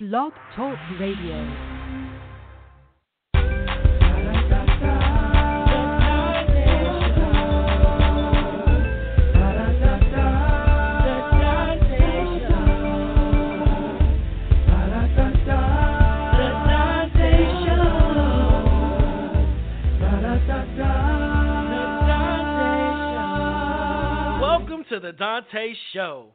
Blog 0.00 0.32
Talk 0.56 0.76
Radio. 0.98 1.36
Welcome 24.40 24.84
to 24.90 24.98
the 24.98 25.12
Donta 25.12 25.72
Show. 25.92 26.32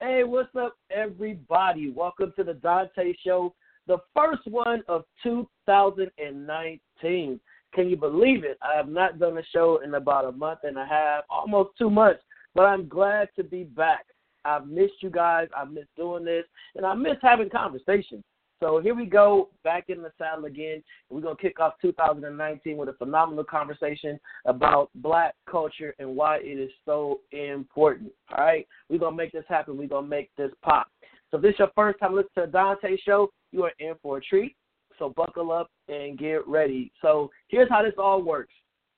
Hey, 0.00 0.22
what's 0.22 0.54
up, 0.54 0.76
everybody? 0.92 1.90
Welcome 1.90 2.32
to 2.36 2.44
the 2.44 2.52
Donta 2.52 3.12
Show, 3.26 3.52
the 3.88 3.98
first 4.14 4.46
one 4.46 4.84
of 4.86 5.02
2019. 5.24 7.40
Can 7.74 7.88
you 7.88 7.96
believe 7.96 8.44
it? 8.44 8.58
I 8.62 8.76
have 8.76 8.88
not 8.88 9.18
done 9.18 9.38
a 9.38 9.42
show 9.52 9.80
in 9.84 9.94
about 9.94 10.26
a 10.26 10.30
month 10.30 10.60
and 10.62 10.78
a 10.78 10.86
half, 10.86 11.24
almost 11.28 11.70
two 11.76 11.90
months, 11.90 12.22
but 12.54 12.62
I'm 12.62 12.86
glad 12.86 13.28
to 13.34 13.42
be 13.42 13.64
back. 13.64 14.06
I've 14.44 14.68
missed 14.68 15.02
you 15.02 15.10
guys. 15.10 15.48
I 15.56 15.64
miss 15.64 15.86
doing 15.96 16.24
this, 16.24 16.44
and 16.76 16.86
I 16.86 16.94
miss 16.94 17.16
having 17.20 17.50
conversations. 17.50 18.22
So 18.60 18.80
here 18.80 18.94
we 18.94 19.06
go, 19.06 19.50
back 19.62 19.84
in 19.88 20.02
the 20.02 20.10
saddle 20.18 20.46
again. 20.46 20.82
We're 21.10 21.20
going 21.20 21.36
to 21.36 21.42
kick 21.42 21.60
off 21.60 21.74
2019 21.80 22.76
with 22.76 22.88
a 22.88 22.92
phenomenal 22.94 23.44
conversation 23.44 24.18
about 24.46 24.90
black 24.96 25.34
culture 25.48 25.94
and 26.00 26.16
why 26.16 26.38
it 26.38 26.58
is 26.58 26.70
so 26.84 27.20
important. 27.30 28.10
All 28.36 28.44
right? 28.44 28.66
We're 28.88 28.98
going 28.98 29.12
to 29.12 29.16
make 29.16 29.32
this 29.32 29.44
happen. 29.48 29.76
We're 29.76 29.86
going 29.86 30.04
to 30.04 30.10
make 30.10 30.30
this 30.36 30.50
pop. 30.62 30.88
So 31.30 31.36
if 31.36 31.42
this 31.42 31.52
is 31.52 31.58
your 31.60 31.70
first 31.76 32.00
time 32.00 32.14
listening 32.14 32.46
to 32.46 32.50
the 32.50 32.58
Donta 32.58 32.96
Show, 33.04 33.30
you 33.52 33.62
are 33.64 33.72
in 33.78 33.94
for 34.02 34.18
a 34.18 34.20
treat. 34.20 34.56
So 34.98 35.10
buckle 35.10 35.52
up 35.52 35.70
and 35.88 36.18
get 36.18 36.46
ready. 36.48 36.90
So 37.00 37.30
here's 37.46 37.68
how 37.68 37.82
this 37.82 37.94
all 37.96 38.22
works. 38.22 38.52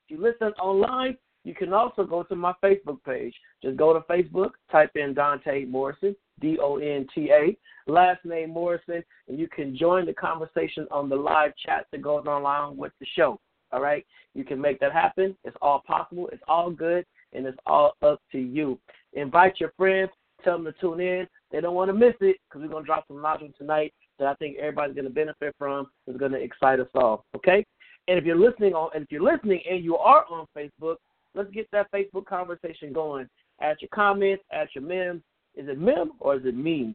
If 0.08 0.16
you 0.16 0.22
listen 0.22 0.54
online, 0.54 1.18
you 1.44 1.54
can 1.54 1.72
also 1.74 2.04
go 2.04 2.22
to 2.22 2.34
my 2.34 2.54
Facebook 2.62 3.02
page. 3.04 3.34
Just 3.62 3.76
go 3.76 3.92
to 3.92 4.00
Facebook, 4.00 4.50
type 4.72 4.92
in 4.94 5.14
Donta 5.14 5.68
Morrison, 5.68 6.16
D 6.40 6.58
O 6.60 6.76
N 6.76 7.06
T 7.14 7.30
A, 7.32 7.56
last 7.90 8.24
name 8.24 8.50
Morrison, 8.50 9.02
and 9.28 9.38
you 9.38 9.48
can 9.48 9.76
join 9.76 10.06
the 10.06 10.12
conversation 10.12 10.86
on 10.90 11.08
the 11.08 11.16
live 11.16 11.52
chat 11.64 11.86
that 11.92 12.02
goes 12.02 12.26
online 12.26 12.76
with 12.76 12.92
the 13.00 13.06
show. 13.16 13.38
All 13.72 13.80
right? 13.80 14.04
You 14.34 14.44
can 14.44 14.60
make 14.60 14.80
that 14.80 14.92
happen. 14.92 15.36
It's 15.44 15.56
all 15.62 15.82
possible. 15.86 16.28
It's 16.32 16.42
all 16.48 16.70
good, 16.70 17.04
and 17.32 17.46
it's 17.46 17.58
all 17.66 17.92
up 18.02 18.20
to 18.32 18.38
you. 18.38 18.78
Invite 19.12 19.60
your 19.60 19.72
friends. 19.76 20.10
Tell 20.44 20.56
them 20.56 20.64
to 20.64 20.72
tune 20.80 21.00
in. 21.00 21.28
They 21.50 21.60
don't 21.60 21.74
want 21.74 21.88
to 21.90 21.94
miss 21.94 22.14
it 22.20 22.36
because 22.48 22.62
we're 22.62 22.72
going 22.72 22.84
to 22.84 22.86
drop 22.86 23.06
some 23.08 23.20
knowledge 23.20 23.52
tonight 23.58 23.92
that 24.18 24.28
I 24.28 24.34
think 24.34 24.56
everybody's 24.58 24.94
going 24.94 25.06
to 25.06 25.10
benefit 25.10 25.54
from. 25.58 25.88
It's 26.06 26.18
going 26.18 26.32
to 26.32 26.40
excite 26.40 26.80
us 26.80 26.88
all. 26.94 27.24
Okay? 27.36 27.64
And 28.08 28.18
if 28.18 28.24
you're 28.24 28.38
listening 28.38 28.74
on, 28.74 28.90
and 28.94 29.04
if 29.04 29.12
you're 29.12 29.22
listening 29.22 29.60
and 29.68 29.84
you 29.84 29.96
are 29.96 30.24
on 30.30 30.46
Facebook, 30.56 30.96
let's 31.34 31.50
get 31.50 31.68
that 31.72 31.92
Facebook 31.92 32.26
conversation 32.26 32.92
going. 32.92 33.28
Add 33.60 33.76
your 33.80 33.90
comments, 33.94 34.42
add 34.52 34.68
your 34.74 34.84
memes. 34.84 35.22
Is 35.54 35.68
it 35.68 35.78
mem 35.78 36.12
or 36.20 36.36
is 36.36 36.44
it 36.44 36.54
meme? 36.54 36.94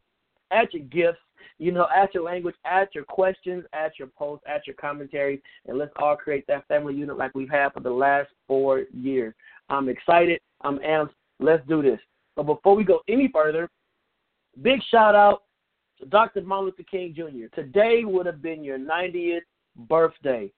Add 0.50 0.68
your 0.72 0.84
gifts, 0.84 1.20
you 1.58 1.72
know, 1.72 1.86
add 1.94 2.10
your 2.14 2.22
language, 2.22 2.54
add 2.64 2.88
your 2.94 3.04
questions, 3.04 3.64
add 3.72 3.92
your 3.98 4.08
posts, 4.08 4.44
add 4.48 4.62
your 4.66 4.76
commentary, 4.76 5.42
and 5.66 5.78
let's 5.78 5.92
all 5.96 6.16
create 6.16 6.46
that 6.46 6.66
family 6.68 6.94
unit 6.94 7.16
like 7.16 7.34
we've 7.34 7.50
had 7.50 7.72
for 7.72 7.80
the 7.80 7.90
last 7.90 8.28
four 8.46 8.84
years. 8.92 9.34
I'm 9.68 9.88
excited. 9.88 10.40
I'm 10.62 10.78
amped. 10.78 11.10
Let's 11.40 11.66
do 11.66 11.82
this. 11.82 12.00
But 12.36 12.44
before 12.44 12.76
we 12.76 12.84
go 12.84 13.00
any 13.08 13.28
further, 13.32 13.68
big 14.62 14.80
shout 14.90 15.14
out 15.14 15.42
to 15.98 16.06
Dr. 16.06 16.42
Martin 16.42 16.66
Luther 16.66 16.82
King 16.90 17.14
Jr. 17.14 17.54
Today 17.54 18.04
would 18.04 18.26
have 18.26 18.42
been 18.42 18.62
your 18.62 18.78
90th 18.78 19.40
birthday. 19.88 20.50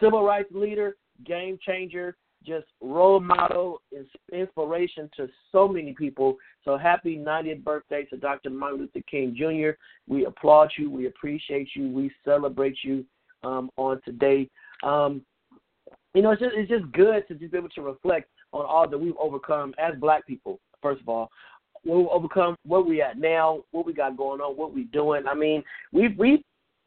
Civil 0.00 0.24
rights 0.24 0.50
leader, 0.52 0.96
game 1.24 1.58
changer, 1.64 2.16
just 2.44 2.66
role 2.80 3.20
model, 3.20 3.80
inspiration 4.32 5.10
to 5.16 5.28
so 5.50 5.68
many 5.68 5.92
people. 5.92 6.36
So 6.64 6.76
happy 6.76 7.16
90th 7.16 7.64
birthday 7.64 8.04
to 8.06 8.16
Dr. 8.16 8.50
Martin 8.50 8.80
Luther 8.80 9.04
King 9.10 9.34
Jr. 9.36 9.76
We 10.06 10.26
applaud 10.26 10.72
you. 10.76 10.90
We 10.90 11.06
appreciate 11.06 11.68
you. 11.74 11.88
We 11.88 12.10
celebrate 12.24 12.76
you 12.82 13.04
um, 13.44 13.70
on 13.76 14.00
today. 14.04 14.48
Um, 14.82 15.22
you 16.14 16.22
know, 16.22 16.32
it's 16.32 16.42
just 16.42 16.54
it's 16.54 16.70
just 16.70 16.90
good 16.92 17.26
to 17.28 17.34
just 17.34 17.52
be 17.52 17.58
able 17.58 17.70
to 17.70 17.82
reflect 17.82 18.28
on 18.52 18.66
all 18.66 18.88
that 18.88 18.98
we've 18.98 19.16
overcome 19.18 19.74
as 19.78 19.94
Black 19.98 20.26
people. 20.26 20.60
First 20.82 21.00
of 21.00 21.08
all, 21.08 21.30
we've 21.84 22.06
overcome 22.08 22.56
where 22.66 22.80
we 22.80 23.00
at 23.00 23.18
now, 23.18 23.64
what 23.70 23.86
we 23.86 23.94
got 23.94 24.16
going 24.16 24.40
on, 24.40 24.56
what 24.56 24.74
we 24.74 24.84
doing. 24.84 25.24
I 25.26 25.34
mean, 25.34 25.62
we've 25.92 26.16
we've 26.18 26.42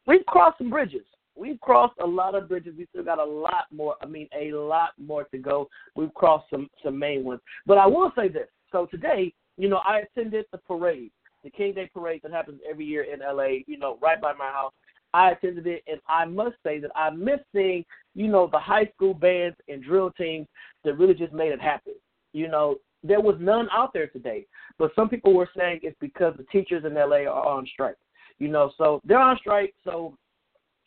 we've 0.06 0.24
crossed 0.26 0.58
some 0.58 0.70
bridges 0.70 1.02
we've 1.36 1.60
crossed 1.60 1.98
a 2.00 2.06
lot 2.06 2.34
of 2.34 2.48
bridges. 2.48 2.74
We 2.76 2.86
still 2.90 3.04
got 3.04 3.18
a 3.18 3.24
lot 3.24 3.66
more. 3.72 3.96
I 4.02 4.06
mean, 4.06 4.28
a 4.38 4.52
lot 4.52 4.90
more 4.98 5.24
to 5.24 5.38
go. 5.38 5.68
We've 5.94 6.12
crossed 6.14 6.50
some 6.50 6.68
some 6.82 6.98
main 6.98 7.24
ones. 7.24 7.40
But 7.66 7.78
I 7.78 7.86
will 7.86 8.12
say 8.16 8.28
this. 8.28 8.48
So 8.72 8.86
today, 8.86 9.32
you 9.56 9.68
know, 9.68 9.80
I 9.86 10.00
attended 10.00 10.46
the 10.52 10.58
parade, 10.58 11.10
the 11.44 11.50
King 11.50 11.74
Day 11.74 11.90
parade 11.92 12.20
that 12.22 12.32
happens 12.32 12.60
every 12.68 12.84
year 12.84 13.04
in 13.04 13.20
LA. 13.20 13.60
You 13.66 13.78
know, 13.78 13.98
right 14.00 14.20
by 14.20 14.32
my 14.32 14.50
house. 14.50 14.72
I 15.14 15.30
attended 15.30 15.66
it, 15.66 15.82
and 15.86 15.98
I 16.08 16.26
must 16.26 16.56
say 16.62 16.78
that 16.80 16.90
I 16.94 17.08
miss 17.08 17.38
seeing, 17.54 17.86
you 18.14 18.28
know, 18.28 18.48
the 18.52 18.58
high 18.58 18.84
school 18.94 19.14
bands 19.14 19.56
and 19.66 19.82
drill 19.82 20.10
teams 20.10 20.46
that 20.84 20.98
really 20.98 21.14
just 21.14 21.32
made 21.32 21.52
it 21.52 21.60
happen. 21.60 21.94
You 22.34 22.48
know, 22.48 22.76
there 23.02 23.20
was 23.20 23.36
none 23.40 23.68
out 23.72 23.94
there 23.94 24.08
today, 24.08 24.46
but 24.78 24.90
some 24.94 25.08
people 25.08 25.32
were 25.32 25.48
saying 25.56 25.80
it's 25.82 25.96
because 26.00 26.34
the 26.36 26.44
teachers 26.52 26.84
in 26.84 26.94
LA 26.94 27.22
are 27.22 27.46
on 27.46 27.66
strike. 27.72 27.96
You 28.38 28.48
know, 28.48 28.72
so 28.76 29.00
they're 29.04 29.18
on 29.18 29.38
strike, 29.38 29.72
so 29.84 30.18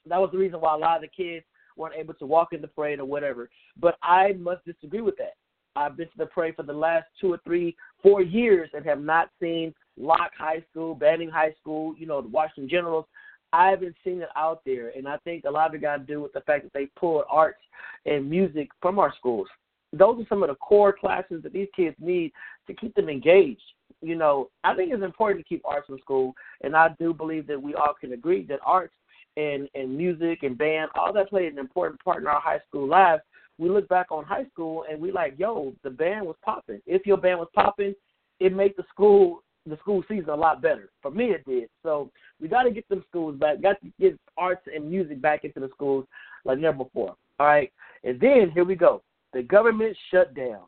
that 0.09 0.19
was 0.19 0.29
the 0.31 0.37
reason 0.37 0.61
why 0.61 0.73
a 0.73 0.77
lot 0.77 0.97
of 0.97 1.01
the 1.01 1.23
kids 1.23 1.45
weren't 1.77 1.95
able 1.95 2.13
to 2.15 2.25
walk 2.25 2.53
in 2.53 2.61
the 2.61 2.67
parade 2.67 2.99
or 2.99 3.05
whatever. 3.05 3.49
But 3.79 3.97
I 4.03 4.33
must 4.33 4.65
disagree 4.65 5.01
with 5.01 5.17
that. 5.17 5.33
I've 5.75 5.95
been 5.95 6.07
to 6.07 6.17
the 6.17 6.25
parade 6.25 6.55
for 6.55 6.63
the 6.63 6.73
last 6.73 7.05
two 7.21 7.31
or 7.33 7.39
three, 7.45 7.75
four 8.03 8.21
years 8.21 8.69
and 8.73 8.85
have 8.85 9.01
not 9.01 9.29
seen 9.41 9.73
Locke 9.97 10.31
High 10.37 10.63
School, 10.71 10.95
Banning 10.95 11.29
High 11.29 11.53
School, 11.59 11.95
you 11.97 12.05
know, 12.05 12.21
the 12.21 12.27
Washington 12.27 12.69
Generals. 12.69 13.05
I 13.53 13.69
haven't 13.69 13.95
seen 14.03 14.21
it 14.21 14.29
out 14.35 14.61
there, 14.65 14.91
and 14.95 15.07
I 15.07 15.17
think 15.17 15.45
a 15.45 15.49
lot 15.49 15.69
of 15.69 15.75
it 15.75 15.81
got 15.81 15.97
to 15.97 16.03
do 16.03 16.21
with 16.21 16.33
the 16.33 16.41
fact 16.41 16.63
that 16.63 16.73
they 16.73 16.87
pulled 16.99 17.23
arts 17.29 17.61
and 18.05 18.29
music 18.29 18.69
from 18.81 18.99
our 18.99 19.13
schools. 19.17 19.47
Those 19.91 20.21
are 20.21 20.27
some 20.29 20.43
of 20.43 20.49
the 20.49 20.55
core 20.55 20.93
classes 20.93 21.41
that 21.43 21.53
these 21.53 21.67
kids 21.75 21.95
need 21.99 22.31
to 22.67 22.73
keep 22.75 22.93
them 22.93 23.09
engaged. 23.09 23.61
You 24.01 24.15
know, 24.15 24.49
I 24.63 24.75
think 24.75 24.93
it's 24.93 25.03
important 25.03 25.43
to 25.43 25.49
keep 25.49 25.63
arts 25.65 25.89
in 25.89 25.97
school, 25.99 26.33
and 26.61 26.75
I 26.75 26.89
do 26.99 27.13
believe 27.13 27.47
that 27.47 27.61
we 27.61 27.73
all 27.73 27.95
can 27.99 28.13
agree 28.13 28.45
that 28.45 28.59
arts 28.63 28.93
and, 29.39 29.69
and 29.73 29.95
music 29.95 30.43
and 30.43 30.57
band, 30.57 30.89
all 30.95 31.13
that 31.13 31.29
played 31.29 31.53
an 31.53 31.59
important 31.59 32.03
part 32.03 32.21
in 32.21 32.27
our 32.27 32.41
high 32.41 32.59
school 32.67 32.87
lives. 32.87 33.21
We 33.57 33.69
look 33.69 33.87
back 33.87 34.07
on 34.11 34.23
high 34.25 34.45
school 34.51 34.85
and 34.89 35.01
we 35.01 35.11
like, 35.11 35.35
yo, 35.37 35.73
the 35.83 35.89
band 35.89 36.25
was 36.25 36.35
popping. 36.43 36.81
If 36.85 37.05
your 37.05 37.17
band 37.17 37.39
was 37.39 37.49
popping, 37.53 37.93
it 38.39 38.53
made 38.53 38.73
the 38.77 38.83
school 38.89 39.43
the 39.65 39.77
school 39.77 40.01
season 40.07 40.29
a 40.29 40.35
lot 40.35 40.61
better. 40.61 40.89
For 41.01 41.11
me, 41.11 41.25
it 41.25 41.45
did. 41.45 41.69
So 41.83 42.09
we 42.41 42.47
got 42.47 42.63
to 42.63 42.71
get 42.71 42.87
them 42.89 43.03
schools 43.07 43.37
back. 43.37 43.61
Got 43.61 43.79
to 43.81 43.91
get 43.99 44.17
arts 44.37 44.65
and 44.73 44.89
music 44.89 45.21
back 45.21 45.43
into 45.43 45.59
the 45.59 45.69
schools 45.69 46.05
like 46.45 46.57
never 46.57 46.83
before. 46.83 47.15
All 47.39 47.45
right, 47.45 47.71
and 48.03 48.19
then 48.19 48.51
here 48.53 48.63
we 48.63 48.75
go. 48.75 49.03
The 49.33 49.43
government 49.43 49.95
shutdown, 50.11 50.63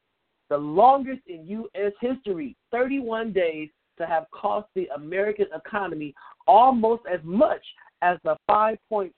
the 0.49 0.57
longest 0.57 1.21
in 1.27 1.47
U.S. 1.47 1.93
history, 1.99 2.55
31 2.71 3.33
days 3.33 3.69
to 3.97 4.05
have 4.05 4.25
cost 4.31 4.67
the 4.75 4.87
American 4.95 5.47
economy 5.55 6.13
almost 6.45 7.03
as 7.11 7.19
much 7.23 7.63
as 8.01 8.17
the 8.23 8.35
$5.7 8.49 9.11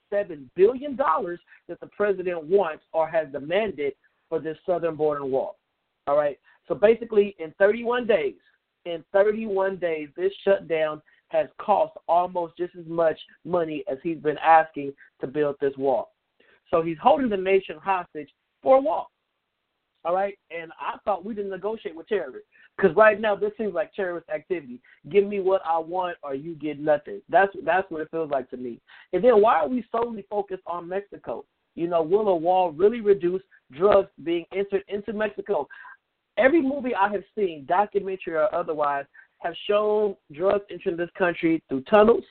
billion 0.56 0.96
that 0.96 1.80
the 1.80 1.86
president 1.96 2.44
wants 2.44 2.84
or 2.92 3.08
has 3.08 3.28
demanded 3.32 3.94
for 4.28 4.40
this 4.40 4.58
southern 4.66 4.96
border 4.96 5.24
wall. 5.24 5.56
All 6.06 6.16
right. 6.16 6.38
So 6.68 6.74
basically, 6.74 7.34
in 7.38 7.52
31 7.58 8.06
days, 8.06 8.34
in 8.84 9.04
31 9.12 9.76
days, 9.76 10.08
this 10.16 10.32
shutdown 10.44 11.00
has 11.28 11.48
cost 11.58 11.96
almost 12.08 12.56
just 12.56 12.74
as 12.76 12.86
much 12.86 13.18
money 13.44 13.84
as 13.90 13.98
he's 14.02 14.18
been 14.18 14.38
asking 14.38 14.92
to 15.20 15.26
build 15.26 15.56
this 15.60 15.76
wall. 15.76 16.12
So 16.70 16.82
he's 16.82 16.98
holding 17.02 17.28
the 17.28 17.36
nation 17.36 17.76
hostage 17.82 18.28
for 18.62 18.78
a 18.78 18.80
wall. 18.80 19.10
All 20.04 20.14
right, 20.14 20.38
and 20.50 20.70
I 20.78 20.98
thought 21.04 21.24
we 21.24 21.34
didn't 21.34 21.50
negotiate 21.50 21.96
with 21.96 22.08
terrorists 22.08 22.48
because 22.76 22.94
right 22.94 23.18
now 23.18 23.34
this 23.34 23.52
seems 23.56 23.72
like 23.72 23.94
terrorist 23.94 24.28
activity. 24.28 24.80
Give 25.08 25.26
me 25.26 25.40
what 25.40 25.62
I 25.64 25.78
want, 25.78 26.18
or 26.22 26.34
you 26.34 26.54
get 26.56 26.78
nothing. 26.78 27.22
That's 27.28 27.52
that's 27.64 27.90
what 27.90 28.02
it 28.02 28.08
feels 28.10 28.30
like 28.30 28.50
to 28.50 28.58
me. 28.58 28.80
And 29.12 29.24
then 29.24 29.40
why 29.40 29.60
are 29.60 29.68
we 29.68 29.84
solely 29.90 30.26
focused 30.28 30.62
on 30.66 30.88
Mexico? 30.88 31.44
You 31.74 31.88
know, 31.88 32.02
will 32.02 32.28
a 32.28 32.36
wall 32.36 32.70
really 32.70 33.00
reduce 33.00 33.42
drugs 33.72 34.10
being 34.22 34.44
entered 34.54 34.84
into 34.88 35.12
Mexico? 35.12 35.66
Every 36.36 36.60
movie 36.60 36.94
I 36.94 37.10
have 37.10 37.24
seen, 37.36 37.64
documentary 37.66 38.34
or 38.34 38.54
otherwise, 38.54 39.06
have 39.38 39.54
shown 39.68 40.16
drugs 40.32 40.64
entering 40.70 40.96
this 40.96 41.10
country 41.16 41.62
through 41.68 41.82
tunnels 41.82 42.24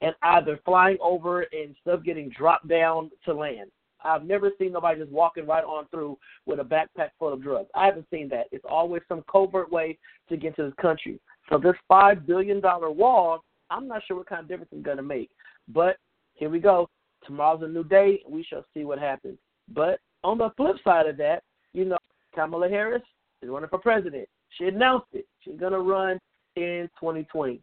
and 0.00 0.14
either 0.22 0.60
flying 0.64 0.98
over 1.00 1.46
and 1.52 1.74
stuff 1.80 2.02
getting 2.04 2.30
dropped 2.30 2.68
down 2.68 3.10
to 3.24 3.34
land. 3.34 3.70
I've 4.04 4.24
never 4.24 4.50
seen 4.58 4.72
nobody 4.72 5.00
just 5.00 5.12
walking 5.12 5.46
right 5.46 5.64
on 5.64 5.86
through 5.88 6.18
with 6.46 6.60
a 6.60 6.64
backpack 6.64 7.10
full 7.18 7.32
of 7.32 7.42
drugs. 7.42 7.68
I 7.74 7.86
haven't 7.86 8.06
seen 8.10 8.28
that. 8.30 8.46
It's 8.52 8.64
always 8.68 9.02
some 9.08 9.24
covert 9.30 9.70
way 9.70 9.98
to 10.28 10.36
get 10.36 10.56
to 10.56 10.64
this 10.64 10.74
country. 10.80 11.20
So 11.48 11.58
this 11.58 11.74
five 11.88 12.26
billion 12.26 12.60
dollar 12.60 12.90
wall, 12.90 13.44
I'm 13.70 13.88
not 13.88 14.02
sure 14.06 14.16
what 14.16 14.28
kind 14.28 14.42
of 14.42 14.48
difference 14.48 14.70
it's 14.72 14.84
gonna 14.84 15.02
make. 15.02 15.30
But 15.68 15.96
here 16.34 16.50
we 16.50 16.60
go. 16.60 16.88
Tomorrow's 17.26 17.62
a 17.62 17.68
new 17.68 17.84
day. 17.84 18.22
We 18.28 18.44
shall 18.44 18.64
see 18.74 18.84
what 18.84 18.98
happens. 18.98 19.38
But 19.72 20.00
on 20.24 20.38
the 20.38 20.50
flip 20.56 20.76
side 20.84 21.06
of 21.06 21.16
that, 21.18 21.42
you 21.72 21.84
know, 21.84 21.98
Kamala 22.34 22.68
Harris 22.68 23.02
is 23.42 23.48
running 23.48 23.68
for 23.68 23.78
president. 23.78 24.28
She 24.56 24.64
announced 24.64 25.08
it. 25.12 25.26
She's 25.40 25.58
gonna 25.58 25.80
run 25.80 26.18
in 26.56 26.88
2020. 27.00 27.60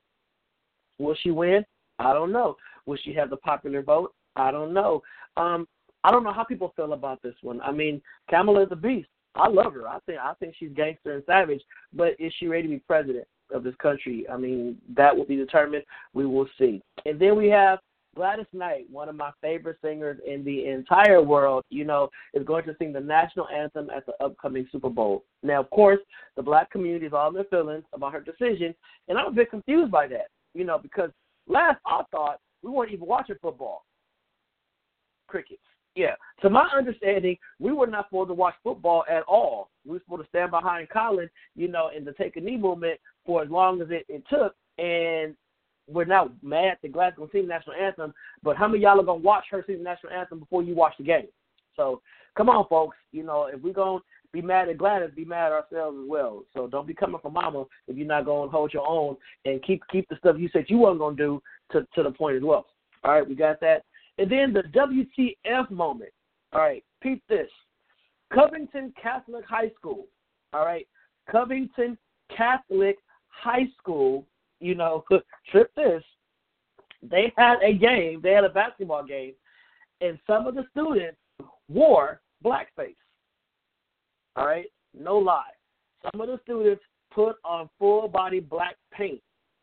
Will 1.00 1.16
she 1.22 1.32
win? 1.32 1.66
I 2.00 2.14
don't 2.14 2.32
know. 2.32 2.56
Will 2.86 2.98
she 3.04 3.14
have 3.14 3.30
the 3.30 3.38
popular 3.38 3.82
vote? 3.82 4.14
I 4.36 4.52
don't 4.52 4.74
know. 4.74 5.02
Um, 5.38 5.68
I 6.06 6.12
don't 6.12 6.24
know 6.24 6.32
how 6.32 6.44
people 6.44 6.72
feel 6.76 6.94
about 6.94 7.24
this 7.24 7.34
one. 7.42 7.60
I 7.62 7.72
mean, 7.72 8.00
Kamala 8.30 8.62
is 8.62 8.68
a 8.70 8.76
beast. 8.76 9.10
I 9.34 9.50
love 9.50 9.74
her. 9.74 9.88
I 9.88 9.98
think 10.06 10.20
I 10.20 10.36
think 10.36 10.54
she's 10.56 10.70
gangster 10.76 11.16
and 11.16 11.24
savage. 11.26 11.62
But 11.94 12.12
is 12.20 12.32
she 12.38 12.48
ready 12.48 12.64
to 12.64 12.70
be 12.70 12.78
president 12.78 13.26
of 13.52 13.64
this 13.64 13.74
country? 13.82 14.24
I 14.32 14.38
mean, 14.38 14.78
that 14.96 15.18
will 15.18 15.26
be 15.26 15.36
determined. 15.36 15.84
We 16.14 16.28
will 16.28 16.46
see. 16.60 16.84
And 17.08 17.20
then 17.20 17.36
we 17.36 17.48
have 17.48 17.80
Gladys 18.16 18.46
Knight, 18.54 18.86
one 18.92 19.10
of 19.10 19.16
my 19.16 19.32
favorite 19.42 19.78
singers 19.84 20.20
in 20.28 20.46
the 20.46 20.68
entire 20.68 21.24
world, 21.24 21.64
you 21.72 21.86
know, 21.86 22.10
is 22.36 22.46
going 22.46 22.66
to 22.66 22.76
sing 22.78 22.94
the 22.94 23.00
national 23.00 23.48
anthem 23.48 23.90
at 23.90 24.06
the 24.06 24.14
upcoming 24.24 24.68
Super 24.72 24.92
Bowl. 24.92 25.24
Now, 25.42 25.60
of 25.60 25.72
course, 25.72 26.00
the 26.36 26.44
black 26.44 26.70
community 26.70 27.08
is 27.08 27.14
all 27.14 27.30
in 27.30 27.34
their 27.34 27.46
feelings 27.46 27.84
about 27.94 28.14
her 28.14 28.22
decision, 28.22 28.76
and 29.08 29.18
I'm 29.18 29.26
a 29.26 29.32
bit 29.32 29.50
confused 29.50 29.92
by 29.92 30.08
that, 30.10 30.28
you 30.54 30.66
know, 30.66 30.78
because 30.78 31.10
last 31.48 31.80
I 31.84 32.04
thought 32.12 32.40
we 32.62 32.70
weren't 32.70 32.92
even 32.92 33.08
watching 33.08 33.38
football. 33.42 33.84
Crickets. 35.28 35.60
Yeah. 35.96 36.16
To 36.42 36.50
my 36.50 36.68
understanding, 36.76 37.38
we 37.60 37.72
were 37.72 37.88
not 37.88 38.08
supposed 38.10 38.30
to 38.30 38.34
watch 38.34 38.56
football 38.64 39.06
at 39.10 39.24
all. 39.24 39.70
We 39.86 39.94
were 39.94 40.02
supposed 40.04 40.24
to 40.24 40.30
stand 40.30 40.52
behind 40.52 40.90
Colin, 40.90 41.30
you 41.56 41.70
know, 41.70 41.90
in 41.96 42.04
the 42.04 42.12
take 42.14 42.36
a 42.36 42.42
knee 42.42 42.58
movement 42.58 43.00
for 43.26 43.42
as 43.42 43.50
long 43.50 43.82
as 43.82 43.88
it, 43.90 44.06
it 44.10 44.24
took. 44.30 44.56
And 44.78 45.36
we're 45.88 46.06
now 46.06 46.32
mad 46.42 46.78
that 46.82 46.92
Glasgow 46.92 47.30
sing 47.32 47.44
the 47.44 47.48
national 47.48 47.76
anthem, 47.76 48.14
but 48.44 48.58
how 48.58 48.68
many 48.68 48.84
y'all 48.84 49.00
are 49.00 49.04
gonna 49.04 49.20
watch 49.20 49.46
her 49.52 49.64
sing 49.66 49.78
the 49.78 49.84
national 49.84 50.14
anthem 50.14 50.40
before 50.40 50.64
you 50.64 50.76
watch 50.76 50.94
the 50.98 51.04
game? 51.04 51.28
So 51.76 52.02
come 52.36 52.50
on, 52.50 52.68
folks. 52.68 52.98
You 53.12 53.24
know, 53.24 53.50
if 53.54 53.62
we're 53.62 53.74
gonna 53.74 54.00
be 54.34 54.42
mad 54.42 54.68
at 54.68 54.78
Gladys, 54.78 55.12
be 55.16 55.26
mad 55.26 55.48
at 55.48 55.64
ourselves 55.64 55.98
as 56.02 56.10
well. 56.10 56.44
So 56.54 56.68
don't 56.68 56.88
be 56.88 56.94
coming 56.94 57.20
for 57.22 57.32
Mama 57.32 57.66
if 57.88 57.96
you're 57.96 58.08
not 58.08 58.26
gonna 58.26 58.52
hold 58.52 58.74
your 58.74 58.88
own 58.88 59.16
and 59.46 59.64
keep 59.64 59.82
keep 59.92 60.10
the 60.10 60.18
stuff 60.18 60.36
you 60.40 60.50
said 60.52 60.66
you 60.68 60.80
weren't 60.80 61.00
gonna 61.00 61.16
do 61.16 61.42
to 61.72 61.88
to 61.96 62.04
the 62.04 62.12
point 62.12 62.36
as 62.36 62.44
well. 62.44 62.66
All 63.04 63.14
right, 63.14 63.28
we 63.28 63.36
got 63.36 63.60
that. 63.62 63.84
And 64.18 64.32
then 64.32 64.54
the 64.54 64.64
WTF 64.74 65.70
moment. 65.72 66.12
All 66.54 66.62
right, 66.62 66.84
peep 67.02 67.22
this. 67.28 67.50
Covington 68.34 68.94
Catholic 69.02 69.46
High 69.46 69.72
School. 69.78 70.08
All 70.54 70.66
right, 70.66 70.88
Covington 71.30 71.98
Catholic 72.36 72.98
High 73.28 73.68
School. 73.78 74.26
You 74.60 74.76
know, 74.76 75.04
trip 75.52 75.72
this. 75.76 76.04
They 77.04 77.34
had 77.38 77.58
a 77.62 77.74
game. 77.74 78.22
They 78.24 78.32
had 78.32 78.46
a 78.46 78.50
basketball 78.50 79.06
game, 79.06 79.34
and 80.02 80.18
some 80.26 80.48
of 80.48 80.56
the 80.56 80.66
students 80.72 81.18
wore 81.70 82.22
blackface. 82.44 82.96
All 84.36 84.46
right, 84.46 84.66
no 84.98 85.18
lie. 85.18 85.44
Some 86.12 86.22
of 86.22 86.28
the 86.28 86.40
students 86.44 86.84
put 87.12 87.38
on 87.44 87.70
full 87.80 88.08
body 88.08 88.40
black 88.40 88.76
paint, 88.92 89.22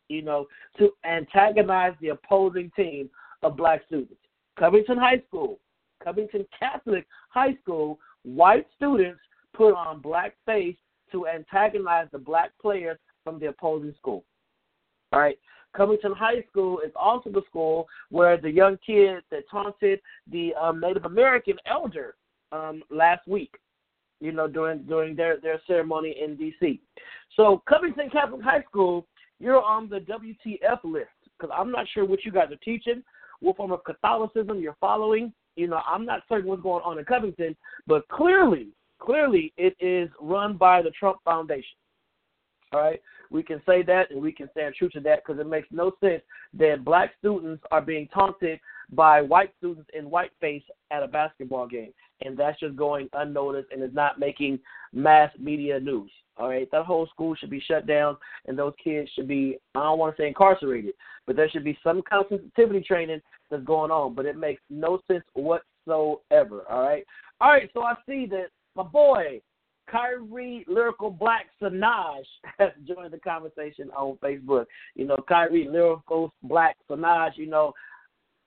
you 0.08 0.22
know, 0.22 0.46
to 0.78 0.90
antagonize 1.04 1.94
the 2.00 2.08
opposing 2.08 2.70
team 2.74 3.10
of 3.42 3.56
black 3.56 3.82
students. 3.86 4.21
Covington 4.58 4.98
High 4.98 5.22
School, 5.28 5.58
Covington 6.02 6.46
Catholic 6.58 7.06
High 7.30 7.56
School, 7.62 7.98
white 8.24 8.66
students 8.76 9.20
put 9.54 9.74
on 9.74 10.00
black 10.00 10.34
face 10.46 10.76
to 11.12 11.26
antagonize 11.26 12.08
the 12.12 12.18
black 12.18 12.52
players 12.60 12.98
from 13.24 13.38
the 13.38 13.46
opposing 13.46 13.94
school. 13.98 14.24
All 15.12 15.20
right. 15.20 15.38
Covington 15.76 16.12
High 16.12 16.44
School 16.50 16.80
is 16.80 16.92
also 16.94 17.30
the 17.30 17.42
school 17.48 17.86
where 18.10 18.36
the 18.36 18.50
young 18.50 18.78
kid 18.84 19.22
that 19.30 19.48
taunted 19.50 20.00
the 20.30 20.54
um, 20.54 20.80
Native 20.80 21.04
American 21.06 21.56
elder 21.66 22.14
um, 22.50 22.82
last 22.90 23.26
week, 23.26 23.54
you 24.20 24.32
know, 24.32 24.46
during 24.46 24.82
during 24.82 25.16
their, 25.16 25.38
their 25.40 25.60
ceremony 25.66 26.14
in 26.22 26.36
D.C. 26.36 26.80
So 27.36 27.62
Covington 27.66 28.10
Catholic 28.10 28.42
High 28.42 28.62
School, 28.64 29.06
you're 29.40 29.62
on 29.62 29.88
the 29.88 30.00
WTF 30.00 30.84
list 30.84 31.08
because 31.38 31.54
I'm 31.56 31.70
not 31.70 31.86
sure 31.92 32.04
what 32.04 32.24
you 32.24 32.32
guys 32.32 32.52
are 32.52 32.56
teaching 32.56 33.02
what 33.42 33.56
form 33.56 33.72
of 33.72 33.84
Catholicism 33.84 34.60
you're 34.60 34.76
following. 34.80 35.32
You 35.56 35.68
know, 35.68 35.80
I'm 35.86 36.06
not 36.06 36.22
certain 36.28 36.48
what's 36.48 36.62
going 36.62 36.82
on 36.84 36.98
in 36.98 37.04
Covington, 37.04 37.54
but 37.86 38.08
clearly, 38.08 38.68
clearly 38.98 39.52
it 39.56 39.76
is 39.80 40.08
run 40.20 40.56
by 40.56 40.80
the 40.80 40.90
Trump 40.90 41.18
Foundation. 41.24 41.76
All 42.72 42.80
right, 42.80 43.02
we 43.30 43.42
can 43.42 43.60
say 43.66 43.82
that 43.82 44.10
and 44.10 44.22
we 44.22 44.32
can 44.32 44.48
stand 44.52 44.74
true 44.74 44.88
to 44.90 45.00
that 45.00 45.22
because 45.24 45.38
it 45.38 45.46
makes 45.46 45.68
no 45.70 45.92
sense 46.00 46.22
that 46.54 46.84
black 46.84 47.12
students 47.18 47.62
are 47.70 47.82
being 47.82 48.08
taunted 48.08 48.58
by 48.92 49.22
white 49.22 49.50
students 49.58 49.88
in 49.94 50.04
whiteface 50.04 50.62
at 50.90 51.02
a 51.02 51.08
basketball 51.08 51.66
game, 51.66 51.92
and 52.20 52.36
that's 52.36 52.60
just 52.60 52.76
going 52.76 53.08
unnoticed 53.14 53.68
and 53.72 53.82
is 53.82 53.94
not 53.94 54.20
making 54.20 54.58
mass 54.92 55.30
media 55.38 55.80
news. 55.80 56.10
All 56.36 56.48
right, 56.48 56.68
that 56.72 56.86
whole 56.86 57.06
school 57.08 57.34
should 57.34 57.50
be 57.50 57.60
shut 57.60 57.86
down, 57.86 58.16
and 58.46 58.58
those 58.58 58.72
kids 58.82 59.10
should 59.14 59.28
be, 59.28 59.58
I 59.74 59.80
don't 59.80 59.98
want 59.98 60.16
to 60.16 60.22
say 60.22 60.28
incarcerated, 60.28 60.94
but 61.26 61.36
there 61.36 61.48
should 61.50 61.64
be 61.64 61.78
some 61.84 62.02
kind 62.02 62.24
of 62.24 62.28
sensitivity 62.30 62.80
training 62.80 63.20
that's 63.50 63.64
going 63.64 63.90
on, 63.90 64.14
but 64.14 64.24
it 64.24 64.36
makes 64.36 64.62
no 64.70 65.00
sense 65.06 65.24
whatsoever. 65.34 66.64
All 66.70 66.82
right, 66.82 67.04
all 67.40 67.50
right, 67.50 67.70
so 67.74 67.82
I 67.82 67.94
see 68.06 68.26
that 68.26 68.46
my 68.74 68.82
boy, 68.82 69.42
Kyrie 69.90 70.64
Lyrical 70.68 71.10
Black 71.10 71.46
Sanaj 71.60 72.22
has 72.58 72.70
joined 72.86 73.12
the 73.12 73.18
conversation 73.18 73.90
on 73.90 74.16
Facebook. 74.22 74.66
You 74.94 75.06
know, 75.06 75.18
Kyrie 75.28 75.68
Lyrical 75.68 76.32
Black 76.42 76.76
Sanaj, 76.90 77.32
you 77.36 77.46
know, 77.46 77.74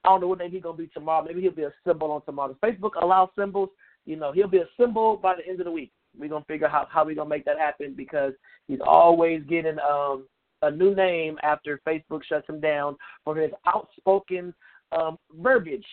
I 0.06 0.10
don't 0.10 0.20
know 0.20 0.28
what 0.28 0.38
name 0.38 0.52
he's 0.52 0.62
gonna 0.62 0.76
be 0.76 0.86
tomorrow. 0.88 1.24
Maybe 1.24 1.40
he'll 1.40 1.50
be 1.50 1.64
a 1.64 1.72
symbol 1.86 2.12
on 2.12 2.22
tomorrow. 2.22 2.56
Facebook 2.62 2.92
allows 3.00 3.28
symbols. 3.36 3.70
You 4.04 4.16
know, 4.16 4.30
he'll 4.30 4.48
be 4.48 4.58
a 4.58 4.68
symbol 4.78 5.16
by 5.16 5.34
the 5.34 5.46
end 5.46 5.60
of 5.60 5.66
the 5.66 5.72
week. 5.72 5.90
We're 6.16 6.28
gonna 6.28 6.44
figure 6.44 6.66
out 6.66 6.72
how, 6.72 6.86
how 6.88 7.04
we're 7.04 7.16
gonna 7.16 7.28
make 7.28 7.44
that 7.46 7.58
happen 7.58 7.94
because 7.96 8.32
he's 8.68 8.78
always 8.86 9.42
getting 9.48 9.78
um 9.80 10.26
a 10.62 10.70
new 10.70 10.94
name 10.94 11.38
after 11.42 11.80
Facebook 11.86 12.22
shuts 12.24 12.48
him 12.48 12.60
down 12.60 12.96
for 13.24 13.36
his 13.36 13.50
outspoken 13.66 14.54
um 14.92 15.18
verbiage. 15.34 15.84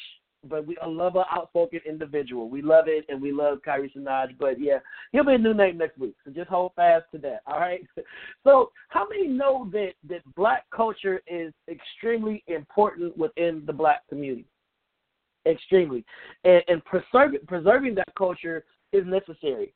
But 0.44 0.66
we 0.66 0.78
love 0.86 1.16
an 1.16 1.24
outspoken 1.32 1.80
individual. 1.88 2.50
We 2.50 2.62
love 2.62 2.86
it 2.88 3.06
and 3.10 3.22
we 3.22 3.32
love 3.32 3.60
Kyrie 3.64 3.94
Sanaj. 3.96 4.38
But 4.40 4.60
yeah, 4.60 4.80
he'll 5.12 5.26
be 5.26 5.36
a 5.36 5.38
new 5.38 5.54
name 5.54 5.78
next 5.78 5.98
week. 5.98 6.16
So 6.26 6.32
just 6.32 6.50
hold 6.50 6.74
fast 6.76 7.06
to 7.14 7.18
that. 7.20 7.42
All 7.46 7.60
right. 7.60 7.86
So 8.44 8.72
how 8.90 9.08
many 9.08 9.28
know 9.28 9.70
that 9.72 9.94
that 10.10 10.22
black 10.36 10.66
culture 10.76 11.22
is 11.28 11.54
extremely 11.70 12.44
important 12.48 13.18
within 13.18 13.64
the 13.66 13.72
black 13.72 14.06
community? 14.10 14.46
Extremely. 15.46 16.04
And, 16.44 16.62
and 16.68 16.84
preserving 16.84 17.40
preserving 17.48 17.96
that 17.96 18.14
culture 18.18 18.66
is 18.92 19.06
necessary 19.06 19.74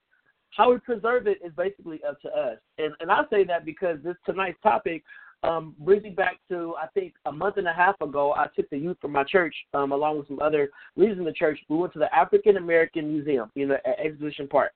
how 0.51 0.71
we 0.71 0.79
preserve 0.79 1.27
it 1.27 1.39
is 1.43 1.51
basically 1.55 2.01
up 2.07 2.19
to 2.21 2.29
us. 2.29 2.57
And 2.77 2.93
and 2.99 3.11
I 3.11 3.21
say 3.29 3.43
that 3.45 3.65
because 3.65 3.97
this 4.03 4.15
tonight's 4.25 4.59
topic 4.61 5.03
um, 5.43 5.75
brings 5.79 6.03
me 6.03 6.09
back 6.09 6.37
to 6.49 6.75
I 6.81 6.87
think 6.87 7.13
a 7.25 7.31
month 7.31 7.57
and 7.57 7.67
a 7.67 7.73
half 7.73 7.99
ago. 8.01 8.33
I 8.33 8.47
took 8.55 8.69
the 8.69 8.77
youth 8.77 8.97
from 9.01 9.11
my 9.11 9.23
church 9.23 9.55
um, 9.73 9.91
along 9.91 10.17
with 10.17 10.27
some 10.27 10.39
other 10.39 10.69
leaders 10.95 11.17
in 11.17 11.25
the 11.25 11.31
church. 11.31 11.59
We 11.69 11.77
went 11.77 11.93
to 11.93 11.99
the 11.99 12.13
African 12.15 12.57
American 12.57 13.11
Museum, 13.11 13.51
you 13.55 13.67
know, 13.67 13.77
at 13.85 13.99
Exposition 13.99 14.47
Park, 14.47 14.71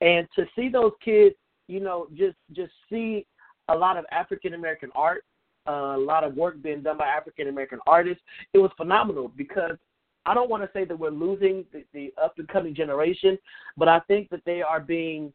and 0.00 0.26
to 0.36 0.46
see 0.56 0.68
those 0.68 0.92
kids, 1.04 1.34
you 1.66 1.80
know, 1.80 2.08
just 2.14 2.36
just 2.52 2.72
see 2.90 3.26
a 3.68 3.76
lot 3.76 3.96
of 3.96 4.04
African 4.10 4.54
American 4.54 4.90
art. 4.94 5.24
Uh, 5.66 5.96
a 5.96 5.98
lot 5.98 6.24
of 6.24 6.34
work 6.34 6.62
being 6.62 6.80
done 6.80 6.96
by 6.96 7.06
African 7.06 7.48
American 7.48 7.78
artists. 7.86 8.22
It 8.54 8.58
was 8.58 8.70
phenomenal 8.78 9.30
because 9.36 9.76
I 10.24 10.32
don't 10.32 10.48
want 10.48 10.62
to 10.62 10.70
say 10.72 10.84
that 10.84 10.98
we're 10.98 11.10
losing 11.10 11.66
the, 11.72 11.84
the 11.92 12.12
up 12.22 12.38
and 12.38 12.48
coming 12.48 12.74
generation, 12.74 13.38
but 13.76 13.86
I 13.86 14.00
think 14.00 14.30
that 14.30 14.40
they 14.46 14.62
are 14.62 14.80
being 14.80 15.30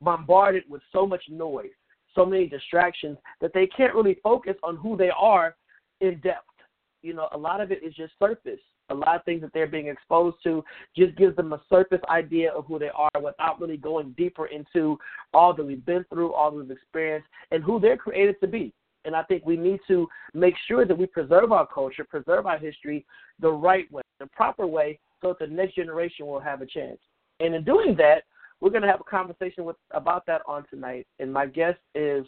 bombarded 0.00 0.64
with 0.68 0.82
so 0.92 1.06
much 1.06 1.22
noise, 1.28 1.70
so 2.14 2.24
many 2.24 2.46
distractions 2.46 3.18
that 3.40 3.52
they 3.54 3.66
can't 3.66 3.94
really 3.94 4.18
focus 4.22 4.54
on 4.62 4.76
who 4.76 4.96
they 4.96 5.10
are 5.10 5.56
in 6.00 6.20
depth. 6.20 6.46
you 7.02 7.14
know, 7.14 7.28
a 7.32 7.38
lot 7.38 7.60
of 7.60 7.70
it 7.70 7.82
is 7.82 7.94
just 7.94 8.12
surface. 8.18 8.60
A 8.90 8.94
lot 8.94 9.16
of 9.16 9.24
things 9.24 9.40
that 9.40 9.52
they're 9.54 9.66
being 9.66 9.88
exposed 9.88 10.36
to 10.44 10.62
just 10.96 11.16
gives 11.16 11.34
them 11.36 11.52
a 11.52 11.62
surface 11.70 12.00
idea 12.10 12.52
of 12.52 12.66
who 12.66 12.78
they 12.78 12.90
are 12.94 13.10
without 13.22 13.60
really 13.60 13.78
going 13.78 14.14
deeper 14.16 14.46
into 14.46 14.98
all 15.32 15.54
that 15.54 15.64
we've 15.64 15.84
been 15.86 16.04
through, 16.10 16.34
all 16.34 16.50
that 16.50 16.56
we've 16.58 16.70
experienced, 16.70 17.28
and 17.50 17.64
who 17.64 17.80
they're 17.80 17.96
created 17.96 18.36
to 18.40 18.46
be. 18.46 18.74
And 19.06 19.14
I 19.14 19.22
think 19.22 19.44
we 19.44 19.56
need 19.56 19.80
to 19.88 20.06
make 20.32 20.54
sure 20.66 20.84
that 20.84 20.96
we 20.96 21.06
preserve 21.06 21.52
our 21.52 21.66
culture, 21.66 22.04
preserve 22.04 22.46
our 22.46 22.58
history 22.58 23.04
the 23.40 23.50
right 23.50 23.90
way, 23.92 24.02
the 24.18 24.26
proper 24.26 24.66
way, 24.66 24.98
so 25.20 25.28
that 25.28 25.38
the 25.38 25.54
next 25.54 25.74
generation 25.74 26.26
will 26.26 26.40
have 26.40 26.62
a 26.62 26.66
chance. 26.66 26.98
And 27.40 27.54
in 27.54 27.64
doing 27.64 27.94
that, 27.96 28.24
we're 28.64 28.70
going 28.70 28.82
to 28.82 28.88
have 28.88 29.02
a 29.02 29.04
conversation 29.04 29.66
with 29.66 29.76
about 29.90 30.24
that 30.24 30.40
on 30.48 30.64
tonight. 30.70 31.06
And 31.18 31.30
my 31.30 31.44
guest 31.44 31.78
is 31.94 32.24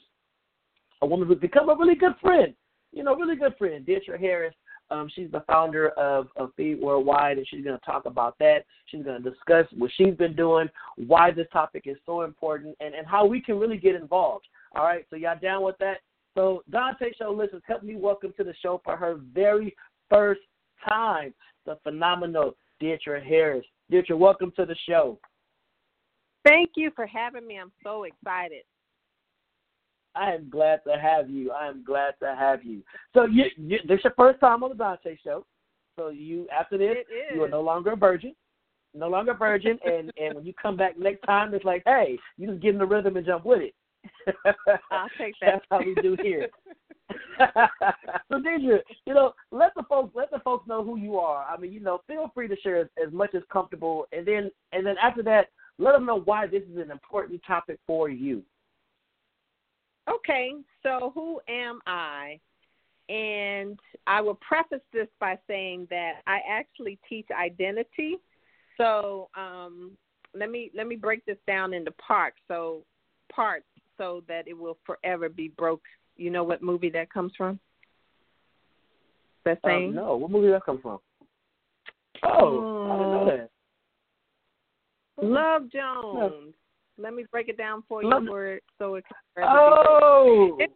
a 1.00 1.06
woman 1.06 1.26
who's 1.26 1.38
become 1.38 1.70
a 1.70 1.74
really 1.74 1.94
good 1.94 2.12
friend. 2.20 2.52
You 2.92 3.04
know, 3.04 3.16
really 3.16 3.36
good 3.36 3.54
friend, 3.56 3.86
Deatra 3.86 4.20
Harris. 4.20 4.54
Um, 4.90 5.08
she's 5.14 5.30
the 5.32 5.42
founder 5.46 5.88
of, 5.92 6.26
of 6.36 6.50
Feed 6.54 6.78
Worldwide, 6.78 7.38
and 7.38 7.48
she's 7.48 7.64
going 7.64 7.78
to 7.78 7.84
talk 7.86 8.04
about 8.04 8.36
that. 8.38 8.66
She's 8.84 9.02
going 9.02 9.22
to 9.22 9.30
discuss 9.30 9.64
what 9.78 9.90
she's 9.96 10.14
been 10.14 10.36
doing, 10.36 10.68
why 10.96 11.30
this 11.30 11.46
topic 11.54 11.84
is 11.86 11.96
so 12.04 12.20
important, 12.20 12.76
and, 12.80 12.94
and 12.94 13.06
how 13.06 13.24
we 13.24 13.40
can 13.40 13.58
really 13.58 13.78
get 13.78 13.94
involved. 13.94 14.44
All 14.74 14.84
right, 14.84 15.06
so 15.08 15.16
y'all 15.16 15.38
down 15.40 15.64
with 15.64 15.78
that? 15.78 16.00
So 16.34 16.62
Donta 16.70 17.16
Show 17.18 17.32
listeners, 17.32 17.62
help 17.66 17.82
me 17.82 17.96
welcome 17.96 18.34
to 18.36 18.44
the 18.44 18.54
show 18.62 18.82
for 18.84 18.94
her 18.94 19.18
very 19.32 19.74
first 20.10 20.42
time, 20.86 21.32
the 21.64 21.78
phenomenal 21.82 22.58
Deatra 22.80 23.24
Harris. 23.24 23.64
Deatra, 23.90 24.18
welcome 24.18 24.52
to 24.56 24.66
the 24.66 24.76
show. 24.86 25.18
Thank 26.46 26.70
you 26.76 26.92
for 26.94 27.06
having 27.06 27.46
me. 27.46 27.58
I'm 27.58 27.72
so 27.82 28.04
excited. 28.04 28.62
I 30.14 30.32
am 30.32 30.48
glad 30.48 30.80
to 30.86 30.98
have 30.98 31.28
you. 31.28 31.50
I 31.50 31.66
am 31.66 31.84
glad 31.84 32.14
to 32.22 32.34
have 32.38 32.64
you. 32.64 32.82
So 33.14 33.26
you, 33.26 33.44
you 33.56 33.78
this 33.86 34.00
your 34.04 34.14
first 34.16 34.40
time 34.40 34.62
on 34.62 34.70
the 34.70 34.76
Donta 34.76 35.18
Show. 35.22 35.44
So 35.98 36.08
you 36.08 36.46
after 36.56 36.78
this, 36.78 36.96
you 37.34 37.42
are 37.42 37.48
no 37.48 37.60
longer 37.60 37.92
a 37.92 37.96
virgin, 37.96 38.34
no 38.94 39.08
longer 39.08 39.32
a 39.32 39.36
virgin, 39.36 39.78
and 39.84 40.10
and 40.16 40.36
when 40.36 40.46
you 40.46 40.54
come 40.60 40.76
back 40.76 40.98
next 40.98 41.22
time, 41.22 41.52
it's 41.52 41.64
like, 41.64 41.82
hey, 41.84 42.18
you 42.38 42.48
just 42.48 42.62
get 42.62 42.72
in 42.72 42.78
the 42.78 42.86
rhythm 42.86 43.16
and 43.16 43.26
jump 43.26 43.44
with 43.44 43.60
it. 43.60 43.74
I'll 44.90 45.08
take 45.18 45.34
that. 45.40 45.46
That's 45.52 45.64
how 45.70 45.78
we 45.78 45.94
do 46.00 46.16
here. 46.22 46.48
so 47.38 48.40
Deatra, 48.40 48.78
you 49.04 49.14
know, 49.14 49.32
let 49.50 49.72
the 49.74 49.82
folks 49.88 50.14
let 50.14 50.30
the 50.30 50.38
folks 50.40 50.66
know 50.66 50.84
who 50.84 50.96
you 50.96 51.18
are. 51.18 51.44
I 51.44 51.56
mean, 51.58 51.72
you 51.72 51.80
know, 51.80 52.00
feel 52.06 52.30
free 52.34 52.48
to 52.48 52.56
share 52.62 52.78
as, 52.78 52.88
as 53.04 53.12
much 53.12 53.34
as 53.34 53.42
comfortable, 53.52 54.06
and 54.12 54.26
then 54.26 54.50
and 54.72 54.86
then 54.86 54.96
after 55.02 55.22
that, 55.24 55.48
let 55.78 55.92
them 55.92 56.06
know 56.06 56.20
why 56.20 56.46
this 56.46 56.62
is 56.62 56.78
an 56.78 56.90
important 56.90 57.40
topic 57.46 57.78
for 57.86 58.08
you. 58.08 58.42
Okay, 60.08 60.52
so 60.82 61.12
who 61.14 61.40
am 61.48 61.80
I? 61.86 62.38
And 63.08 63.78
I 64.06 64.20
will 64.20 64.38
preface 64.46 64.84
this 64.92 65.08
by 65.20 65.38
saying 65.46 65.86
that 65.90 66.22
I 66.26 66.40
actually 66.48 66.98
teach 67.08 67.26
identity. 67.36 68.16
So 68.76 69.28
um, 69.36 69.92
let 70.34 70.50
me 70.50 70.70
let 70.74 70.86
me 70.86 70.96
break 70.96 71.24
this 71.24 71.38
down 71.46 71.72
into 71.72 71.90
parts. 71.92 72.36
So 72.48 72.82
parts 73.32 73.66
so 73.98 74.22
that 74.28 74.46
it 74.48 74.56
will 74.56 74.78
forever 74.84 75.28
be 75.28 75.48
broke. 75.48 75.82
You 76.16 76.30
know 76.30 76.44
what 76.44 76.62
movie 76.62 76.90
that 76.90 77.12
comes 77.12 77.32
from? 77.36 77.58
That 79.44 79.58
saying? 79.64 79.90
Um, 79.90 79.94
no, 79.94 80.16
what 80.16 80.30
movie 80.30 80.50
that 80.50 80.64
comes 80.64 80.80
from? 80.82 80.98
Oh, 82.24 82.88
I 82.90 82.96
didn't 82.96 83.12
know 83.12 83.24
that. 83.26 83.35
Love 85.32 85.70
Jones. 85.70 86.54
Let 86.98 87.14
me 87.14 87.24
break 87.30 87.48
it 87.48 87.58
down 87.58 87.82
for 87.88 88.02
you 88.02 88.08
Love- 88.10 88.26
for 88.26 88.58
so 88.78 88.94
it 88.94 89.04
can 89.34 89.44
Oh. 89.44 90.58
It- 90.60 90.72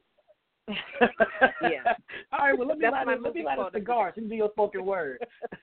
yeah. 1.62 1.94
All 2.32 2.46
right. 2.46 2.56
Well, 2.56 2.68
let 2.68 2.78
me 2.78 2.82
That's 2.82 2.92
light 2.92 3.18
a, 3.18 3.20
let 3.20 3.34
me 3.34 3.42
light 3.42 3.58
a 3.58 3.70
cigar. 3.72 4.12
So 4.14 4.20
you 4.20 4.28
do 4.28 4.34
your 4.36 4.50
spoken 4.50 4.84
word. 4.84 5.18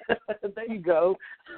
there 0.56 0.70
you 0.70 0.80
go. 0.80 1.18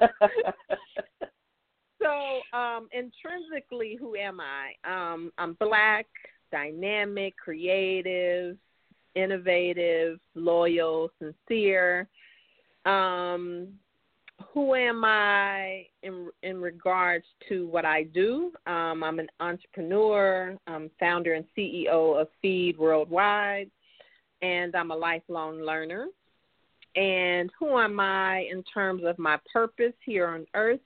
So, 2.02 2.40
um, 2.58 2.88
intrinsically, 2.92 3.96
who 4.00 4.16
am 4.16 4.40
I? 4.40 4.72
Um, 4.84 5.32
I'm 5.36 5.52
black, 5.60 6.06
dynamic, 6.50 7.36
creative, 7.36 8.56
innovative, 9.14 10.18
loyal, 10.34 11.10
sincere. 11.18 12.08
Um, 12.86 13.68
who 14.52 14.74
am 14.74 15.04
I 15.04 15.86
in 16.02 16.28
in 16.42 16.60
regards 16.60 17.24
to 17.48 17.66
what 17.68 17.84
I 17.84 18.04
do? 18.04 18.52
Um, 18.66 19.04
I'm 19.04 19.18
an 19.18 19.28
entrepreneur, 19.38 20.56
I'm 20.66 20.90
founder 20.98 21.34
and 21.34 21.44
CEO 21.56 22.20
of 22.20 22.28
Feed 22.42 22.78
Worldwide, 22.78 23.70
and 24.42 24.74
I'm 24.74 24.90
a 24.90 24.96
lifelong 24.96 25.60
learner. 25.60 26.06
And 26.96 27.50
who 27.58 27.78
am 27.78 28.00
I 28.00 28.48
in 28.50 28.64
terms 28.64 29.02
of 29.04 29.18
my 29.18 29.38
purpose 29.52 29.92
here 30.04 30.26
on 30.26 30.46
earth? 30.54 30.80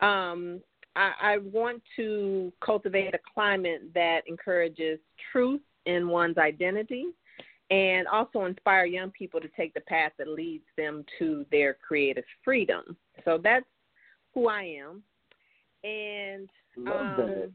Um, 0.00 0.60
I, 0.94 1.12
I 1.20 1.38
want 1.38 1.82
to 1.96 2.52
cultivate 2.64 3.14
a 3.14 3.18
climate 3.34 3.82
that 3.94 4.20
encourages 4.28 5.00
truth 5.32 5.62
in 5.86 6.08
one's 6.08 6.38
identity 6.38 7.06
and 7.70 8.06
also 8.06 8.44
inspire 8.44 8.86
young 8.86 9.10
people 9.10 9.40
to 9.40 9.48
take 9.56 9.74
the 9.74 9.80
path 9.80 10.12
that 10.18 10.28
leads 10.28 10.64
them 10.76 11.04
to 11.18 11.44
their 11.50 11.74
creative 11.74 12.24
freedom. 12.44 12.96
So 13.24 13.38
that's 13.42 13.66
who 14.34 14.48
I 14.48 14.78
am. 14.80 15.02
And 15.84 16.48
um. 16.86 17.52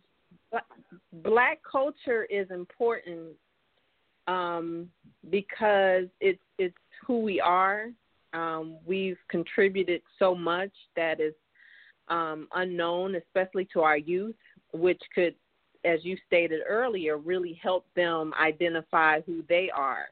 Black, 1.23 1.59
culture 1.69 2.25
is 2.25 2.51
important 2.51 3.29
um, 4.27 4.89
because 5.29 6.07
it's 6.19 6.41
it's 6.57 6.75
who 7.05 7.19
we 7.21 7.39
are. 7.39 7.87
Um, 8.33 8.77
we've 8.85 9.17
contributed 9.29 10.01
so 10.19 10.35
much 10.35 10.71
that 10.95 11.19
is 11.19 11.33
um, 12.07 12.47
unknown, 12.55 13.15
especially 13.15 13.67
to 13.73 13.81
our 13.81 13.97
youth, 13.97 14.35
which 14.73 15.01
could, 15.13 15.35
as 15.83 16.03
you 16.03 16.17
stated 16.27 16.61
earlier, 16.67 17.17
really 17.17 17.59
help 17.61 17.85
them 17.95 18.33
identify 18.39 19.21
who 19.21 19.43
they 19.49 19.69
are 19.75 20.05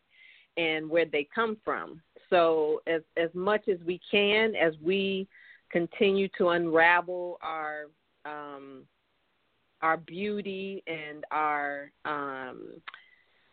and 0.57 0.89
where 0.89 1.05
they 1.05 1.27
come 1.33 1.57
from. 1.63 2.01
So, 2.29 2.81
as 2.87 3.01
as 3.17 3.29
much 3.33 3.67
as 3.67 3.77
we 3.85 3.99
can, 4.11 4.55
as 4.55 4.73
we 4.83 5.27
continue 5.71 6.27
to 6.37 6.49
unravel 6.49 7.39
our 7.41 7.85
um, 8.25 8.83
our 9.81 9.97
beauty 9.97 10.83
and 10.87 11.23
our 11.31 11.91
um, 12.05 12.81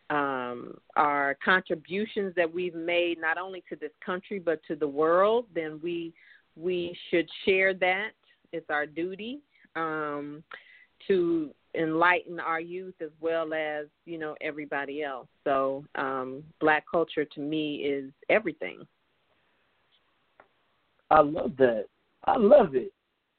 um, 0.09 0.77
our 0.95 1.37
contributions 1.43 2.33
that 2.35 2.51
we've 2.51 2.75
made 2.75 3.19
not 3.19 3.37
only 3.37 3.63
to 3.69 3.75
this 3.75 3.91
country 4.05 4.39
but 4.39 4.59
to 4.67 4.75
the 4.75 4.87
world, 4.87 5.45
then 5.53 5.79
we 5.83 6.13
we 6.55 6.97
should 7.09 7.27
share 7.45 7.73
that. 7.75 8.11
It's 8.51 8.69
our 8.69 8.85
duty 8.85 9.39
um, 9.75 10.43
to 11.07 11.51
enlighten 11.77 12.39
our 12.39 12.59
youth 12.59 12.95
as 13.01 13.09
well 13.21 13.53
as 13.53 13.85
you 14.05 14.17
know 14.17 14.35
everybody 14.41 15.03
else. 15.03 15.27
So 15.43 15.85
um, 15.95 16.43
black 16.59 16.85
culture 16.89 17.25
to 17.25 17.39
me 17.39 17.77
is 17.77 18.11
everything. 18.29 18.85
I 21.09 21.21
love 21.21 21.53
that. 21.57 21.85
I 22.25 22.37
love 22.37 22.75
it. 22.75 22.91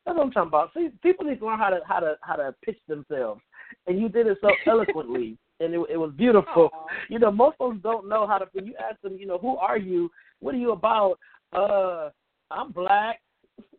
That's 0.06 0.16
what 0.16 0.24
I'm 0.24 0.30
talking 0.32 0.48
about. 0.48 0.70
See, 0.74 0.88
people 1.02 1.26
need 1.26 1.40
to 1.40 1.46
learn 1.46 1.58
how 1.58 1.70
to 1.70 1.80
how 1.86 2.00
to 2.00 2.16
how 2.22 2.36
to 2.36 2.54
pitch 2.64 2.78
themselves, 2.88 3.42
and 3.86 3.98
you 3.98 4.08
did 4.08 4.26
it 4.26 4.38
so 4.40 4.48
eloquently, 4.66 5.36
and 5.60 5.74
it, 5.74 5.80
it 5.90 5.96
was 5.96 6.12
beautiful. 6.16 6.70
Aw. 6.72 6.86
You 7.10 7.18
know, 7.18 7.30
most 7.30 7.58
folks 7.58 7.78
don't 7.82 8.08
know 8.08 8.26
how 8.26 8.38
to. 8.38 8.46
When 8.52 8.66
you 8.66 8.74
ask 8.78 9.00
them, 9.02 9.16
you 9.18 9.26
know, 9.26 9.38
who 9.38 9.56
are 9.56 9.78
you? 9.78 10.10
What 10.40 10.54
are 10.54 10.58
you 10.58 10.72
about? 10.72 11.18
Uh, 11.52 12.10
I'm 12.50 12.72
black. 12.72 13.20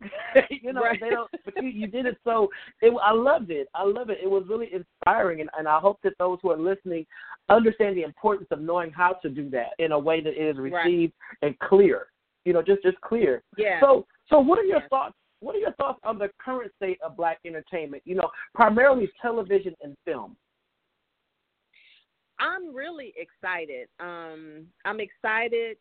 you 0.50 0.72
know, 0.72 0.82
Right. 0.82 1.00
they 1.00 1.10
don't. 1.10 1.30
But 1.44 1.62
you, 1.62 1.68
you 1.68 1.86
did 1.86 2.06
it 2.06 2.18
so. 2.24 2.48
It, 2.80 2.92
I 3.02 3.12
loved 3.12 3.50
it. 3.50 3.68
I 3.74 3.84
love 3.84 4.10
it. 4.10 4.18
It 4.22 4.30
was 4.30 4.44
really 4.48 4.70
inspiring, 4.72 5.40
and, 5.40 5.50
and 5.58 5.68
I 5.68 5.78
hope 5.78 5.98
that 6.04 6.14
those 6.18 6.38
who 6.42 6.50
are 6.50 6.58
listening 6.58 7.06
understand 7.48 7.96
the 7.96 8.02
importance 8.02 8.48
of 8.50 8.60
knowing 8.60 8.90
how 8.90 9.14
to 9.22 9.28
do 9.28 9.50
that 9.50 9.70
in 9.78 9.92
a 9.92 9.98
way 9.98 10.20
that 10.22 10.40
is 10.40 10.56
Right. 10.56 10.84
received 10.84 11.12
and 11.42 11.58
clear. 11.58 12.06
You 12.44 12.52
know, 12.52 12.62
just 12.62 12.82
just 12.82 13.00
clear. 13.02 13.42
Yeah. 13.58 13.80
So, 13.80 14.06
so 14.28 14.40
what 14.40 14.58
are 14.58 14.64
your 14.64 14.80
Yes. 14.80 14.88
thoughts? 14.88 15.14
What 15.40 15.54
are 15.54 15.58
your 15.58 15.72
thoughts 15.72 16.00
on 16.04 16.18
the 16.18 16.30
current 16.42 16.70
state 16.76 16.98
of 17.02 17.16
black 17.16 17.38
entertainment? 17.46 18.02
You 18.06 18.14
know, 18.14 18.30
primarily 18.54 19.10
television 19.22 19.74
and 19.82 19.96
film. 20.04 20.36
I'm 22.38 22.74
really 22.74 23.12
excited. 23.16 23.88
Um, 24.00 24.66
I'm 24.84 24.98
excited, 25.00 25.76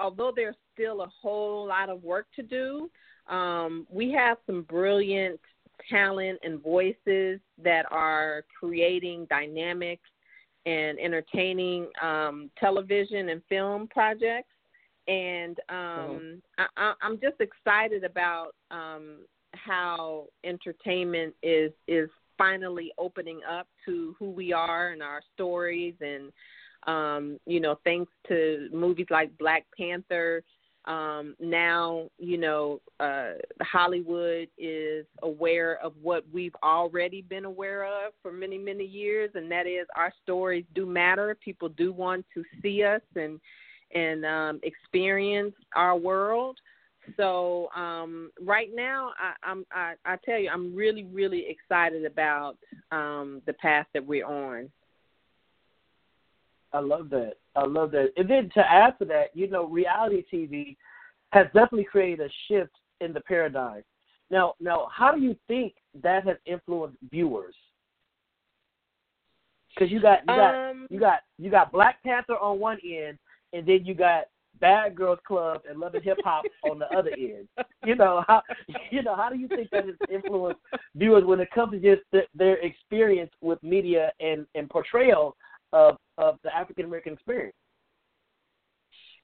although 0.00 0.32
there's 0.34 0.56
still 0.72 1.02
a 1.02 1.12
whole 1.20 1.66
lot 1.66 1.88
of 1.88 2.02
work 2.02 2.26
to 2.36 2.42
do. 2.42 2.90
Um, 3.28 3.86
we 3.90 4.10
have 4.12 4.38
some 4.46 4.62
brilliant 4.62 5.40
talent 5.88 6.38
and 6.42 6.62
voices 6.62 7.40
that 7.62 7.86
are 7.90 8.44
creating 8.58 9.26
dynamic 9.30 10.00
and 10.66 10.98
entertaining 10.98 11.88
um, 12.02 12.50
television 12.58 13.30
and 13.30 13.42
film 13.48 13.88
projects. 13.88 14.52
And 15.08 15.58
um, 15.68 16.42
I, 16.58 16.66
I, 16.76 16.94
I'm 17.02 17.18
just 17.20 17.40
excited 17.40 18.04
about 18.04 18.54
um, 18.70 19.18
how 19.54 20.26
entertainment 20.44 21.34
is 21.42 21.72
is 21.88 22.08
finally 22.38 22.92
opening 22.96 23.40
up 23.50 23.66
to 23.84 24.14
who 24.18 24.30
we 24.30 24.52
are 24.52 24.90
and 24.90 25.02
our 25.02 25.20
stories 25.34 25.94
and 26.00 26.32
Um, 26.86 27.38
you 27.46 27.60
know, 27.60 27.78
thanks 27.84 28.12
to 28.28 28.68
movies 28.72 29.06
like 29.10 29.36
Black 29.38 29.66
Panther, 29.76 30.42
um, 30.86 31.36
now 31.38 32.08
you 32.18 32.38
know 32.38 32.80
uh, 33.00 33.32
Hollywood 33.60 34.48
is 34.56 35.04
aware 35.22 35.78
of 35.82 35.92
what 36.02 36.24
we've 36.32 36.54
already 36.62 37.20
been 37.20 37.44
aware 37.44 37.84
of 37.84 38.12
for 38.22 38.32
many 38.32 38.56
many 38.56 38.84
years, 38.84 39.30
and 39.34 39.50
that 39.52 39.66
is 39.66 39.86
our 39.94 40.12
stories 40.22 40.64
do 40.74 40.86
matter. 40.86 41.36
People 41.44 41.68
do 41.68 41.92
want 41.92 42.24
to 42.34 42.42
see 42.62 42.82
us 42.82 43.02
and 43.14 43.38
and 43.94 44.24
um, 44.24 44.60
experience 44.62 45.54
our 45.76 45.96
world. 45.96 46.56
So 47.16 47.68
um, 47.74 48.30
right 48.40 48.68
now, 48.74 49.10
I, 49.18 49.50
I'm 49.50 49.66
I, 49.70 49.94
I 50.06 50.16
tell 50.24 50.38
you, 50.38 50.48
I'm 50.48 50.74
really 50.74 51.04
really 51.04 51.46
excited 51.46 52.06
about 52.06 52.56
um, 52.90 53.42
the 53.44 53.52
path 53.52 53.86
that 53.92 54.06
we're 54.06 54.26
on. 54.26 54.70
I 56.72 56.80
love 56.80 57.10
that. 57.10 57.34
I 57.56 57.64
love 57.64 57.90
that. 57.92 58.10
And 58.16 58.28
then 58.28 58.50
to 58.54 58.60
add 58.60 58.98
to 58.98 59.04
that, 59.06 59.34
you 59.34 59.48
know, 59.48 59.66
reality 59.66 60.24
TV 60.32 60.76
has 61.32 61.46
definitely 61.46 61.84
created 61.84 62.26
a 62.26 62.30
shift 62.48 62.72
in 63.00 63.12
the 63.12 63.20
paradigm. 63.20 63.82
Now, 64.30 64.54
now, 64.60 64.88
how 64.94 65.12
do 65.12 65.20
you 65.20 65.36
think 65.48 65.74
that 66.02 66.26
has 66.26 66.36
influenced 66.46 66.98
viewers? 67.10 67.54
Because 69.74 69.90
you 69.90 70.00
got 70.00 70.20
you 70.20 70.36
got 70.36 70.70
Um, 70.70 70.86
you 70.90 71.00
got 71.00 71.20
you 71.38 71.50
got 71.50 71.72
Black 71.72 72.02
Panther 72.02 72.36
on 72.36 72.58
one 72.60 72.78
end, 72.84 73.18
and 73.52 73.66
then 73.66 73.84
you 73.84 73.94
got 73.94 74.24
Bad 74.60 74.94
Girls 74.94 75.18
Club 75.26 75.62
and 75.68 75.78
Love 75.78 75.94
and 75.94 76.04
Hip 76.04 76.18
Hop 76.24 76.44
on 76.70 76.78
the 76.78 76.86
other 76.96 77.10
end. 77.16 77.48
You 77.84 77.94
know 77.94 78.24
how 78.28 78.42
you 78.90 79.02
know 79.02 79.16
how 79.16 79.30
do 79.30 79.38
you 79.38 79.48
think 79.48 79.70
that 79.70 79.86
has 79.86 79.94
influenced 80.12 80.60
viewers 80.94 81.24
when 81.24 81.40
it 81.40 81.50
comes 81.50 81.72
to 81.72 81.80
just 81.80 82.06
the, 82.12 82.22
their 82.34 82.56
experience 82.58 83.32
with 83.40 83.62
media 83.62 84.12
and 84.20 84.46
and 84.54 84.68
portrayal 84.68 85.36
of 85.72 85.96
of 86.20 86.38
the 86.44 86.54
African 86.54 86.84
American 86.84 87.14
experience? 87.14 87.54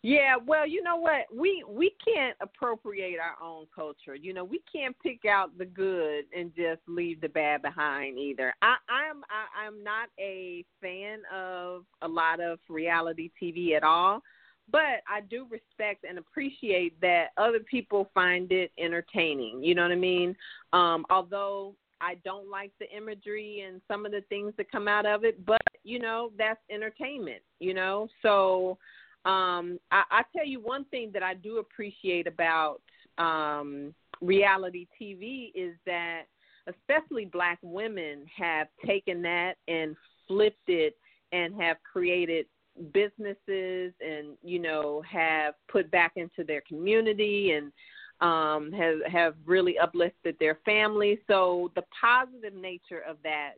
Yeah, 0.03 0.37
well, 0.37 0.69
you 0.69 0.83
know 0.83 0.97
what? 0.97 1.26
We 1.35 1.65
we 1.69 1.93
can't 2.07 2.37
appropriate 2.41 3.19
our 3.19 3.45
own 3.45 3.67
culture. 3.75 4.15
You 4.15 4.35
know, 4.35 4.45
we 4.45 4.62
can't 4.73 4.97
pick 5.03 5.25
out 5.25 5.57
the 5.59 5.65
good 5.65 6.26
and 6.37 6.55
just 6.55 6.81
leave 6.87 7.21
the 7.21 7.29
bad 7.29 7.62
behind 7.62 8.19
either. 8.19 8.55
I 8.62 8.76
I'm 8.88 9.25
I, 9.25 9.67
I'm 9.67 9.83
not 9.83 10.09
a 10.21 10.65
fan 10.81 11.23
of 11.35 11.85
a 12.03 12.09
lot 12.09 12.41
of 12.41 12.61
reality 12.69 13.31
TV 13.43 13.73
at 13.73 13.83
all, 13.83 14.23
but 14.71 15.03
I 15.09 15.23
do 15.29 15.47
respect 15.50 16.05
and 16.09 16.19
appreciate 16.19 17.00
that 17.00 17.31
other 17.37 17.61
people 17.61 18.11
find 18.15 18.53
it 18.53 18.71
entertaining. 18.79 19.61
You 19.62 19.75
know 19.75 19.83
what 19.83 19.93
I 19.93 19.97
mean? 19.97 20.37
Um 20.73 21.05
although 21.11 21.75
I 22.00 22.17
don't 22.25 22.50
like 22.50 22.73
the 22.79 22.91
imagery 22.95 23.65
and 23.67 23.81
some 23.88 24.07
of 24.07 24.12
the 24.12 24.23
things 24.29 24.53
that 24.57 24.71
come 24.71 24.88
out 24.88 25.07
of 25.07 25.25
it, 25.25 25.45
but 25.45 25.61
you 25.85 25.99
know, 25.99 26.31
that's 26.37 26.61
entertainment, 26.71 27.43
you 27.61 27.75
know? 27.75 28.09
So 28.23 28.79
um, 29.25 29.79
I, 29.91 30.03
I 30.11 30.23
tell 30.35 30.47
you 30.47 30.61
one 30.61 30.85
thing 30.87 31.11
that 31.15 31.23
I 31.23 31.35
do 31.35 31.59
appreciate 31.59 32.26
about 32.26 32.81
um, 33.19 33.95
reality 34.21 34.87
TV 35.00 35.50
is 35.55 35.75
that 35.87 36.23
especially 36.67 37.25
black 37.26 37.59
women 37.62 38.25
have 38.37 38.69
taken 38.85 39.23
that 39.23 39.55
and 39.69 39.97
flipped 40.26 40.69
it 40.69 40.97
and 41.33 41.61
have 41.61 41.76
created 41.91 42.47
businesses 42.93 43.93
and 44.00 44.37
you 44.43 44.59
know 44.59 45.03
have 45.11 45.55
put 45.69 45.91
back 45.91 46.12
into 46.17 46.45
their 46.47 46.62
community 46.69 47.53
and 47.53 47.73
um 48.20 48.73
have 48.73 48.99
have 49.11 49.35
really 49.44 49.78
uplifted 49.78 50.35
their 50.40 50.58
family 50.64 51.20
so 51.26 51.70
the 51.75 51.82
positive 52.00 52.54
nature 52.54 53.02
of 53.06 53.16
that 53.23 53.56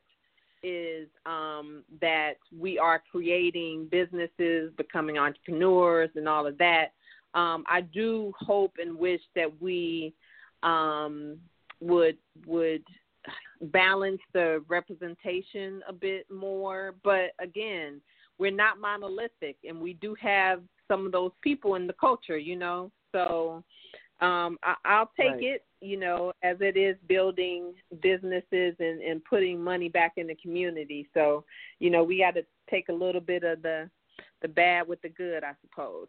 is 0.63 1.09
um, 1.27 1.85
that 2.01 2.35
we 2.57 2.79
are 2.79 3.03
creating 3.11 3.89
businesses, 3.91 4.73
becoming 4.77 5.19
entrepreneurs, 5.19 6.11
and 6.17 6.29
all 6.29 6.47
of 6.47 6.59
that. 6.59 6.93
Um, 7.35 7.65
I 7.69 7.83
do 7.83 8.33
hope 8.39 8.75
and 8.79 8.99
wish 8.99 9.21
that 9.35 9.51
we 9.61 10.15
um, 10.63 11.39
would 11.81 12.17
would 12.47 12.83
balance 13.61 14.21
the 14.33 14.63
representation 14.69 15.83
a 15.89 15.93
bit 15.93 16.27
more. 16.31 16.95
But 17.05 17.33
again, 17.41 18.01
we're 18.39 18.51
not 18.51 18.81
monolithic, 18.81 19.57
and 19.65 19.81
we 19.81 19.95
do 19.95 20.17
have 20.21 20.63
some 20.89 21.07
of 21.07 21.13
those 21.13 21.33
people 21.43 21.75
in 21.75 21.87
the 21.87 21.95
culture, 21.95 22.39
you 22.39 22.57
know. 22.57 22.91
So 23.13 23.63
um, 24.21 24.59
I, 24.63 24.75
I'll 24.85 25.11
take 25.17 25.33
Right. 25.33 25.43
it, 25.43 25.65
you 25.81 25.97
know, 25.97 26.33
as 26.43 26.57
it 26.61 26.77
is 26.77 26.97
building 27.07 27.75
businesses 28.03 28.75
and, 28.81 29.01
and 29.01 29.25
putting 29.25 29.63
money 29.63 29.89
back 29.89 30.15
in 30.17 30.27
the 30.27 30.35
community. 30.37 31.09
So, 31.15 31.45
you 31.79 31.91
know, 31.91 32.03
we 32.03 32.19
got 32.19 32.35
to 32.35 32.45
take 32.69 32.89
a 32.89 32.93
little 32.93 33.21
bit 33.21 33.45
of 33.45 33.63
the 33.63 33.89
the 34.41 34.49
bad 34.49 34.87
with 34.87 35.01
the 35.03 35.09
good, 35.09 35.43
I 35.45 35.53
suppose. 35.61 36.09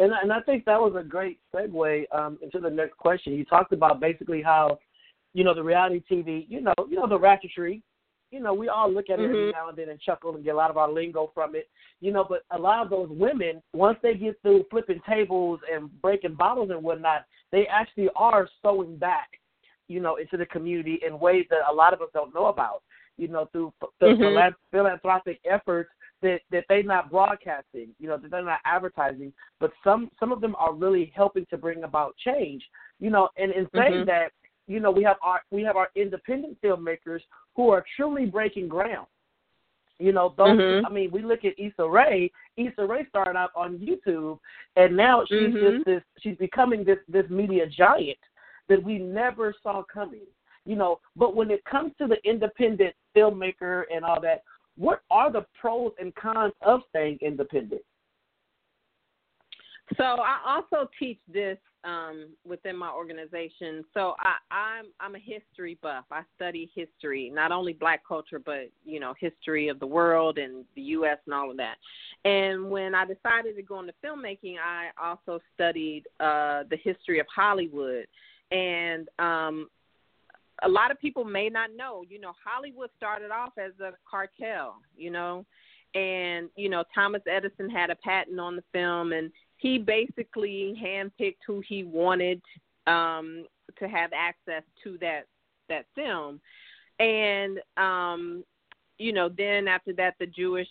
And 0.00 0.12
and 0.12 0.32
I 0.32 0.40
think 0.40 0.64
that 0.64 0.80
was 0.80 0.94
a 0.96 1.02
great 1.02 1.40
segue 1.52 2.04
um, 2.12 2.38
into 2.42 2.60
the 2.60 2.70
next 2.70 2.96
question. 2.96 3.34
You 3.34 3.44
talked 3.44 3.72
about 3.72 4.00
basically 4.00 4.42
how, 4.42 4.78
you 5.34 5.44
know, 5.44 5.54
the 5.54 5.62
reality 5.62 6.02
TV, 6.10 6.46
you 6.48 6.60
know, 6.60 6.74
you 6.88 6.96
know 6.96 7.08
the 7.08 7.18
ratchetry. 7.18 7.82
You 8.30 8.40
know, 8.40 8.52
we 8.52 8.68
all 8.68 8.92
look 8.92 9.08
at 9.08 9.20
it 9.20 9.24
every 9.30 9.46
Mhm. 9.46 9.52
now 9.52 9.68
and 9.68 9.76
then 9.76 9.88
and 9.88 10.00
chuckle 10.00 10.34
and 10.34 10.44
get 10.44 10.54
a 10.54 10.56
lot 10.56 10.70
of 10.70 10.76
our 10.76 10.90
lingo 10.90 11.30
from 11.34 11.54
it. 11.54 11.68
You 12.00 12.12
know, 12.12 12.24
but 12.24 12.42
a 12.50 12.58
lot 12.58 12.82
of 12.82 12.90
those 12.90 13.08
women, 13.08 13.62
once 13.72 13.98
they 14.02 14.14
get 14.14 14.40
through 14.42 14.64
flipping 14.70 15.00
tables 15.08 15.60
and 15.70 15.90
breaking 16.02 16.34
bottles 16.34 16.70
and 16.70 16.82
whatnot, 16.82 17.24
they 17.50 17.66
actually 17.66 18.10
are 18.16 18.48
sewing 18.62 18.96
back, 18.96 19.40
you 19.88 20.00
know, 20.00 20.16
into 20.16 20.36
the 20.36 20.46
community 20.46 21.00
in 21.06 21.18
ways 21.18 21.46
that 21.48 21.60
a 21.70 21.74
lot 21.74 21.94
of 21.94 22.02
us 22.02 22.10
don't 22.12 22.34
know 22.34 22.46
about. 22.46 22.82
You 23.16 23.28
know, 23.28 23.46
through 23.46 23.72
Mhm. 24.00 24.18
philan- 24.18 24.54
philanthropic 24.70 25.40
efforts 25.44 25.90
that 26.20 26.40
that 26.50 26.64
they're 26.68 26.82
not 26.82 27.10
broadcasting, 27.10 27.94
you 27.98 28.08
know, 28.08 28.16
that 28.16 28.30
they're 28.30 28.42
not 28.44 28.60
advertising, 28.64 29.32
but 29.58 29.72
some 29.82 30.10
some 30.20 30.32
of 30.32 30.40
them 30.40 30.54
are 30.56 30.72
really 30.72 31.06
helping 31.16 31.46
to 31.46 31.56
bring 31.56 31.84
about 31.84 32.16
change. 32.18 32.68
You 33.00 33.10
know, 33.10 33.28
and 33.36 33.52
in 33.52 33.68
saying 33.74 34.02
Mhm. 34.02 34.06
that, 34.06 34.32
you 34.68 34.80
know, 34.80 34.90
we 34.90 35.02
have 35.02 35.16
our 35.22 35.42
we 35.50 35.62
have 35.62 35.76
our 35.76 35.88
independent 35.96 36.60
filmmakers 36.62 37.20
who 37.56 37.70
are 37.70 37.84
truly 37.96 38.26
breaking 38.26 38.68
ground. 38.68 39.06
You 39.98 40.12
know, 40.12 40.34
those 40.36 40.58
Mhm. 40.60 40.86
I 40.86 40.90
mean, 40.90 41.10
we 41.10 41.22
look 41.22 41.44
at 41.44 41.58
Issa 41.58 41.88
Rae. 41.88 42.30
Issa 42.56 42.86
Rae 42.86 43.04
started 43.06 43.36
out 43.36 43.50
on 43.56 43.78
YouTube 43.78 44.38
and 44.76 44.96
now 44.96 45.24
she's 45.24 45.54
Mhm. 45.54 45.60
just 45.60 45.84
this 45.84 46.02
she's 46.18 46.36
becoming 46.36 46.84
this 46.84 47.00
this 47.08 47.28
media 47.28 47.66
giant 47.66 48.18
that 48.68 48.80
we 48.82 48.98
never 48.98 49.52
saw 49.62 49.82
coming. 49.82 50.26
You 50.64 50.76
know, 50.76 51.00
but 51.16 51.34
when 51.34 51.50
it 51.50 51.64
comes 51.64 51.96
to 51.96 52.06
the 52.06 52.22
independent 52.28 52.94
filmmaker 53.14 53.86
and 53.90 54.04
all 54.04 54.20
that, 54.20 54.42
what 54.76 55.00
are 55.10 55.30
the 55.30 55.46
pros 55.58 55.92
and 55.98 56.14
cons 56.14 56.52
of 56.60 56.84
staying 56.90 57.18
independent? 57.22 57.82
So 59.96 60.04
I 60.04 60.38
also 60.46 60.90
teach 60.98 61.18
this 61.32 61.58
um, 61.84 62.28
within 62.46 62.76
my 62.76 62.90
organization. 62.90 63.84
So 63.94 64.14
I, 64.20 64.54
I'm 64.54 64.86
I'm 65.00 65.14
a 65.14 65.18
history 65.18 65.78
buff. 65.80 66.04
I 66.10 66.22
study 66.36 66.70
history, 66.74 67.30
not 67.32 67.52
only 67.52 67.72
Black 67.72 68.06
culture, 68.06 68.38
but 68.38 68.70
you 68.84 69.00
know 69.00 69.14
history 69.18 69.68
of 69.68 69.80
the 69.80 69.86
world 69.86 70.38
and 70.38 70.64
the 70.74 70.82
U.S. 70.82 71.18
and 71.24 71.34
all 71.34 71.50
of 71.50 71.56
that. 71.56 71.76
And 72.24 72.70
when 72.70 72.94
I 72.94 73.04
decided 73.04 73.56
to 73.56 73.62
go 73.62 73.80
into 73.80 73.94
filmmaking, 74.04 74.56
I 74.62 74.88
also 75.02 75.40
studied 75.54 76.04
uh, 76.20 76.64
the 76.68 76.78
history 76.82 77.20
of 77.20 77.26
Hollywood. 77.34 78.06
And 78.50 79.08
um, 79.18 79.68
a 80.62 80.68
lot 80.68 80.90
of 80.90 80.98
people 80.98 81.24
may 81.24 81.48
not 81.48 81.70
know, 81.76 82.04
you 82.08 82.20
know, 82.20 82.32
Hollywood 82.44 82.90
started 82.96 83.30
off 83.30 83.52
as 83.58 83.72
a 83.80 83.92
cartel, 84.10 84.76
you 84.96 85.10
know, 85.10 85.46
and 85.94 86.48
you 86.56 86.68
know 86.68 86.84
Thomas 86.94 87.22
Edison 87.30 87.70
had 87.70 87.90
a 87.90 87.96
patent 87.96 88.38
on 88.38 88.56
the 88.56 88.64
film, 88.72 89.12
and 89.12 89.30
he 89.58 89.78
basically 89.78 90.74
handpicked 90.82 91.38
who 91.46 91.62
he 91.68 91.84
wanted 91.84 92.40
um, 92.86 93.44
to 93.78 93.88
have 93.88 94.10
access 94.14 94.62
to 94.82 94.96
that 94.98 95.24
that 95.68 95.84
film, 95.94 96.40
and 96.98 97.60
um, 97.76 98.44
you 98.98 99.12
know 99.12 99.28
then 99.28 99.68
after 99.68 99.92
that 99.92 100.14
the 100.18 100.26
Jewish 100.26 100.68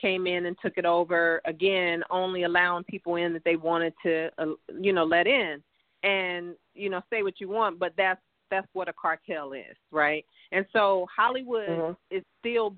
came 0.00 0.26
in 0.26 0.46
and 0.46 0.56
took 0.62 0.78
it 0.78 0.84
over 0.84 1.40
again, 1.44 2.02
only 2.10 2.44
allowing 2.44 2.84
people 2.84 3.16
in 3.16 3.32
that 3.34 3.44
they 3.44 3.56
wanted 3.56 3.92
to, 4.02 4.30
uh, 4.38 4.46
you 4.80 4.92
know, 4.92 5.04
let 5.04 5.26
in, 5.26 5.62
and 6.02 6.54
you 6.74 6.90
know 6.90 7.02
say 7.10 7.22
what 7.22 7.40
you 7.40 7.48
want, 7.48 7.78
but 7.78 7.92
that's 7.96 8.20
that's 8.50 8.68
what 8.72 8.88
a 8.88 8.92
cartel 8.92 9.52
is, 9.52 9.76
right? 9.92 10.24
And 10.52 10.66
so 10.72 11.06
Hollywood 11.14 11.68
Mhm. 11.68 11.96
is 12.10 12.24
still 12.40 12.74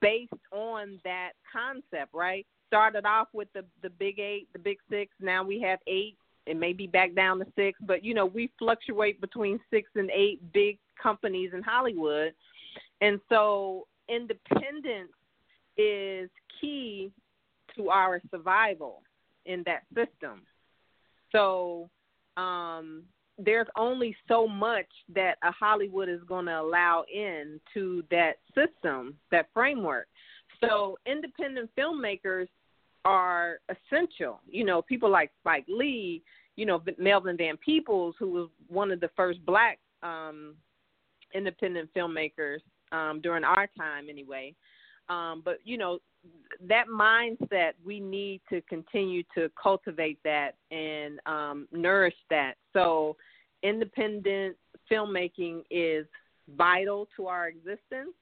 based 0.00 0.32
on 0.52 1.00
that 1.04 1.32
concept, 1.52 2.14
right? 2.14 2.46
Started 2.66 3.06
off 3.06 3.28
with 3.32 3.48
the 3.52 3.64
the 3.82 3.90
big 3.90 4.18
eight, 4.18 4.48
the 4.52 4.58
big 4.58 4.78
six. 4.90 5.12
Now 5.20 5.44
we 5.44 5.60
have 5.60 5.78
eight. 5.86 6.16
It 6.46 6.56
may 6.56 6.72
be 6.72 6.86
back 6.86 7.14
down 7.14 7.38
to 7.40 7.46
six, 7.56 7.78
but 7.86 8.04
you 8.04 8.14
know 8.14 8.26
we 8.26 8.50
fluctuate 8.58 9.20
between 9.20 9.60
six 9.70 9.90
and 9.94 10.10
eight 10.10 10.40
big 10.52 10.78
companies 11.00 11.50
in 11.54 11.62
Hollywood, 11.62 12.32
and 13.00 13.20
so 13.28 13.86
independence 14.08 15.12
is 15.76 16.30
key 16.60 17.10
to 17.76 17.90
our 17.90 18.20
survival 18.30 19.02
in 19.44 19.62
that 19.66 19.82
system. 19.94 20.42
So 21.32 21.90
um, 22.36 23.02
there's 23.38 23.66
only 23.76 24.16
so 24.28 24.46
much 24.48 24.86
that 25.14 25.36
a 25.42 25.50
Hollywood 25.50 26.08
is 26.08 26.20
going 26.26 26.46
to 26.46 26.60
allow 26.60 27.04
in 27.12 27.60
to 27.74 28.02
that 28.10 28.36
system, 28.54 29.14
that 29.30 29.48
framework. 29.52 30.08
So 30.60 30.98
independent 31.06 31.70
filmmakers 31.78 32.48
are 33.04 33.60
essential. 33.68 34.40
You 34.48 34.64
know, 34.64 34.82
people 34.82 35.10
like 35.10 35.30
Spike 35.40 35.64
Lee, 35.68 36.22
you 36.56 36.66
know, 36.66 36.82
Melvin 36.98 37.36
Van 37.36 37.56
Peebles, 37.56 38.14
who 38.18 38.30
was 38.30 38.48
one 38.68 38.90
of 38.90 39.00
the 39.00 39.10
first 39.16 39.44
black 39.46 39.78
um, 40.02 40.54
independent 41.34 41.90
filmmakers 41.94 42.58
um, 42.92 43.20
during 43.22 43.44
our 43.44 43.68
time, 43.76 44.06
anyway. 44.08 44.54
Um, 45.08 45.42
but 45.44 45.58
you 45.64 45.78
know, 45.78 45.98
that 46.66 46.86
mindset 46.88 47.72
we 47.84 48.00
need 48.00 48.40
to 48.50 48.60
continue 48.62 49.22
to 49.36 49.50
cultivate 49.60 50.18
that 50.24 50.56
and 50.70 51.20
um, 51.26 51.68
nourish 51.72 52.16
that. 52.30 52.54
So, 52.72 53.16
independent 53.62 54.56
filmmaking 54.90 55.62
is 55.70 56.06
vital 56.56 57.08
to 57.16 57.26
our 57.26 57.48
existence. 57.48 58.14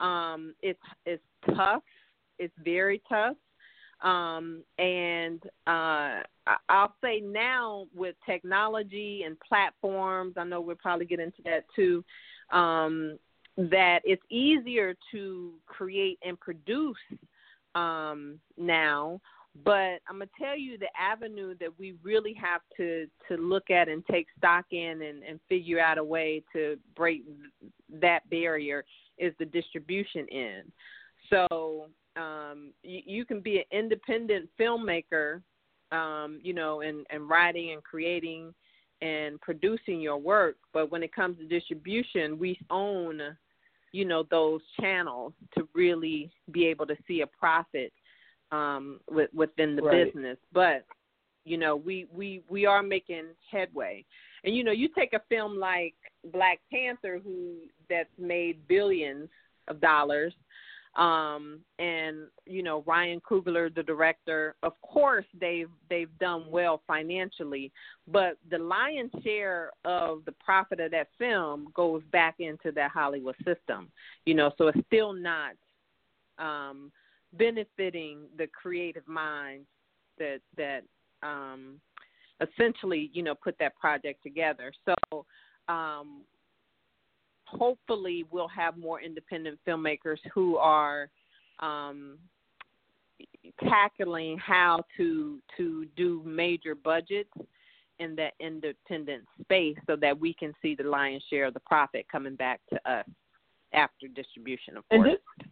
Um, 0.00 0.54
it's 0.62 0.78
it's 1.06 1.22
tough. 1.54 1.82
It's 2.38 2.54
very 2.64 3.02
tough. 3.08 3.36
Um, 4.00 4.62
and 4.78 5.42
uh, 5.66 6.22
I'll 6.68 6.94
say 7.02 7.20
now 7.20 7.86
with 7.94 8.14
technology 8.24 9.24
and 9.26 9.36
platforms, 9.40 10.34
I 10.36 10.44
know 10.44 10.60
we'll 10.60 10.76
probably 10.76 11.06
get 11.06 11.18
into 11.18 11.42
that 11.44 11.64
too. 11.74 12.04
Um, 12.52 13.18
that 13.56 14.02
it's 14.04 14.22
easier 14.30 14.94
to 15.10 15.52
create 15.66 16.18
and 16.24 16.38
produce 16.38 16.96
um, 17.74 18.38
now. 18.56 19.20
But 19.64 20.00
I'm 20.08 20.18
gonna 20.18 20.26
tell 20.40 20.56
you 20.56 20.78
the 20.78 20.88
avenue 20.96 21.56
that 21.58 21.76
we 21.78 21.96
really 22.04 22.34
have 22.34 22.60
to 22.76 23.06
to 23.28 23.36
look 23.36 23.70
at 23.70 23.88
and 23.88 24.06
take 24.06 24.28
stock 24.36 24.66
in 24.70 25.02
and, 25.02 25.24
and 25.24 25.40
figure 25.48 25.80
out 25.80 25.98
a 25.98 26.04
way 26.04 26.44
to 26.52 26.78
break 26.94 27.24
that 28.00 28.28
barrier 28.30 28.84
is 29.18 29.34
the 29.38 29.44
distribution 29.44 30.26
end. 30.30 30.72
So 31.30 31.86
um, 32.16 32.72
you, 32.82 33.00
you 33.04 33.24
can 33.24 33.40
be 33.40 33.58
an 33.58 33.64
independent 33.70 34.48
filmmaker, 34.58 35.42
um, 35.92 36.40
you 36.42 36.54
know, 36.54 36.80
and, 36.80 37.06
and 37.10 37.28
writing 37.28 37.72
and 37.72 37.82
creating 37.82 38.54
and 39.00 39.40
producing 39.40 40.00
your 40.00 40.18
work. 40.18 40.56
But 40.72 40.90
when 40.90 41.02
it 41.02 41.14
comes 41.14 41.38
to 41.38 41.46
distribution, 41.46 42.38
we 42.38 42.58
own 42.70 43.20
you 43.92 44.04
know 44.04 44.24
those 44.30 44.60
channels 44.80 45.32
to 45.56 45.68
really 45.74 46.30
be 46.50 46.66
able 46.66 46.86
to 46.86 46.96
see 47.06 47.22
a 47.22 47.26
profit 47.26 47.92
um 48.52 49.00
with, 49.10 49.32
within 49.34 49.76
the 49.76 49.82
right. 49.82 50.06
business 50.06 50.36
but 50.52 50.84
you 51.44 51.56
know 51.56 51.76
we 51.76 52.06
we 52.12 52.42
we 52.48 52.66
are 52.66 52.82
making 52.82 53.24
headway 53.50 54.04
and 54.44 54.54
you 54.54 54.64
know 54.64 54.72
you 54.72 54.88
take 54.96 55.12
a 55.12 55.20
film 55.28 55.58
like 55.58 55.94
black 56.32 56.60
panther 56.72 57.20
who 57.22 57.54
that's 57.88 58.08
made 58.18 58.66
billions 58.68 59.28
of 59.68 59.80
dollars 59.80 60.32
um, 60.98 61.60
and 61.78 62.26
you 62.44 62.62
know 62.62 62.82
Ryan 62.86 63.20
Coogler, 63.20 63.72
the 63.72 63.82
director. 63.84 64.56
Of 64.62 64.72
course, 64.82 65.24
they've 65.40 65.70
they've 65.88 66.10
done 66.18 66.46
well 66.50 66.82
financially, 66.86 67.70
but 68.08 68.36
the 68.50 68.58
lion's 68.58 69.12
share 69.22 69.70
of 69.84 70.24
the 70.24 70.32
profit 70.32 70.80
of 70.80 70.90
that 70.90 71.08
film 71.16 71.68
goes 71.74 72.02
back 72.10 72.36
into 72.40 72.72
that 72.72 72.90
Hollywood 72.90 73.36
system. 73.44 73.90
You 74.26 74.34
know, 74.34 74.52
so 74.58 74.68
it's 74.68 74.86
still 74.86 75.12
not 75.12 75.52
um, 76.38 76.90
benefiting 77.34 78.22
the 78.36 78.48
creative 78.48 79.06
minds 79.06 79.66
that 80.18 80.40
that 80.56 80.82
um, 81.22 81.80
essentially 82.40 83.10
you 83.12 83.22
know 83.22 83.36
put 83.36 83.56
that 83.60 83.76
project 83.76 84.22
together. 84.24 84.72
So 84.84 85.24
um, 85.68 86.22
hopefully 87.44 88.24
we'll 88.30 88.48
have 88.48 88.76
more 88.76 89.00
independent 89.00 89.58
filmmakers 89.66 90.18
who 90.34 90.56
are 90.56 91.08
um, 91.60 92.18
tackling 93.68 94.38
how 94.38 94.84
to 94.96 95.38
to 95.56 95.86
do 95.96 96.22
major 96.24 96.74
budgets 96.74 97.30
in 97.98 98.14
that 98.14 98.34
independent 98.38 99.24
space 99.40 99.76
so 99.86 99.96
that 99.96 100.18
we 100.18 100.32
can 100.32 100.52
see 100.62 100.74
the 100.74 100.84
lion's 100.84 101.22
share 101.28 101.46
of 101.46 101.54
the 101.54 101.60
profit 101.60 102.06
coming 102.10 102.36
back 102.36 102.60
to 102.70 102.90
us 102.90 103.04
after 103.72 104.06
distribution 104.08 104.76
of 104.76 104.88
course. 104.88 105.00
And, 105.00 105.04
this, 105.06 105.48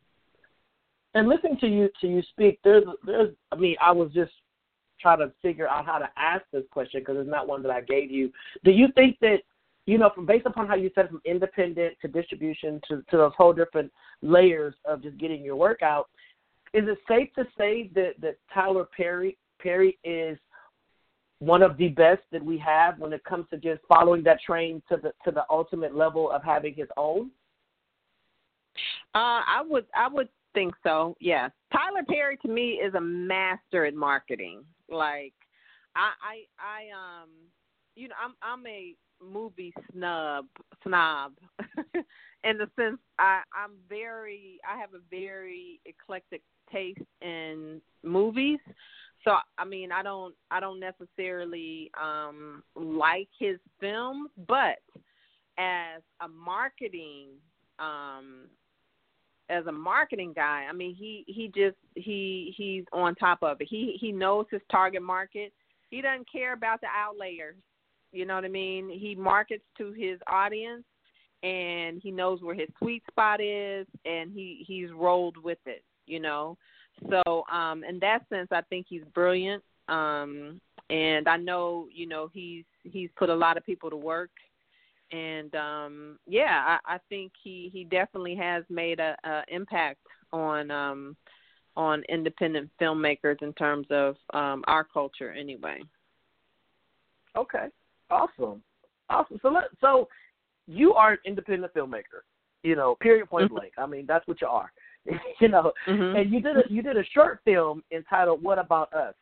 and 1.14 1.28
listening 1.28 1.58
to 1.60 1.66
you 1.66 1.88
to 2.00 2.06
you 2.06 2.22
speak, 2.30 2.60
there's 2.62 2.84
there's 3.04 3.34
I 3.50 3.56
mean 3.56 3.76
I 3.80 3.90
was 3.92 4.12
just 4.12 4.32
trying 5.00 5.18
to 5.18 5.32
figure 5.42 5.68
out 5.68 5.84
how 5.84 5.98
to 5.98 6.08
ask 6.16 6.44
this 6.52 6.64
question 6.70 7.00
because 7.00 7.16
it's 7.18 7.30
not 7.30 7.48
one 7.48 7.62
that 7.62 7.70
I 7.70 7.80
gave 7.80 8.10
you. 8.10 8.32
Do 8.64 8.70
you 8.70 8.88
think 8.94 9.18
that 9.20 9.38
you 9.86 9.98
know, 9.98 10.10
from 10.14 10.26
based 10.26 10.46
upon 10.46 10.66
how 10.66 10.74
you 10.74 10.90
said 10.94 11.08
from 11.08 11.20
independent 11.24 11.94
to 12.02 12.08
distribution 12.08 12.80
to, 12.88 13.02
to 13.10 13.16
those 13.16 13.32
whole 13.36 13.52
different 13.52 13.90
layers 14.20 14.74
of 14.84 15.02
just 15.02 15.16
getting 15.16 15.42
your 15.42 15.56
work 15.56 15.82
out, 15.82 16.08
is 16.74 16.84
it 16.88 16.98
safe 17.08 17.32
to 17.34 17.44
say 17.56 17.90
that, 17.94 18.14
that 18.20 18.36
Tyler 18.52 18.86
Perry 18.96 19.38
Perry 19.60 19.98
is 20.04 20.38
one 21.38 21.62
of 21.62 21.76
the 21.76 21.88
best 21.88 22.22
that 22.32 22.44
we 22.44 22.58
have 22.58 22.98
when 22.98 23.12
it 23.12 23.22
comes 23.24 23.46
to 23.50 23.58
just 23.58 23.80
following 23.88 24.22
that 24.24 24.40
train 24.40 24.82
to 24.88 24.96
the 24.96 25.12
to 25.24 25.30
the 25.30 25.44
ultimate 25.50 25.94
level 25.94 26.30
of 26.30 26.42
having 26.42 26.74
his 26.74 26.88
own? 26.96 27.30
Uh, 29.14 29.42
I 29.46 29.62
would 29.66 29.86
I 29.94 30.08
would 30.08 30.28
think 30.54 30.74
so. 30.82 31.16
Yes, 31.20 31.50
Tyler 31.72 32.02
Perry 32.08 32.36
to 32.38 32.48
me 32.48 32.72
is 32.72 32.94
a 32.94 33.00
master 33.00 33.84
at 33.86 33.94
marketing. 33.94 34.64
Like 34.88 35.34
I 35.94 36.10
I 36.22 36.36
I 36.58 37.22
um 37.22 37.30
you 37.94 38.08
know 38.08 38.14
I'm 38.22 38.34
I'm 38.42 38.66
a 38.66 38.94
movie 39.22 39.72
snub 39.92 40.46
snob 40.82 41.32
in 42.44 42.58
the 42.58 42.68
sense 42.76 42.98
I 43.18 43.42
I'm 43.54 43.72
very 43.88 44.58
I 44.68 44.78
have 44.78 44.94
a 44.94 45.00
very 45.10 45.80
eclectic 45.84 46.42
taste 46.72 47.00
in 47.22 47.80
movies. 48.02 48.58
So 49.24 49.32
I 49.58 49.64
mean 49.64 49.92
I 49.92 50.02
don't 50.02 50.34
I 50.50 50.60
don't 50.60 50.80
necessarily 50.80 51.90
um 52.00 52.62
like 52.74 53.28
his 53.38 53.58
films, 53.80 54.30
but 54.46 54.78
as 55.58 56.02
a 56.20 56.28
marketing 56.28 57.28
um 57.78 58.46
as 59.48 59.66
a 59.66 59.72
marketing 59.72 60.32
guy, 60.34 60.66
I 60.68 60.72
mean 60.72 60.94
he 60.94 61.24
he 61.26 61.48
just 61.48 61.76
he 61.94 62.54
he's 62.56 62.84
on 62.92 63.14
top 63.14 63.38
of 63.42 63.60
it. 63.60 63.68
He 63.68 63.96
he 64.00 64.12
knows 64.12 64.46
his 64.50 64.62
target 64.70 65.02
market. 65.02 65.52
He 65.90 66.00
doesn't 66.00 66.30
care 66.30 66.52
about 66.52 66.80
the 66.80 66.88
outlayers. 66.88 67.54
You 68.12 68.24
know 68.24 68.34
what 68.34 68.44
I 68.44 68.48
mean? 68.48 68.88
He 68.88 69.14
markets 69.14 69.64
to 69.78 69.92
his 69.92 70.18
audience 70.26 70.84
and 71.42 72.00
he 72.02 72.10
knows 72.10 72.42
where 72.42 72.54
his 72.54 72.68
sweet 72.78 73.02
spot 73.10 73.40
is 73.40 73.86
and 74.04 74.32
he 74.32 74.64
he's 74.66 74.90
rolled 74.92 75.36
with 75.36 75.58
it, 75.66 75.84
you 76.06 76.20
know. 76.20 76.56
So, 77.10 77.44
um 77.52 77.84
in 77.84 77.98
that 78.00 78.28
sense 78.28 78.48
I 78.50 78.62
think 78.62 78.86
he's 78.88 79.04
brilliant. 79.14 79.62
Um 79.88 80.60
and 80.88 81.28
I 81.28 81.36
know, 81.36 81.88
you 81.92 82.06
know, 82.06 82.30
he's 82.32 82.64
he's 82.84 83.10
put 83.16 83.28
a 83.28 83.34
lot 83.34 83.56
of 83.56 83.66
people 83.66 83.90
to 83.90 83.96
work 83.96 84.30
and 85.12 85.54
um 85.54 86.18
yeah, 86.26 86.78
I, 86.86 86.94
I 86.94 86.98
think 87.08 87.32
he 87.42 87.70
he 87.72 87.84
definitely 87.84 88.36
has 88.36 88.64
made 88.68 88.98
a, 88.98 89.16
a 89.24 89.42
impact 89.48 90.00
on 90.32 90.70
um 90.70 91.16
on 91.76 92.02
independent 92.08 92.70
filmmakers 92.80 93.42
in 93.42 93.52
terms 93.52 93.86
of 93.90 94.16
um 94.32 94.64
our 94.66 94.84
culture 94.84 95.32
anyway. 95.32 95.80
Okay. 97.36 97.66
Awesome, 98.10 98.62
awesome. 99.08 99.38
So 99.42 99.48
let 99.48 99.64
so 99.80 100.08
you 100.66 100.94
are 100.94 101.12
an 101.12 101.18
independent 101.24 101.72
filmmaker. 101.74 102.22
You 102.62 102.74
know, 102.74 102.96
period, 103.00 103.28
point 103.28 103.46
mm-hmm. 103.46 103.54
blank. 103.54 103.72
I 103.78 103.86
mean, 103.86 104.06
that's 104.06 104.26
what 104.26 104.40
you 104.40 104.48
are. 104.48 104.72
you 105.40 105.48
know, 105.48 105.72
mm-hmm. 105.88 106.16
and 106.16 106.32
you 106.32 106.40
did 106.40 106.56
a 106.56 106.62
you 106.68 106.82
did 106.82 106.96
a 106.96 107.04
short 107.14 107.40
film 107.44 107.82
entitled 107.92 108.42
"What 108.42 108.58
About 108.58 108.92
Us," 108.92 109.14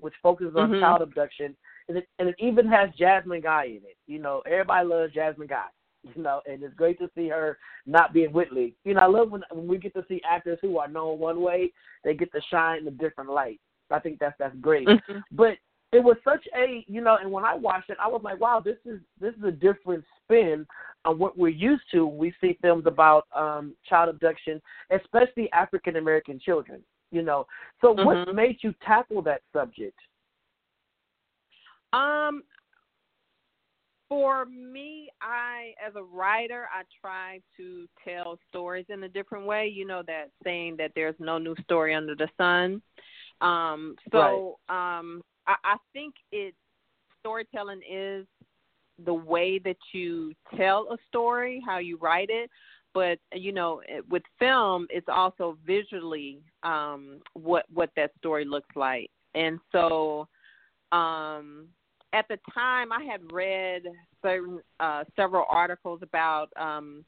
which 0.00 0.14
focuses 0.22 0.56
on 0.56 0.70
mm-hmm. 0.70 0.80
child 0.80 1.02
abduction, 1.02 1.54
and 1.88 1.98
it 1.98 2.08
and 2.18 2.28
it 2.28 2.36
even 2.38 2.66
has 2.68 2.90
Jasmine 2.98 3.42
Guy 3.42 3.64
in 3.64 3.76
it. 3.76 3.96
You 4.06 4.18
know, 4.20 4.42
everybody 4.46 4.86
loves 4.86 5.12
Jasmine 5.12 5.48
Guy. 5.48 5.66
You 6.14 6.22
know, 6.22 6.40
and 6.46 6.62
it's 6.62 6.74
great 6.74 6.96
to 7.00 7.10
see 7.14 7.28
her 7.28 7.58
not 7.84 8.12
being 8.14 8.32
Whitley. 8.32 8.76
You 8.84 8.94
know, 8.94 9.00
I 9.00 9.06
love 9.06 9.32
when 9.32 9.42
when 9.50 9.66
we 9.66 9.78
get 9.78 9.92
to 9.94 10.04
see 10.08 10.22
actors 10.26 10.58
who 10.62 10.78
are 10.78 10.86
known 10.86 11.18
one 11.18 11.42
way, 11.42 11.72
they 12.04 12.14
get 12.14 12.30
to 12.32 12.40
shine 12.48 12.82
in 12.82 12.86
a 12.86 12.92
different 12.92 13.30
light. 13.30 13.60
I 13.90 13.98
think 13.98 14.20
that's 14.20 14.36
that's 14.38 14.54
great. 14.60 14.86
Mm-hmm. 14.86 15.18
But 15.32 15.58
it 15.92 16.02
was 16.02 16.16
such 16.24 16.44
a 16.56 16.84
you 16.86 17.00
know 17.00 17.16
and 17.20 17.30
when 17.30 17.44
i 17.44 17.54
watched 17.54 17.90
it 17.90 17.96
i 18.02 18.06
was 18.08 18.20
like 18.22 18.40
wow 18.40 18.60
this 18.62 18.76
is 18.84 19.00
this 19.20 19.34
is 19.34 19.44
a 19.44 19.50
different 19.50 20.04
spin 20.22 20.66
on 21.04 21.18
what 21.18 21.38
we're 21.38 21.48
used 21.48 21.82
to 21.90 22.06
when 22.06 22.18
we 22.18 22.34
see 22.40 22.58
films 22.60 22.84
about 22.86 23.26
um 23.34 23.74
child 23.88 24.08
abduction 24.08 24.60
especially 24.90 25.50
african 25.52 25.96
american 25.96 26.38
children 26.38 26.80
you 27.10 27.22
know 27.22 27.46
so 27.80 27.94
mm-hmm. 27.94 28.04
what 28.04 28.34
made 28.34 28.58
you 28.60 28.74
tackle 28.84 29.22
that 29.22 29.40
subject 29.52 29.98
um 31.92 32.42
for 34.10 34.44
me 34.46 35.08
i 35.22 35.72
as 35.86 35.94
a 35.96 36.02
writer 36.02 36.66
i 36.74 36.82
try 37.00 37.40
to 37.56 37.86
tell 38.06 38.38
stories 38.48 38.86
in 38.90 39.04
a 39.04 39.08
different 39.08 39.46
way 39.46 39.66
you 39.66 39.86
know 39.86 40.02
that 40.06 40.30
saying 40.44 40.76
that 40.76 40.92
there's 40.94 41.14
no 41.18 41.38
new 41.38 41.54
story 41.62 41.94
under 41.94 42.14
the 42.14 42.28
sun 42.36 42.82
um 43.40 43.94
so 44.10 44.58
right. 44.68 44.98
um 44.98 45.22
I, 45.48 45.54
I 45.64 45.76
think 45.92 46.14
it 46.30 46.54
storytelling 47.20 47.80
is 47.90 48.26
the 49.04 49.14
way 49.14 49.58
that 49.58 49.76
you 49.92 50.32
tell 50.56 50.88
a 50.92 50.96
story, 51.08 51.62
how 51.66 51.78
you 51.78 51.98
write 51.98 52.30
it. 52.30 52.50
but 52.94 53.18
you 53.32 53.52
know, 53.52 53.80
with 54.08 54.22
film, 54.38 54.86
it's 54.90 55.08
also 55.08 55.56
visually 55.66 56.40
um, 56.62 57.20
what 57.34 57.64
what 57.72 57.90
that 57.96 58.10
story 58.18 58.44
looks 58.44 58.74
like, 58.76 59.10
and 59.34 59.58
so 59.72 60.28
um, 60.92 61.68
at 62.12 62.26
the 62.28 62.38
time, 62.54 62.92
I 62.92 63.04
had 63.04 63.20
read 63.32 63.82
certain 64.22 64.60
uh, 64.80 65.04
several 65.14 65.44
articles 65.48 66.00
about 66.02 66.48
um, 66.56 67.04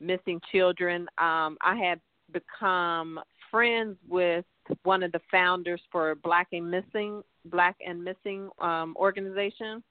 missing 0.00 0.40
children. 0.50 1.02
Um, 1.18 1.56
I 1.62 1.76
had 1.76 2.00
become 2.32 3.20
friends 3.50 3.96
with 4.08 4.44
one 4.82 5.02
of 5.02 5.12
the 5.12 5.20
founders 5.30 5.80
for 5.90 6.14
Black 6.16 6.48
and 6.52 6.70
Missing 6.70 7.22
Black 7.46 7.76
and 7.86 8.02
Missing 8.02 8.50
um, 8.60 8.94
organization. 8.98 9.82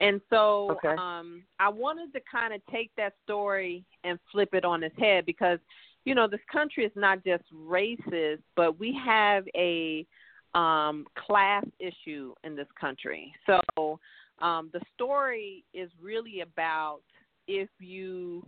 And 0.00 0.20
so 0.28 0.72
okay. 0.72 0.94
um, 0.98 1.42
I 1.58 1.68
wanted 1.68 2.12
to 2.12 2.20
kind 2.30 2.52
of 2.52 2.60
take 2.70 2.90
that 2.96 3.14
story 3.24 3.84
and 4.04 4.18
flip 4.30 4.50
it 4.52 4.64
on 4.64 4.82
its 4.82 4.96
head 4.98 5.24
because, 5.24 5.58
you 6.04 6.14
know, 6.14 6.28
this 6.28 6.40
country 6.52 6.84
is 6.84 6.92
not 6.94 7.24
just 7.24 7.44
racist, 7.52 8.42
but 8.56 8.78
we 8.78 8.98
have 9.04 9.44
a 9.56 10.06
um, 10.54 11.06
class 11.16 11.64
issue 11.78 12.34
in 12.44 12.56
this 12.56 12.68
country. 12.78 13.32
So 13.46 13.98
um, 14.40 14.70
the 14.72 14.80
story 14.94 15.64
is 15.72 15.90
really 16.00 16.40
about 16.40 17.00
if 17.48 17.68
you 17.78 18.46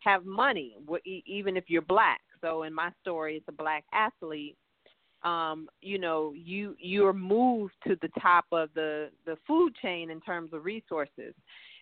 have 0.00 0.24
money, 0.24 0.76
even 1.26 1.56
if 1.56 1.64
you're 1.68 1.82
black. 1.82 2.20
So 2.40 2.62
in 2.62 2.72
my 2.72 2.90
story, 3.02 3.36
it's 3.36 3.44
a 3.48 3.52
black 3.52 3.84
athlete 3.92 4.56
um, 5.22 5.68
you 5.82 5.98
know, 5.98 6.32
you 6.34 6.76
you're 6.78 7.12
moved 7.12 7.74
to 7.86 7.96
the 8.00 8.08
top 8.20 8.46
of 8.52 8.70
the 8.74 9.10
the 9.26 9.36
food 9.46 9.74
chain 9.82 10.10
in 10.10 10.20
terms 10.20 10.52
of 10.52 10.64
resources, 10.64 11.34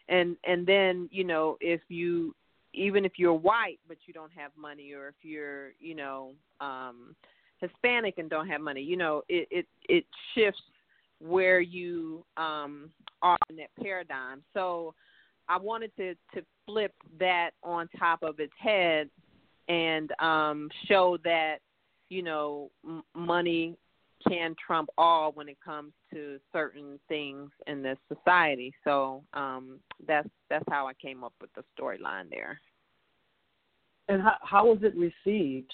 and 0.09 0.37
and 0.45 0.67
then 0.67 1.09
you 1.13 1.25
know 1.25 1.57
if 1.61 1.81
you 1.89 2.35
even 2.75 3.05
if 3.05 3.13
you're 3.17 3.35
white 3.35 3.79
but 3.87 3.97
you 4.07 4.13
don't 4.13 4.33
have 4.33 4.51
money, 4.57 4.93
or 4.93 5.09
if 5.09 5.15
you're 5.23 5.71
you 5.79 5.95
know 5.95 6.33
um, 6.61 7.15
Hispanic 7.61 8.19
and 8.19 8.29
don't 8.29 8.49
have 8.49 8.61
money, 8.61 8.83
you 8.83 8.97
know 8.97 9.23
it 9.29 9.47
it 9.51 9.67
it 9.89 10.05
shifts 10.35 10.63
where 11.21 11.61
you 11.61 12.25
um, 12.37 12.91
are 13.23 13.39
in 13.51 13.57
that 13.57 13.71
paradigm. 13.81 14.43
So 14.53 14.95
I 15.49 15.59
wanted 15.59 15.95
to 15.97 16.15
to 16.35 16.45
flip 16.67 16.93
that 17.21 17.51
on 17.63 17.89
top 17.99 18.23
of 18.23 18.41
its 18.41 18.53
head 18.59 19.09
and 19.69 20.11
um, 20.21 20.71
show 20.87 21.19
that 21.25 21.59
you 22.09 22.23
know, 22.23 22.71
m- 22.85 23.03
money 23.15 23.77
can 24.27 24.55
trump 24.65 24.89
all 24.99 25.33
when 25.33 25.49
it 25.49 25.59
comes 25.65 25.93
to 26.13 26.39
certain 26.53 26.99
things 27.09 27.51
in 27.67 27.83
this 27.83 27.99
society. 28.09 28.73
So 28.85 29.23
um, 29.35 29.79
that's 30.07 30.29
that's 30.51 30.65
how 30.69 30.87
I 30.87 30.95
came 30.95 31.23
up 31.23 31.35
with 31.41 31.51
the 31.55 31.63
storyline 31.79 32.31
there. 32.31 32.61
And 34.09 34.23
how 34.23 34.37
how 34.43 34.67
was 34.67 34.79
it 34.83 34.95
received? 34.97 35.73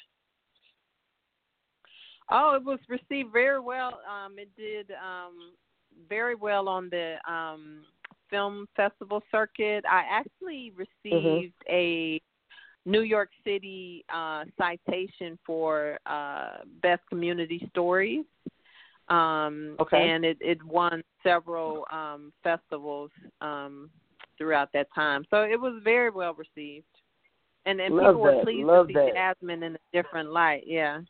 Oh, 2.31 2.55
it 2.57 2.65
was 2.65 2.79
received 2.89 3.33
very 3.33 3.61
well. 3.61 4.01
Um, 4.11 4.39
it 4.39 4.49
did 4.57 4.91
um, 4.93 5.53
very 6.09 6.35
well 6.35 6.69
on 6.69 6.89
the 6.91 7.17
um, 7.31 7.83
film 8.31 8.67
festival 8.75 9.23
circuit. 9.31 9.85
I 9.91 10.03
actually 10.11 10.73
mm-hmm. 10.73 10.79
received 11.11 11.55
mm-hmm. 11.69 11.75
a 11.75 12.21
New 12.87 13.03
York 13.03 13.31
City 13.45 14.05
uh, 14.15 14.45
citation 14.59 15.39
for 15.47 15.99
uh, 16.07 16.59
best 16.83 17.03
community 17.09 17.67
stories. 17.71 18.25
Um, 19.09 19.77
okay. 19.81 20.09
And 20.11 20.25
it, 20.25 20.39
it 20.41 20.63
won 20.63 21.03
several 21.23 21.85
um, 21.93 22.33
festivals 22.43 23.11
um, 23.41 23.91
throughout 24.39 24.71
that 24.75 24.89
time. 24.95 25.25
So 25.31 25.43
it 25.43 25.61
was 25.61 25.81
very 25.85 26.11
well 26.11 26.35
received. 26.35 26.87
And, 27.67 27.81
and 27.81 27.95
Love 27.95 28.15
people 28.15 28.25
that. 28.25 28.37
were 28.37 28.43
pleased 28.43 28.67
Love 28.67 28.89
to 28.89 28.93
see 28.93 28.95
that. 28.95 29.15
Jasmine 29.15 29.63
in 29.63 29.75
a 29.77 29.79
different 29.93 30.31
light. 30.33 30.65
Yeah. 30.67 31.01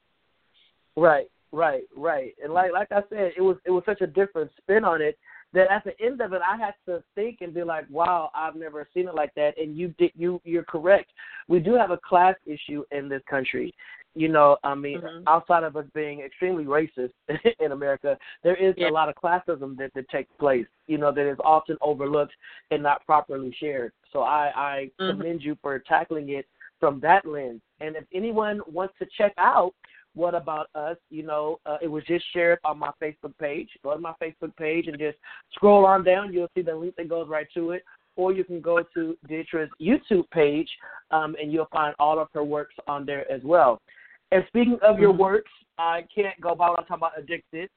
Right, 0.97 1.27
right, 1.51 1.83
right. 1.97 2.33
And 2.43 2.53
like 2.53 2.73
like 2.73 2.93
I 2.93 3.03
said, 3.09 3.33
it 3.37 3.41
was 3.41 3.57
it 3.65 3.71
was 3.71 3.83
such 3.85 4.01
a 4.01 4.07
different 4.07 4.51
spin 4.61 4.85
on 4.85 5.03
it 5.03 5.19
that 5.55 5.71
at 5.71 5.85
the 5.85 5.99
end 6.05 6.21
of 6.21 6.33
it, 6.33 6.43
I 6.47 6.57
had 6.57 6.75
to 6.87 7.03
think 7.15 7.39
and 7.41 7.55
be 7.55 7.63
like, 7.63 7.87
"Wow, 7.89 8.31
I've 8.35 8.57
never 8.57 8.87
seen 8.93 9.09
it 9.09 9.15
like 9.15 9.35
that." 9.35 9.57
And 9.57 9.77
you 9.77 9.89
did 9.99 10.11
you 10.15 10.41
you're 10.45 10.65
correct. 10.65 11.11
We 11.49 11.61
do 11.61 11.75
have 11.75 11.91
a 11.91 11.99
class 11.99 12.35
issue 12.45 12.85
in 12.91 13.09
this 13.09 13.23
country. 13.29 13.75
You 14.17 14.29
know, 14.29 14.57
I 14.63 14.77
mean, 14.77 15.01
mm-hmm. 15.01 15.27
outside 15.27 15.65
of 15.65 15.77
us 15.77 15.87
being 15.93 16.21
extremely 16.21 16.65
racist 16.65 17.13
in 17.61 17.73
America, 17.73 18.17
there 18.45 18.55
is 18.55 18.75
yeah. 18.77 18.89
a 18.89 18.93
lot 18.93 19.09
of 19.09 19.17
classism 19.17 19.77
that, 19.79 19.93
that 19.95 20.09
takes 20.09 20.31
place. 20.39 20.67
You 20.87 20.99
know, 20.99 21.13
that 21.13 21.29
is 21.29 21.39
often 21.45 21.77
overlooked 21.81 22.33
and 22.71 22.81
not 22.81 23.05
properly 23.07 23.55
shared. 23.59 23.93
So 24.13 24.21
I, 24.21 24.53
I 24.55 24.91
mm-hmm. 25.01 25.19
commend 25.19 25.43
you 25.43 25.57
for 25.61 25.77
tackling 25.81 26.29
it 26.29 26.47
from 26.79 27.01
that 27.01 27.27
lens. 27.27 27.61
And 27.81 27.97
if 27.97 28.05
anyone 28.15 28.61
wants 28.69 28.95
to 29.01 29.07
check 29.19 29.33
out 29.37 29.75
what 30.15 30.35
About 30.35 30.69
Us. 30.75 30.97
You 31.11 31.25
know, 31.25 31.59
uh, 31.67 31.79
it 31.83 31.89
was 31.89 32.05
just 32.05 32.25
shared 32.33 32.59
on 32.65 32.79
my 32.79 32.91
Facebook 33.03 33.37
page. 33.39 33.69
Go 33.83 33.93
to 33.95 34.01
my 34.01 34.15
Facebook 34.23 34.57
page 34.57 34.87
and 34.87 34.99
just 34.99 35.19
scroll 35.55 35.85
on 35.87 36.05
down. 36.05 36.33
You'll 36.33 36.51
see 36.55 36.63
the 36.63 36.75
link 36.75 36.95
that 36.97 37.09
goes 37.09 37.29
right 37.29 37.47
to 37.55 37.73
it. 37.73 37.85
Or 38.17 38.33
you 38.33 38.45
can 38.45 38.61
go 38.61 38.81
to 38.95 39.17
Deatra's 39.29 39.71
YouTube 39.81 40.31
page 40.31 40.69
um, 41.11 41.35
and 41.43 41.53
you'll 41.53 41.69
find 41.73 41.95
all 41.99 42.21
of 42.21 42.29
her 42.33 42.45
works 42.45 42.75
on 42.87 43.05
there 43.05 43.31
as 43.31 43.41
well. 43.43 43.81
And 44.31 44.45
speaking 44.49 44.79
of 44.83 44.99
your 45.01 45.11
Mm-hmm. 45.13 45.21
works, 45.23 45.51
I 45.79 46.05
can't 46.15 46.41
go 46.41 46.55
by 46.55 46.71
without 46.71 46.87
talking 46.87 46.99
about 47.01 47.19
Addicted. 47.19 47.69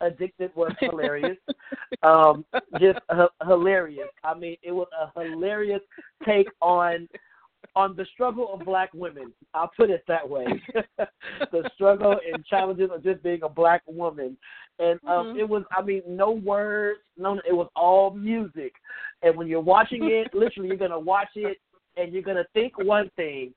Addicted 0.00 0.50
was 0.54 0.72
hilarious. 0.80 1.38
um, 2.02 2.44
just 2.78 2.98
h- 3.12 3.28
hilarious. 3.46 4.08
I 4.22 4.34
mean, 4.34 4.56
it 4.62 4.72
was 4.72 4.88
a 5.00 5.18
hilarious 5.18 5.80
take 6.26 6.48
on 6.60 7.08
on 7.76 7.96
the 7.96 8.06
struggle 8.12 8.52
of 8.52 8.64
black 8.64 8.90
women. 8.94 9.32
I'll 9.52 9.70
put 9.76 9.90
it 9.90 10.04
that 10.08 10.28
way. 10.28 10.46
the 11.52 11.70
struggle 11.74 12.16
and 12.32 12.44
challenges 12.46 12.90
of 12.92 13.02
just 13.02 13.22
being 13.22 13.42
a 13.42 13.48
black 13.48 13.82
woman. 13.86 14.36
And 14.78 14.98
um 15.06 15.26
mm-hmm. 15.26 15.40
it 15.40 15.48
was 15.48 15.64
I 15.76 15.82
mean, 15.82 16.02
no 16.06 16.30
words, 16.30 17.00
no 17.16 17.40
it 17.48 17.52
was 17.52 17.68
all 17.76 18.10
music. 18.10 18.72
And 19.22 19.36
when 19.36 19.46
you're 19.46 19.60
watching 19.60 20.04
it, 20.04 20.28
literally 20.34 20.68
you're 20.68 20.78
gonna 20.78 20.98
watch 20.98 21.28
it 21.34 21.58
and 21.96 22.12
you're 22.12 22.22
gonna 22.22 22.46
think 22.54 22.78
one 22.78 23.10
thing 23.16 23.54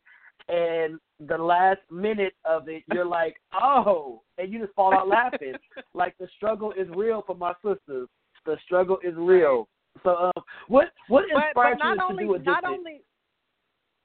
and 0.50 1.00
the 1.28 1.38
last 1.38 1.80
minute 1.91 2.34
of 2.46 2.70
it 2.70 2.84
you're 2.93 3.06
like, 3.06 3.36
Oh 3.54 4.22
and 4.38 4.52
you 4.52 4.60
just 4.60 4.74
fall 4.74 4.93
out 4.93 5.08
laughing. 5.08 5.54
Like 5.93 6.15
the 6.20 6.28
struggle 6.36 6.74
is 6.74 6.88
real 6.96 7.24
for 7.26 7.36
my 7.36 7.54
sisters. 7.63 8.08
The 8.46 8.58
struggle 8.63 9.00
is 9.04 9.15
real. 9.17 9.67
So 10.04 10.12
um, 10.15 10.43
what 10.67 10.89
what 11.08 11.24
inspired 11.24 11.54
but, 11.56 11.80
but 11.80 11.89
you 11.89 11.96
to 11.96 12.04
only, 12.04 12.24
do 12.26 12.34
Addicted? 12.36 12.52
Not 12.52 12.65
only 12.65 13.02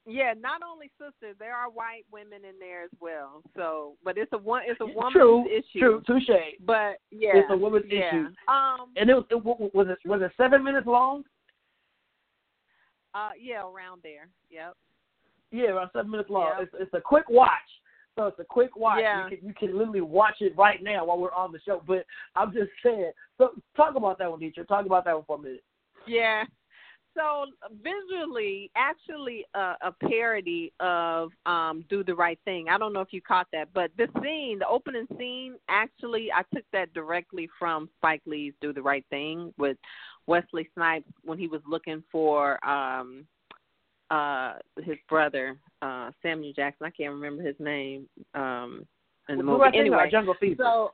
yeah, 0.07 0.35
not 0.39 0.63
only 0.63 0.91
sisters, 0.99 1.37
there 1.39 1.55
are 1.55 1.71
white 1.71 2.05
women 2.13 2.45
in 2.49 2.59
there 2.59 2.83
as 2.83 2.91
well. 3.01 3.43
So, 3.57 3.95
but 4.05 4.19
it's 4.19 4.33
a 4.33 4.39
one, 4.39 4.63
it's 4.67 4.81
a 4.81 4.87
woman's 4.87 5.13
true, 5.13 5.45
issue. 5.47 5.79
True, 5.79 6.03
touche. 6.07 6.31
But 6.65 6.97
yeah, 7.11 7.31
it's 7.35 7.51
a 7.51 7.57
woman's 7.57 7.87
yeah. 7.89 8.09
issue. 8.09 8.27
Um, 8.49 8.89
and 8.97 9.09
it 9.09 9.15
was, 9.15 9.25
it 9.31 9.45
was 9.45 9.87
it 9.89 10.09
was 10.09 10.23
it 10.23 10.33
seven 10.37 10.65
minutes 10.65 10.87
long? 10.87 11.23
Uh, 13.15 13.31
yeah, 13.41 13.63
around 13.63 14.01
there. 14.03 14.29
Yep. 14.51 14.75
Yeah, 15.53 15.71
around 15.71 15.91
seven 15.93 16.11
minutes 16.11 16.31
long. 16.31 16.53
Yep. 16.59 16.63
It's 16.63 16.83
it's 16.83 16.95
a 16.95 17.01
quick 17.01 17.29
watch. 17.29 17.51
So 18.17 18.27
it's 18.27 18.39
a 18.41 18.45
quick 18.45 18.77
watch. 18.77 19.01
Yeah. 19.03 19.29
You 19.29 19.37
can 19.37 19.49
you 19.49 19.55
can 19.55 19.79
literally 19.79 20.01
watch 20.01 20.37
it 20.41 20.57
right 20.57 20.83
now 20.83 21.05
while 21.05 21.19
we're 21.19 21.33
on 21.33 21.53
the 21.53 21.61
show. 21.65 21.83
But 21.87 22.07
I'm 22.35 22.53
just 22.53 22.71
saying. 22.85 23.13
So 23.39 23.51
talk 23.77 23.95
about 23.95 24.19
that 24.19 24.31
one, 24.31 24.41
teacher. 24.41 24.65
Talk 24.65 24.87
about 24.87 25.05
that 25.05 25.15
one 25.15 25.25
for 25.27 25.39
a 25.39 25.43
minute. 25.43 25.65
Yeah. 26.07 26.45
So 27.17 27.45
visually, 27.83 28.71
actually, 28.75 29.45
uh, 29.55 29.75
a 29.83 29.93
parody 29.93 30.73
of 30.81 31.31
um, 31.47 31.85
"Do 31.91 32.03
the 32.03 32.15
Right 32.15 32.39
Thing." 32.45 32.69
I 32.71 32.79
don't 32.79 32.93
know 32.93 33.01
if 33.01 33.13
you 33.13 33.21
caught 33.21 33.49
that, 33.53 33.69
but 33.75 33.91
the 33.99 34.09
scene, 34.23 34.59
the 34.59 34.67
opening 34.69 35.07
scene, 35.19 35.57
actually, 35.69 36.31
I 36.33 36.43
took 36.55 36.65
that 36.73 36.93
directly 36.95 37.49
from 37.59 37.91
Spike 37.99 38.23
Lee's 38.25 38.55
"Do 38.63 38.73
the 38.73 38.81
Right 38.83 39.05
Thing" 39.11 39.53
with 39.59 39.77
Wesley 40.27 40.69
Snipes 40.75 41.09
when 41.23 41.39
he 41.39 41.49
was 41.49 41.61
looking 41.69 42.03
for 42.11 42.65
um, 42.67 43.27
uh, 44.11 44.55
his 44.83 44.97
brother 45.09 45.59
uh, 45.83 46.11
Samuel 46.23 46.53
Jackson. 46.55 46.87
I 46.87 46.91
can't 46.91 47.13
remember 47.13 47.43
his 47.43 47.57
name 47.59 48.09
um, 48.35 48.87
in 49.29 49.37
the 49.39 49.45
Well, 49.45 49.59
movie. 49.59 49.79
Anyway, 49.79 50.09
Jungle 50.11 50.35
Fever. 50.41 50.63
so 50.65 50.93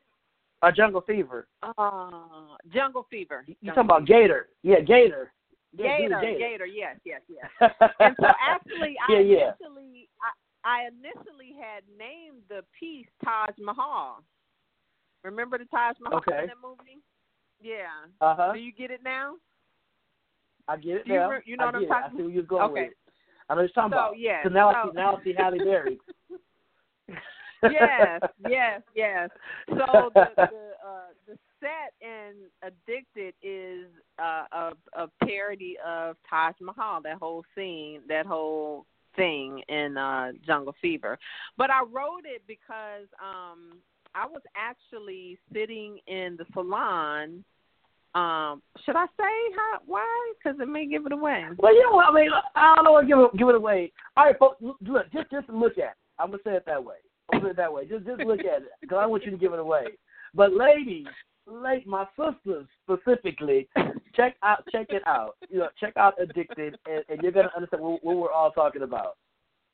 uh, 0.63 0.73
Jungle 0.73 1.03
Fever. 1.03 1.47
uh, 1.63 2.11
Jungle 2.73 3.07
Fever. 3.09 3.45
You 3.47 3.55
talking 3.69 3.85
about 3.85 4.07
Gator? 4.07 4.49
Yeah, 4.63 4.81
Gator. 4.81 5.31
Gator, 5.77 6.19
Gator. 6.21 6.39
Gator, 6.39 6.67
yes, 6.67 6.97
yes, 7.05 7.21
yes. 7.29 7.45
and 8.01 8.17
so 8.21 8.27
actually, 8.41 8.97
I 9.09 9.13
yeah, 9.13 9.19
yeah. 9.21 9.53
initially, 9.61 10.09
I, 10.65 10.85
I 10.85 10.89
initially 10.89 11.55
had 11.61 11.83
named 11.99 12.43
the 12.49 12.63
piece 12.79 13.07
Taj 13.25 13.55
Mahal. 13.59 14.23
Remember 15.25 15.59
the 15.59 15.67
Taj 15.67 15.97
Mahal 16.01 16.19
Okay. 16.19 16.41
in 16.43 16.47
that 16.47 16.57
movie? 16.63 16.99
Yeah. 17.63 17.89
Uh 18.21 18.35
huh. 18.37 18.53
Do 18.55 18.59
you 18.61 18.73
get 18.73 18.91
it 18.91 19.01
now? 19.05 19.35
I 20.69 20.77
get 20.77 20.97
it 20.97 21.07
Do 21.07 21.13
you 21.13 21.19
now. 21.19 21.31
re- 21.31 21.43
you 21.45 21.57
know 21.57 21.65
I 21.65 21.67
what 21.67 21.75
I'm 21.77 21.83
it. 21.83 21.91
I 21.91 22.01
talking- 22.03 22.17
see 22.19 22.23
where 22.23 22.33
you're 22.33 22.43
going 22.45 22.63
Okay. 22.71 22.83
with 22.85 22.91
it. 22.93 22.97
I 23.51 23.55
know 23.55 23.57
what 23.57 23.63
you're 23.63 23.69
talking 23.69 23.91
So, 23.93 23.99
about. 23.99 24.19
yeah, 24.19 24.43
Because 24.43 24.55
now 24.55 24.69
I 24.71 24.85
see 24.85 24.91
now 24.95 25.17
I 25.17 25.25
see 25.25 25.33
Halle 25.37 25.59
Berry. 25.59 25.99
yes, 27.63 28.21
yes, 28.47 28.83
yes. 28.95 29.31
So 29.69 30.11
the 30.15 30.27
the, 30.37 30.68
uh, 31.63 31.67
the 31.67 31.67
set 31.67 32.07
in 32.07 32.35
Addicted 32.63 33.35
is 33.43 33.87
uh, 34.19 34.45
a, 34.53 34.73
a 35.03 35.09
parody 35.25 35.77
of 35.87 36.17
Taj 36.29 36.55
Mahal. 36.61 37.01
That 37.03 37.19
whole 37.19 37.45
scene, 37.55 38.01
that 38.09 38.27
whole 38.27 38.87
thing 39.17 39.63
in 39.69 39.97
uh 39.97 40.33
Jungle 40.47 40.75
Fever. 40.81 41.19
But 41.57 41.71
I 41.71 41.81
wrote 41.81 42.25
it 42.25 42.43
because 42.47 43.09
um 43.21 43.79
I 44.15 44.27
was 44.27 44.43
actually 44.57 45.39
sitting 45.53 45.99
in 46.07 46.37
the 46.39 46.45
salon 46.55 47.45
um, 48.15 48.63
should 48.85 48.97
I 48.97 49.07
say 49.19 49.55
how 49.55 49.81
why? 49.87 50.33
Because 50.39 50.59
it 50.61 50.69
may 50.69 50.87
give 50.87 51.07
it 51.07 51.13
away. 51.13 51.45
Well, 51.59 51.75
you 51.75 51.83
know 51.83 51.97
what 51.97 52.09
I 52.11 52.15
mean. 52.15 52.31
I 52.55 52.75
don't 52.75 52.85
know 52.85 52.93
what 52.93 53.07
give 53.07 53.19
it 53.19 53.37
give 53.39 53.49
it 53.49 53.55
away. 53.55 53.93
All 54.17 54.25
right, 54.25 54.39
folks, 54.39 54.57
look, 54.61 55.13
just 55.13 55.31
just 55.31 55.49
look 55.51 55.79
at. 55.79 55.85
it. 55.85 55.97
I'm 56.19 56.31
gonna 56.31 56.43
say 56.45 56.53
it 56.53 56.65
that 56.67 56.83
way. 56.83 56.97
I'm 57.33 57.41
gonna 57.41 57.49
say 57.49 57.51
it 57.51 57.57
that 57.59 57.73
way. 57.73 57.87
Just 57.87 58.07
just 58.07 58.21
look 58.21 58.41
at 58.41 58.63
it 58.63 58.71
because 58.81 58.99
I 59.01 59.07
want 59.07 59.25
you 59.25 59.31
to 59.31 59.37
give 59.37 59.53
it 59.53 59.59
away. 59.59 59.85
But 60.35 60.55
ladies, 60.55 61.07
late 61.51 61.87
my 61.87 62.07
sisters 62.17 62.67
specifically, 62.83 63.69
check 64.15 64.37
out 64.43 64.65
check 64.71 64.87
it 64.91 65.03
out. 65.07 65.37
You 65.49 65.61
know, 65.61 65.69
check 65.79 65.97
out 65.97 66.21
Addicted, 66.21 66.77
and, 66.87 67.05
and 67.09 67.23
you're 67.23 67.33
gonna 67.33 67.51
understand 67.57 67.83
what, 67.83 68.05
what 68.05 68.17
we're 68.17 68.33
all 68.33 68.51
talking 68.53 68.83
about. 68.83 69.17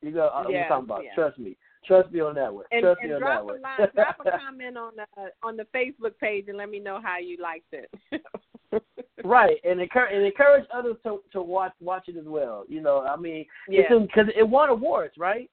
You 0.01 0.11
know, 0.11 0.27
uh, 0.27 0.43
yeah, 0.49 0.63
we're 0.63 0.67
talking 0.67 0.85
about. 0.85 1.03
Yeah. 1.03 1.15
Trust 1.15 1.39
me. 1.39 1.57
Trust 1.85 2.11
me 2.11 2.19
on 2.19 2.35
that 2.35 2.53
one. 2.53 2.65
And, 2.71 2.81
Trust 2.81 2.99
and 3.01 3.09
me 3.09 3.15
on 3.15 3.21
drop 3.21 3.35
that 3.35 3.41
a 3.41 3.45
one. 3.45 3.61
line, 3.61 3.89
drop 3.93 4.17
a 4.25 4.39
comment 4.45 4.77
on 4.77 4.91
the 4.95 5.05
on 5.43 5.57
the 5.57 5.67
Facebook 5.75 6.17
page 6.19 6.45
and 6.47 6.57
let 6.57 6.69
me 6.69 6.79
know 6.79 6.99
how 7.01 7.17
you 7.19 7.37
liked 7.41 7.73
it. 7.73 7.91
right, 9.23 9.57
and 9.63 9.79
encourage 9.81 10.15
and 10.15 10.25
encourage 10.25 10.65
others 10.73 10.95
to 11.03 11.21
to 11.31 11.41
watch 11.41 11.73
watch 11.79 12.07
it 12.07 12.17
as 12.17 12.25
well. 12.25 12.65
You 12.67 12.81
know, 12.81 13.01
I 13.01 13.15
mean, 13.15 13.45
yeah, 13.69 13.83
because 13.89 14.31
it 14.35 14.47
won 14.47 14.69
awards, 14.69 15.15
right? 15.17 15.49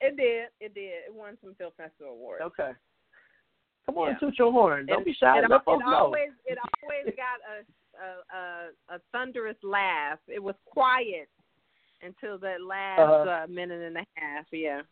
It 0.00 0.16
did. 0.16 0.48
It 0.60 0.74
did. 0.74 0.92
It 1.08 1.14
won 1.14 1.36
some 1.42 1.54
film 1.56 1.72
festival 1.76 2.14
awards. 2.14 2.42
Okay. 2.42 2.70
Come 3.86 3.98
on, 3.98 4.08
Yeah. 4.10 4.18
toot 4.18 4.38
your 4.38 4.52
horn. 4.52 4.86
Don't 4.86 4.98
And 4.98 5.04
be 5.04 5.12
shy. 5.14 5.38
It, 5.38 5.42
Let 5.48 5.50
it 5.60 5.64
folks 5.64 5.84
know. 5.84 5.94
always 5.96 6.30
it 6.46 6.58
always 6.82 7.14
got 7.16 7.40
a, 7.48 7.64
a 8.04 8.38
a 8.38 8.96
a 8.96 9.00
thunderous 9.12 9.56
laugh. 9.62 10.18
It 10.28 10.42
was 10.42 10.54
quiet 10.66 11.28
until 12.02 12.38
that 12.38 12.60
last 12.62 13.00
Uh-huh. 13.00 13.30
uh, 13.30 13.46
minute 13.48 13.82
and 13.82 13.96
a 13.98 14.06
half. 14.14 14.46
Yeah. 14.52 14.82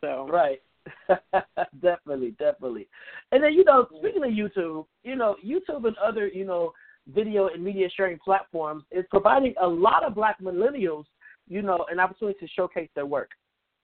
So 0.00 0.26
Right. 0.28 0.62
definitely, 1.82 2.30
definitely. 2.38 2.88
And 3.32 3.42
then 3.44 3.52
you 3.52 3.64
know, 3.64 3.86
speaking 3.98 4.24
of 4.24 4.30
YouTube, 4.30 4.86
you 5.04 5.14
know, 5.16 5.36
YouTube 5.44 5.86
and 5.86 5.96
other 5.98 6.26
you 6.28 6.44
know 6.44 6.72
video 7.08 7.48
and 7.48 7.62
media 7.62 7.88
sharing 7.96 8.18
platforms 8.18 8.84
is 8.90 9.04
providing 9.10 9.54
a 9.60 9.66
lot 9.66 10.04
of 10.04 10.14
Black 10.14 10.40
millennials, 10.40 11.04
you 11.48 11.62
know, 11.62 11.84
an 11.90 11.98
opportunity 12.00 12.38
to 12.40 12.48
showcase 12.48 12.88
their 12.94 13.06
work. 13.06 13.30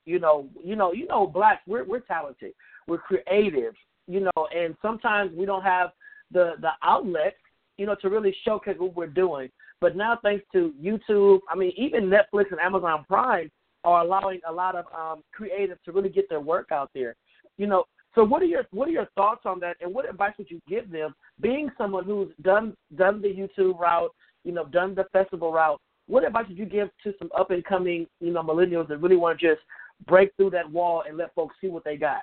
You 0.05 0.19
know, 0.21 0.49
you 0.63 0.77
know, 0.77 0.93
you 0.93 1.07
know, 1.07 1.27
blacks 1.27 1.63
we're 1.67 1.85
we're 1.85 2.01
talented, 2.01 2.53
we're 2.89 2.99
creative, 2.99 3.75
you 4.07 4.21
know, 4.21 4.49
and 4.55 4.77
sometimes 4.83 5.33
we 5.37 5.47
don't 5.47 5.63
have 5.63 5.91
the 6.31 6.55
the 6.61 6.71
outlet, 6.83 7.35
you 7.77 7.87
know, 7.87 7.97
to 8.03 8.09
really 8.09 8.35
showcase 8.45 8.77
what 8.79 8.97
we're 8.97 9.07
doing. 9.07 9.51
But 9.81 9.97
now, 9.97 10.19
thanks 10.23 10.45
to 10.53 10.73
YouTube, 10.83 11.41
I 11.51 11.55
mean, 11.55 11.73
even 11.77 12.05
Netflix 12.05 12.51
and 12.51 12.61
Amazon 12.61 13.05
Prime 13.09 13.51
are 13.85 14.03
allowing 14.03 14.41
a 14.49 14.53
lot 14.53 14.75
of 14.75 14.87
um, 14.87 15.23
creatives 15.39 15.83
to 15.85 15.93
really 15.93 16.09
get 16.09 16.29
their 16.29 16.41
work 16.41 16.69
out 16.73 16.91
there. 16.95 17.15
You 17.59 17.67
know, 17.67 17.85
so 18.15 18.25
what 18.25 18.43
are 18.43 18.47
your 18.47 18.65
what 18.73 18.89
are 18.89 18.93
your 18.93 19.09
thoughts 19.15 19.43
on 19.45 19.61
that, 19.61 19.77
and 19.81 19.93
what 19.93 20.09
advice 20.09 20.33
would 20.39 20.51
you 20.51 20.61
give 20.69 20.91
them, 20.91 21.15
being 21.41 21.71
someone 21.77 22.05
who's 22.05 22.29
done 22.43 22.75
done 22.97 23.21
the 23.21 23.29
YouTube 23.29 23.79
route, 23.79 24.11
you 24.45 24.53
know, 24.53 24.65
done 24.65 24.95
the 24.95 25.05
festival 25.13 25.53
route? 25.53 25.81
What 26.09 26.25
advice 26.25 26.47
would 26.49 26.59
you 26.59 26.67
give 26.67 26.89
to 27.05 27.13
some 27.19 27.31
up 27.37 27.51
and 27.51 27.65
coming, 27.65 28.07
you 28.21 28.33
know, 28.33 28.43
millennials 28.43 28.89
that 28.89 28.99
really 28.99 29.17
want 29.17 29.39
to 29.39 29.55
just 29.55 29.61
break 30.07 30.35
through 30.37 30.51
that 30.51 30.71
wall 30.71 31.03
and 31.07 31.19
let 31.19 31.35
folks 31.35 31.57
see 31.61 31.69
what 31.69 31.85
they 31.85 31.97
got? 31.97 32.23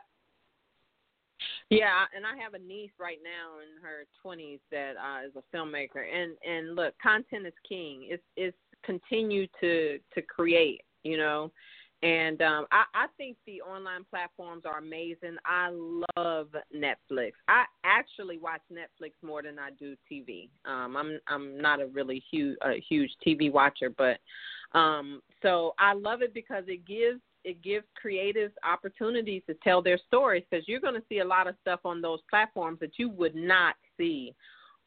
Yeah, 1.78 2.06
and 2.16 2.26
I 2.26 2.42
have 2.42 2.54
a 2.54 2.60
niece 2.60 2.92
right 3.00 3.20
now 3.24 3.60
in 3.60 3.82
her 3.82 4.06
twenties 4.22 4.60
that 4.72 4.94
uh, 4.98 5.28
is 5.28 5.34
a 5.36 5.56
filmmaker, 5.56 6.04
and 6.12 6.34
and 6.48 6.76
look, 6.76 6.94
content 7.02 7.48
is 7.48 7.54
king. 7.68 8.08
It's 8.10 8.24
it's 8.36 8.58
continue 8.84 9.48
to 9.62 10.00
to 10.14 10.22
create, 10.22 10.82
you 11.04 11.18
know, 11.18 11.52
and 12.04 12.42
um, 12.42 12.66
I 12.72 12.84
I 12.94 13.06
think 13.18 13.38
the 13.46 13.62
online 13.62 14.04
platforms 14.10 14.64
are 14.66 14.78
amazing. 14.78 15.38
I 15.46 15.70
love 16.18 16.50
Netflix. 16.76 17.32
I 17.48 17.64
actually 17.86 18.38
watch 18.38 18.62
Netflix 18.72 19.12
more 19.22 19.42
than 19.42 19.58
I 19.58 19.70
do 19.80 19.96
TV. 20.12 20.50
Um, 20.66 20.98
I'm 20.98 21.20
I'm 21.28 21.58
not 21.58 21.82
a 21.82 21.88
really 21.88 22.22
huge 22.30 22.58
a 22.62 22.82
huge 22.88 23.12
TV 23.26 23.52
watcher, 23.52 23.90
but 23.90 24.20
um, 24.78 25.22
so 25.42 25.76
I 25.80 25.94
love 25.94 26.22
it 26.22 26.34
because 26.34 26.66
it 26.68 26.86
gives 26.86 27.22
it 27.44 27.62
gives 27.62 27.86
creatives 28.04 28.52
opportunities 28.64 29.42
to 29.48 29.56
tell 29.64 29.82
their 29.82 30.00
stories 30.08 30.44
because 30.50 30.68
you're 30.68 30.80
going 30.80 30.96
to 30.96 31.04
see 31.10 31.20
a 31.20 31.26
lot 31.26 31.48
of 31.48 31.56
stuff 31.62 31.82
on 31.86 32.02
those 32.02 32.20
platforms 32.30 32.80
that 32.80 32.92
you 32.98 33.10
would 33.10 33.36
not 33.36 33.76
see 33.98 34.34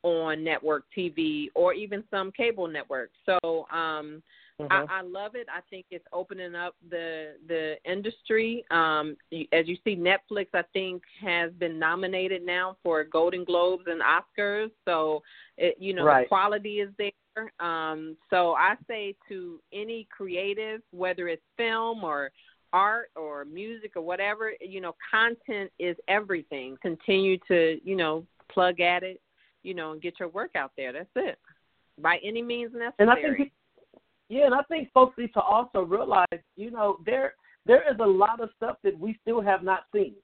on 0.02 0.44
network 0.44 0.84
TV 0.96 1.48
or 1.54 1.74
even 1.74 2.04
some 2.10 2.30
cable 2.32 2.68
networks. 2.68 3.14
So 3.24 3.66
um, 3.72 4.22
Mm-hmm. 4.60 4.90
I, 4.90 5.00
I 5.00 5.02
love 5.02 5.34
it. 5.34 5.46
I 5.54 5.60
think 5.68 5.84
it's 5.90 6.06
opening 6.14 6.54
up 6.54 6.74
the 6.90 7.34
the 7.46 7.76
industry. 7.84 8.64
Um, 8.70 9.16
as 9.52 9.68
you 9.68 9.76
see, 9.84 9.96
Netflix 9.96 10.46
I 10.54 10.62
think 10.72 11.02
has 11.20 11.52
been 11.58 11.78
nominated 11.78 12.44
now 12.44 12.76
for 12.82 13.04
Golden 13.04 13.44
Globes 13.44 13.84
and 13.86 14.00
Oscars. 14.00 14.70
So 14.86 15.22
it, 15.58 15.76
you 15.78 15.92
know 15.92 16.06
Right. 16.06 16.24
the 16.24 16.28
quality 16.28 16.80
is 16.80 16.88
there. 16.96 17.10
Um, 17.60 18.16
so 18.30 18.54
I 18.54 18.76
say 18.88 19.14
to 19.28 19.60
any 19.72 20.06
creative, 20.16 20.80
whether 20.90 21.28
it's 21.28 21.42
film 21.56 22.04
or 22.04 22.30
art 22.72 23.10
or 23.16 23.44
music 23.44 23.92
or 23.96 24.02
whatever, 24.02 24.52
you 24.60 24.80
know, 24.80 24.94
content 25.10 25.70
is 25.78 25.96
everything. 26.08 26.76
Continue 26.82 27.38
to, 27.48 27.80
you 27.84 27.96
know, 27.96 28.26
plug 28.52 28.80
at 28.80 29.02
it, 29.02 29.20
you 29.62 29.74
know, 29.74 29.92
and 29.92 30.02
get 30.02 30.14
your 30.18 30.28
work 30.28 30.56
out 30.56 30.72
there. 30.76 30.92
That's 30.92 31.08
it. 31.16 31.38
By 32.00 32.18
any 32.22 32.42
means 32.42 32.72
necessary. 32.72 32.94
And 32.98 33.10
I 33.10 33.14
think, 33.14 33.52
yeah, 34.28 34.46
and 34.46 34.54
I 34.54 34.62
think 34.62 34.92
folks 34.92 35.16
need 35.16 35.32
to 35.34 35.40
also 35.40 35.82
realize, 35.82 36.26
you 36.56 36.70
know, 36.70 36.98
there 37.06 37.34
there 37.64 37.82
is 37.90 37.98
a 38.00 38.06
lot 38.06 38.40
of 38.40 38.50
stuff 38.56 38.76
that 38.84 38.98
we 38.98 39.18
still 39.22 39.40
have 39.40 39.62
not 39.62 39.84
seen. 39.94 40.14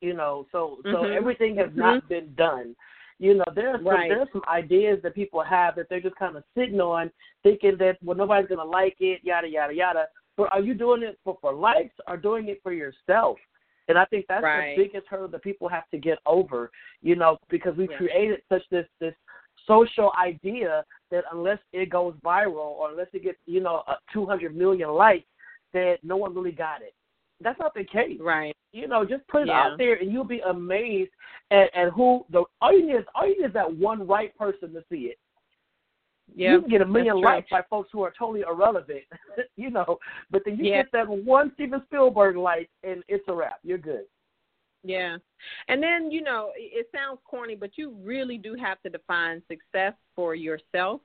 You 0.00 0.14
know, 0.14 0.46
so 0.50 0.80
so 0.84 1.04
Mhm. 1.04 1.16
everything 1.16 1.56
has 1.56 1.70
not 1.74 2.08
been 2.08 2.34
done. 2.34 2.74
You 3.22 3.34
know, 3.34 3.44
there's 3.54 3.76
some, 3.76 3.84
there's 4.08 4.28
some 4.32 4.42
ideas 4.48 4.98
that 5.04 5.14
people 5.14 5.44
have 5.44 5.76
that 5.76 5.88
they're 5.88 6.00
just 6.00 6.16
kind 6.16 6.36
of 6.36 6.42
sitting 6.58 6.80
on, 6.80 7.08
thinking 7.44 7.76
that 7.78 7.98
well 8.02 8.16
nobody's 8.16 8.48
gonna 8.48 8.64
like 8.64 8.96
it, 8.98 9.20
yada 9.22 9.46
yada 9.46 9.72
yada. 9.72 10.06
But 10.36 10.52
are 10.52 10.60
you 10.60 10.74
doing 10.74 11.04
it 11.04 11.16
for 11.22 11.38
for 11.40 11.54
likes 11.54 11.94
or 12.08 12.16
doing 12.16 12.48
it 12.48 12.58
for 12.64 12.72
yourself? 12.72 13.38
And 13.86 13.96
I 13.96 14.06
think 14.06 14.26
that's 14.28 14.42
Right. 14.42 14.74
the 14.76 14.84
biggest 14.84 15.06
hurdle 15.06 15.28
that 15.28 15.42
people 15.44 15.68
have 15.68 15.88
to 15.90 15.98
get 15.98 16.18
over. 16.26 16.72
You 17.00 17.14
know, 17.14 17.38
because 17.48 17.76
we've 17.76 17.92
Yeah. 17.92 17.98
created 17.98 18.42
such 18.48 18.68
this 18.70 18.88
this 18.98 19.14
social 19.68 20.12
idea 20.18 20.84
that 21.12 21.22
unless 21.30 21.60
it 21.72 21.90
goes 21.90 22.14
viral 22.24 22.74
or 22.80 22.90
unless 22.90 23.14
it 23.14 23.22
gets 23.22 23.38
you 23.46 23.60
know 23.60 23.84
a 23.86 23.98
200 24.12 24.56
million 24.56 24.90
likes, 24.90 25.28
that 25.72 26.02
no 26.02 26.16
one 26.16 26.34
really 26.34 26.50
got 26.50 26.82
it. 26.82 26.92
That's 27.42 27.58
not 27.58 27.74
the 27.74 27.84
case. 27.84 28.18
Right. 28.20 28.56
You 28.72 28.88
know, 28.88 29.04
just 29.04 29.26
put 29.28 29.42
it 29.42 29.48
Yeah. 29.48 29.60
out 29.72 29.78
there, 29.78 29.94
and 29.96 30.10
you'll 30.12 30.24
be 30.24 30.40
amazed 30.40 31.10
at, 31.50 31.74
at 31.74 31.90
who 31.92 32.24
the 32.30 32.44
all 32.60 32.72
you 32.72 32.86
need 32.86 32.96
is 32.96 33.04
all 33.14 33.26
you 33.26 33.40
need 33.40 33.46
is 33.48 33.52
that 33.54 33.72
one 33.74 34.06
right 34.06 34.36
person 34.36 34.72
to 34.74 34.84
see 34.90 35.06
it. 35.06 35.18
Yeah. 36.34 36.52
you 36.52 36.60
can 36.62 36.70
get 36.70 36.80
a 36.80 36.86
million 36.86 37.20
likes 37.20 37.50
by 37.50 37.60
folks 37.68 37.90
who 37.92 38.00
are 38.02 38.12
totally 38.18 38.40
irrelevant, 38.40 39.02
you 39.56 39.70
know. 39.70 39.98
But 40.30 40.42
then 40.46 40.56
you 40.56 40.64
Yeah. 40.66 40.82
get 40.82 40.92
that 40.92 41.08
one 41.08 41.52
Steven 41.54 41.82
Spielberg 41.86 42.36
like, 42.36 42.70
and 42.82 43.02
it's 43.08 43.24
a 43.28 43.34
wrap. 43.34 43.58
You're 43.62 43.76
good. 43.78 44.06
Yeah. 44.82 45.18
And 45.68 45.82
then, 45.82 46.10
you 46.10 46.22
know, 46.22 46.52
it 46.56 46.86
it 46.86 46.90
sounds 46.94 47.20
corny, 47.24 47.54
but 47.54 47.76
you 47.76 47.90
really 48.02 48.38
do 48.38 48.54
have 48.54 48.80
to 48.82 48.88
define 48.90 49.42
success 49.48 49.92
for 50.16 50.34
yourself. 50.34 51.00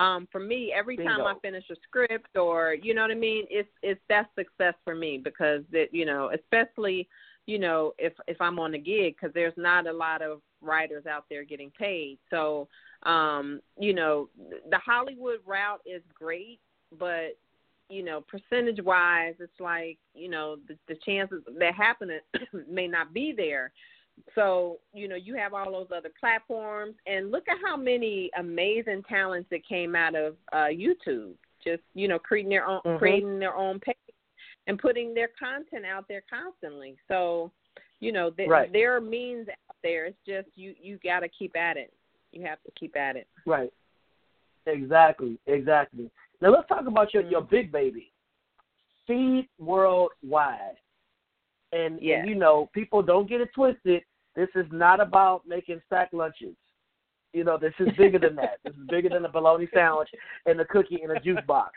Um, 0.00 0.26
for 0.32 0.40
me, 0.40 0.72
every 0.74 0.96
time 0.96 1.20
I 1.20 1.34
finish 1.42 1.64
a 1.70 1.76
script 1.86 2.34
or 2.34 2.74
you 2.74 2.94
know 2.94 3.02
what 3.02 3.10
I 3.10 3.14
mean, 3.14 3.44
it's 3.50 3.68
it's 3.82 4.00
that 4.08 4.30
success 4.34 4.74
for 4.82 4.94
me 4.94 5.20
because 5.22 5.62
that 5.72 5.88
you 5.92 6.06
know, 6.06 6.30
especially 6.34 7.06
you 7.46 7.58
know 7.58 7.92
if 7.98 8.14
if 8.26 8.40
I'm 8.40 8.58
on 8.58 8.74
a 8.74 8.78
gig 8.78 9.16
because 9.16 9.34
there's 9.34 9.54
not 9.58 9.86
a 9.86 9.92
lot 9.92 10.22
of 10.22 10.40
writers 10.62 11.04
out 11.04 11.26
there 11.28 11.44
getting 11.44 11.70
paid. 11.78 12.18
So 12.30 12.66
um, 13.02 13.60
you 13.78 13.92
know, 13.92 14.30
the 14.70 14.78
Hollywood 14.78 15.40
route 15.46 15.82
is 15.84 16.02
great, 16.14 16.60
but 16.98 17.36
you 17.90 18.02
know, 18.02 18.22
percentage 18.22 18.82
wise, 18.82 19.34
it's 19.40 19.60
like, 19.60 19.98
you 20.14 20.30
know, 20.30 20.56
the, 20.68 20.76
the 20.86 20.94
chances 21.04 21.42
that 21.58 21.74
happening 21.74 22.20
may 22.70 22.86
not 22.86 23.12
be 23.12 23.34
there. 23.36 23.72
So, 24.34 24.78
you 24.92 25.08
know, 25.08 25.16
you 25.16 25.34
have 25.36 25.54
all 25.54 25.72
those 25.72 25.88
other 25.96 26.10
platforms 26.18 26.94
and 27.06 27.30
look 27.30 27.48
at 27.48 27.56
how 27.64 27.76
many 27.76 28.30
amazing 28.38 29.02
talents 29.08 29.48
that 29.50 29.66
came 29.66 29.96
out 29.96 30.14
of 30.14 30.36
uh 30.52 30.66
YouTube. 30.70 31.32
Just, 31.64 31.82
you 31.94 32.08
know, 32.08 32.18
creating 32.18 32.50
their 32.50 32.66
own 32.66 32.80
Mhm. 32.84 32.98
creating 32.98 33.38
their 33.38 33.54
own 33.56 33.80
page 33.80 33.96
and 34.66 34.78
putting 34.78 35.14
their 35.14 35.28
content 35.38 35.84
out 35.84 36.06
there 36.08 36.22
constantly. 36.28 36.96
So, 37.08 37.50
you 38.00 38.12
know, 38.12 38.30
th- 38.30 38.48
Right. 38.48 38.72
there 38.72 38.94
are 38.94 39.00
means 39.00 39.48
out 39.48 39.76
there. 39.82 40.06
It's 40.06 40.18
just 40.26 40.48
you 40.54 40.74
you 40.80 40.98
got 40.98 41.20
to 41.20 41.28
keep 41.28 41.56
at 41.56 41.76
it. 41.76 41.92
You 42.32 42.42
have 42.42 42.62
to 42.62 42.70
keep 42.72 42.96
at 42.96 43.16
it. 43.16 43.26
Right. 43.46 43.72
Exactly. 44.66 45.38
Exactly. 45.46 46.10
Now 46.40 46.50
let's 46.50 46.68
talk 46.68 46.86
about 46.86 47.12
your 47.14 47.24
your 47.24 47.42
big 47.42 47.72
baby, 47.72 48.12
Feed 49.06 49.48
Worldwide. 49.58 50.76
And, 51.72 52.00
Yeah. 52.00 52.18
and 52.20 52.28
you 52.28 52.34
know, 52.34 52.68
people 52.72 53.02
don't 53.02 53.28
get 53.28 53.40
it 53.40 53.52
twisted. 53.54 54.02
This 54.36 54.48
is 54.54 54.66
not 54.70 55.00
about 55.00 55.46
making 55.46 55.80
sack 55.88 56.10
lunches. 56.12 56.56
You 57.32 57.44
know, 57.44 57.56
this 57.56 57.74
is 57.78 57.88
bigger 57.96 58.18
than 58.18 58.34
that. 58.36 58.58
This 58.64 58.74
is 58.74 58.88
bigger 58.88 59.08
than 59.08 59.24
a 59.24 59.28
bologna 59.28 59.68
sandwich 59.72 60.08
and 60.46 60.60
a 60.60 60.64
cookie 60.64 61.00
in 61.02 61.12
a 61.12 61.20
juice 61.20 61.44
box. 61.46 61.72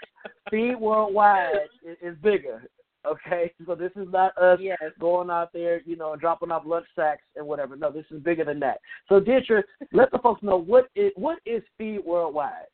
Feed 0.49 0.75
Worldwide 0.75 1.69
is, 1.85 1.97
is 2.01 2.17
bigger. 2.23 2.63
Okay, 3.05 3.51
so 3.67 3.75
this 3.75 3.91
is 3.95 4.07
not 4.11 4.35
us 4.37 4.59
Yes. 4.61 4.79
going 4.99 5.29
out 5.29 5.51
there, 5.53 5.81
you 5.85 5.95
know, 5.95 6.13
and 6.13 6.21
dropping 6.21 6.51
off 6.51 6.63
lunch 6.65 6.87
sacks 6.95 7.23
and 7.35 7.45
whatever. 7.45 7.75
No, 7.75 7.91
this 7.91 8.05
is 8.09 8.21
bigger 8.21 8.45
than 8.45 8.59
that. 8.61 8.79
So, 9.09 9.19
Deatra, 9.19 9.63
let 9.91 10.09
the 10.11 10.19
folks 10.19 10.41
know 10.41 10.57
what 10.57 10.89
is 10.95 11.11
what 11.15 11.39
is 11.45 11.61
Feed 11.77 11.99
Worldwide. 12.05 12.65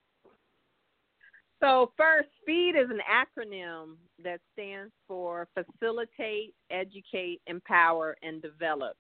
So, 1.62 1.91
first, 1.97 2.30
FEED 2.45 2.76
is 2.76 2.89
an 2.89 3.01
acronym 3.10 3.95
that 4.24 4.39
stands 4.53 4.93
for 5.07 5.47
Facilitate, 5.53 6.53
Educate, 6.72 7.41
Empower, 7.47 8.16
and 8.24 8.41
Develop. 8.41 8.95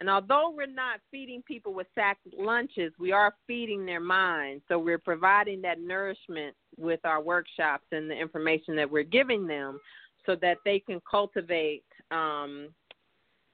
And 0.00 0.08
although 0.08 0.54
we're 0.56 0.66
not 0.66 1.00
feeding 1.10 1.42
people 1.42 1.74
with 1.74 1.88
sack 1.96 2.18
lunches, 2.36 2.92
we 3.00 3.10
are 3.10 3.34
feeding 3.48 3.84
their 3.84 4.00
minds. 4.00 4.62
So, 4.68 4.78
we're 4.78 4.98
providing 4.98 5.60
that 5.62 5.80
nourishment 5.80 6.54
with 6.76 7.00
our 7.04 7.20
workshops 7.20 7.86
and 7.90 8.08
the 8.08 8.16
information 8.16 8.76
that 8.76 8.88
we're 8.88 9.02
giving 9.02 9.46
them 9.46 9.80
so 10.24 10.36
that 10.36 10.58
they 10.64 10.78
can 10.78 11.00
cultivate 11.10 11.84
um, 12.12 12.68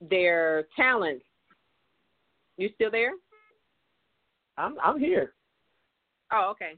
their 0.02 0.66
talents. 0.76 1.24
You 2.58 2.68
still 2.74 2.90
there? 2.90 3.12
I'm 4.56 4.76
I'm 4.84 5.00
here. 5.00 5.32
Oh, 6.32 6.50
okay. 6.52 6.74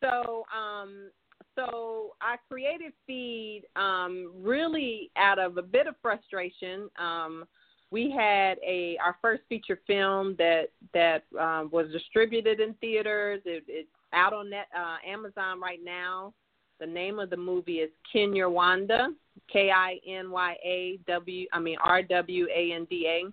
So, 0.00 0.44
um, 0.56 1.10
so 1.54 2.12
I 2.20 2.36
created 2.48 2.92
Feed 3.06 3.64
um, 3.76 4.32
really 4.36 5.10
out 5.16 5.38
of 5.38 5.56
a 5.56 5.62
bit 5.62 5.86
of 5.86 5.94
frustration. 6.00 6.88
Um, 7.00 7.44
we 7.90 8.10
had 8.10 8.58
a 8.66 8.98
our 9.02 9.16
first 9.22 9.42
feature 9.48 9.80
film 9.86 10.36
that 10.38 10.66
that 10.92 11.24
um, 11.38 11.70
was 11.72 11.90
distributed 11.90 12.60
in 12.60 12.74
theaters. 12.74 13.40
It, 13.44 13.64
it's 13.66 13.88
out 14.12 14.32
on 14.32 14.50
net, 14.50 14.68
uh, 14.76 14.96
Amazon 15.06 15.60
right 15.60 15.80
now. 15.82 16.32
The 16.80 16.86
name 16.86 17.18
of 17.18 17.30
the 17.30 17.36
movie 17.36 17.78
is 17.78 17.90
Kinyarwanda, 18.14 19.08
K 19.52 19.70
I 19.70 19.98
N 20.06 20.30
Y 20.30 20.56
A 20.64 20.98
W. 21.06 21.46
I 21.52 21.58
mean 21.58 21.76
R 21.82 22.02
W 22.02 22.46
A 22.54 22.72
N 22.72 22.86
D 22.88 23.06
A. 23.06 23.24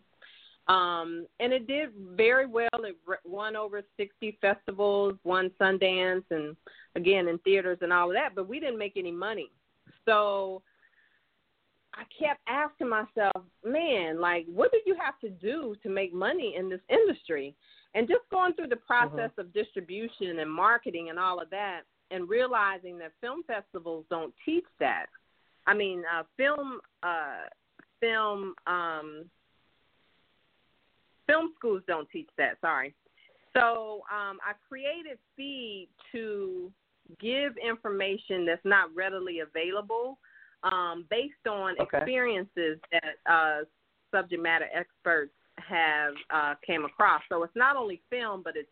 Um, 0.67 1.27
and 1.39 1.53
it 1.53 1.67
did 1.67 1.89
very 2.15 2.47
well. 2.47 2.69
It 2.73 2.97
won 3.23 3.55
over 3.55 3.83
60 3.97 4.37
festivals, 4.41 5.13
won 5.23 5.51
Sundance, 5.59 6.23
and 6.31 6.55
again 6.95 7.27
in 7.27 7.37
theaters 7.39 7.77
and 7.81 7.93
all 7.93 8.09
of 8.09 8.15
that. 8.15 8.33
But 8.33 8.49
we 8.49 8.59
didn't 8.59 8.79
make 8.79 8.97
any 8.97 9.11
money. 9.11 9.51
So 10.05 10.63
I 11.93 12.03
kept 12.19 12.41
asking 12.47 12.89
myself, 12.89 13.43
man, 13.63 14.19
like, 14.19 14.45
what 14.47 14.71
do 14.71 14.79
you 14.85 14.95
have 14.95 15.19
to 15.21 15.29
do 15.29 15.75
to 15.83 15.89
make 15.89 16.13
money 16.13 16.55
in 16.57 16.67
this 16.69 16.81
industry? 16.89 17.55
And 17.93 18.07
just 18.07 18.23
going 18.31 18.53
through 18.53 18.67
the 18.67 18.75
process 18.75 19.31
of 19.37 19.53
distribution 19.53 20.39
and 20.39 20.51
marketing 20.51 21.09
and 21.09 21.19
all 21.19 21.39
of 21.39 21.49
that, 21.51 21.81
and 22.11 22.27
realizing 22.27 22.97
that 22.97 23.13
film 23.21 23.43
festivals 23.47 24.05
don't 24.09 24.33
teach 24.45 24.65
that. 24.79 25.05
I 25.67 25.73
mean, 25.73 26.03
uh, 26.13 26.23
film, 26.37 26.79
uh, 27.03 27.47
film. 28.01 28.55
Um, 28.67 29.25
film 31.27 31.51
schools 31.57 31.81
don't 31.87 32.09
teach 32.09 32.29
that. 32.37 32.57
Sorry. 32.61 32.93
So 33.55 34.03
um, 34.11 34.37
I 34.45 34.53
created 34.67 35.17
Feed 35.35 35.89
to 36.11 36.71
give 37.19 37.53
information 37.57 38.45
that's 38.45 38.65
not 38.65 38.89
readily 38.95 39.39
available, 39.39 40.17
um, 40.63 41.05
based 41.09 41.47
on 41.47 41.75
Okay. 41.79 41.97
experiences 41.97 42.79
that 42.91 43.31
uh, 43.31 43.63
subject 44.11 44.41
matter 44.41 44.67
experts 44.73 45.33
have 45.57 46.13
uh, 46.33 46.55
came 46.65 46.83
across. 46.83 47.21
So 47.29 47.43
it's 47.43 47.55
not 47.55 47.75
only 47.75 48.01
film, 48.09 48.41
but 48.43 48.55
it's 48.57 48.69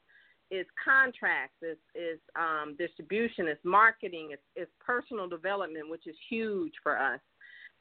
it's 0.52 0.70
contracts, 0.84 1.56
it's, 1.64 1.80
it's 1.96 2.22
um, 2.36 2.76
distribution, 2.78 3.48
it's 3.48 3.64
marketing, 3.64 4.30
it's, 4.32 4.44
it's 4.56 4.72
personal 4.86 5.28
development, 5.28 5.90
which 5.90 6.06
is 6.06 6.16
huge 6.30 6.74
for 6.84 7.00
us. 7.00 7.20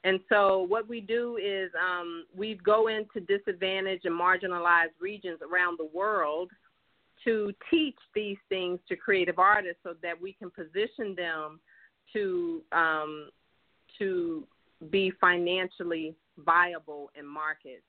And 0.03 0.19
so 0.27 0.65
what 0.67 0.87
we 0.87 0.99
do 0.99 1.37
is 1.37 1.71
um, 1.79 2.25
we 2.35 2.59
go 2.65 2.87
into 2.87 3.21
disadvantaged 3.21 4.05
and 4.05 4.19
marginalized 4.19 4.99
regions 4.99 5.39
around 5.41 5.79
the 5.79 5.89
world 5.97 6.49
to 7.23 7.53
teach 7.71 7.97
these 8.13 8.37
things 8.49 8.79
to 8.89 8.97
creative 8.97 9.39
artists 9.39 9.79
so 9.83 9.93
that 10.01 10.21
we 10.21 10.33
can 10.33 10.51
position 10.51 11.15
them 11.15 11.59
to 12.11 12.61
um, 12.73 13.29
to 13.97 14.45
be 14.89 15.11
financially 15.21 16.15
viable 16.39 17.09
in 17.17 17.25
markets. 17.25 17.83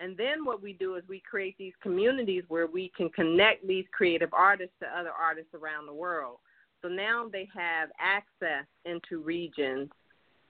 And 0.00 0.16
then 0.16 0.44
what 0.44 0.62
we 0.62 0.72
do 0.72 0.96
is 0.96 1.04
we 1.08 1.20
create 1.20 1.56
these 1.58 1.74
communities 1.82 2.42
where 2.48 2.66
we 2.66 2.90
can 2.96 3.10
connect 3.10 3.66
these 3.66 3.84
creative 3.92 4.32
artists 4.32 4.74
to 4.80 4.86
other 4.86 5.10
artists 5.10 5.54
around 5.54 5.86
the 5.86 5.92
world. 5.92 6.38
So 6.80 6.88
now 6.88 7.28
they 7.30 7.46
have 7.54 7.90
access 8.00 8.64
into 8.86 9.22
regions 9.22 9.90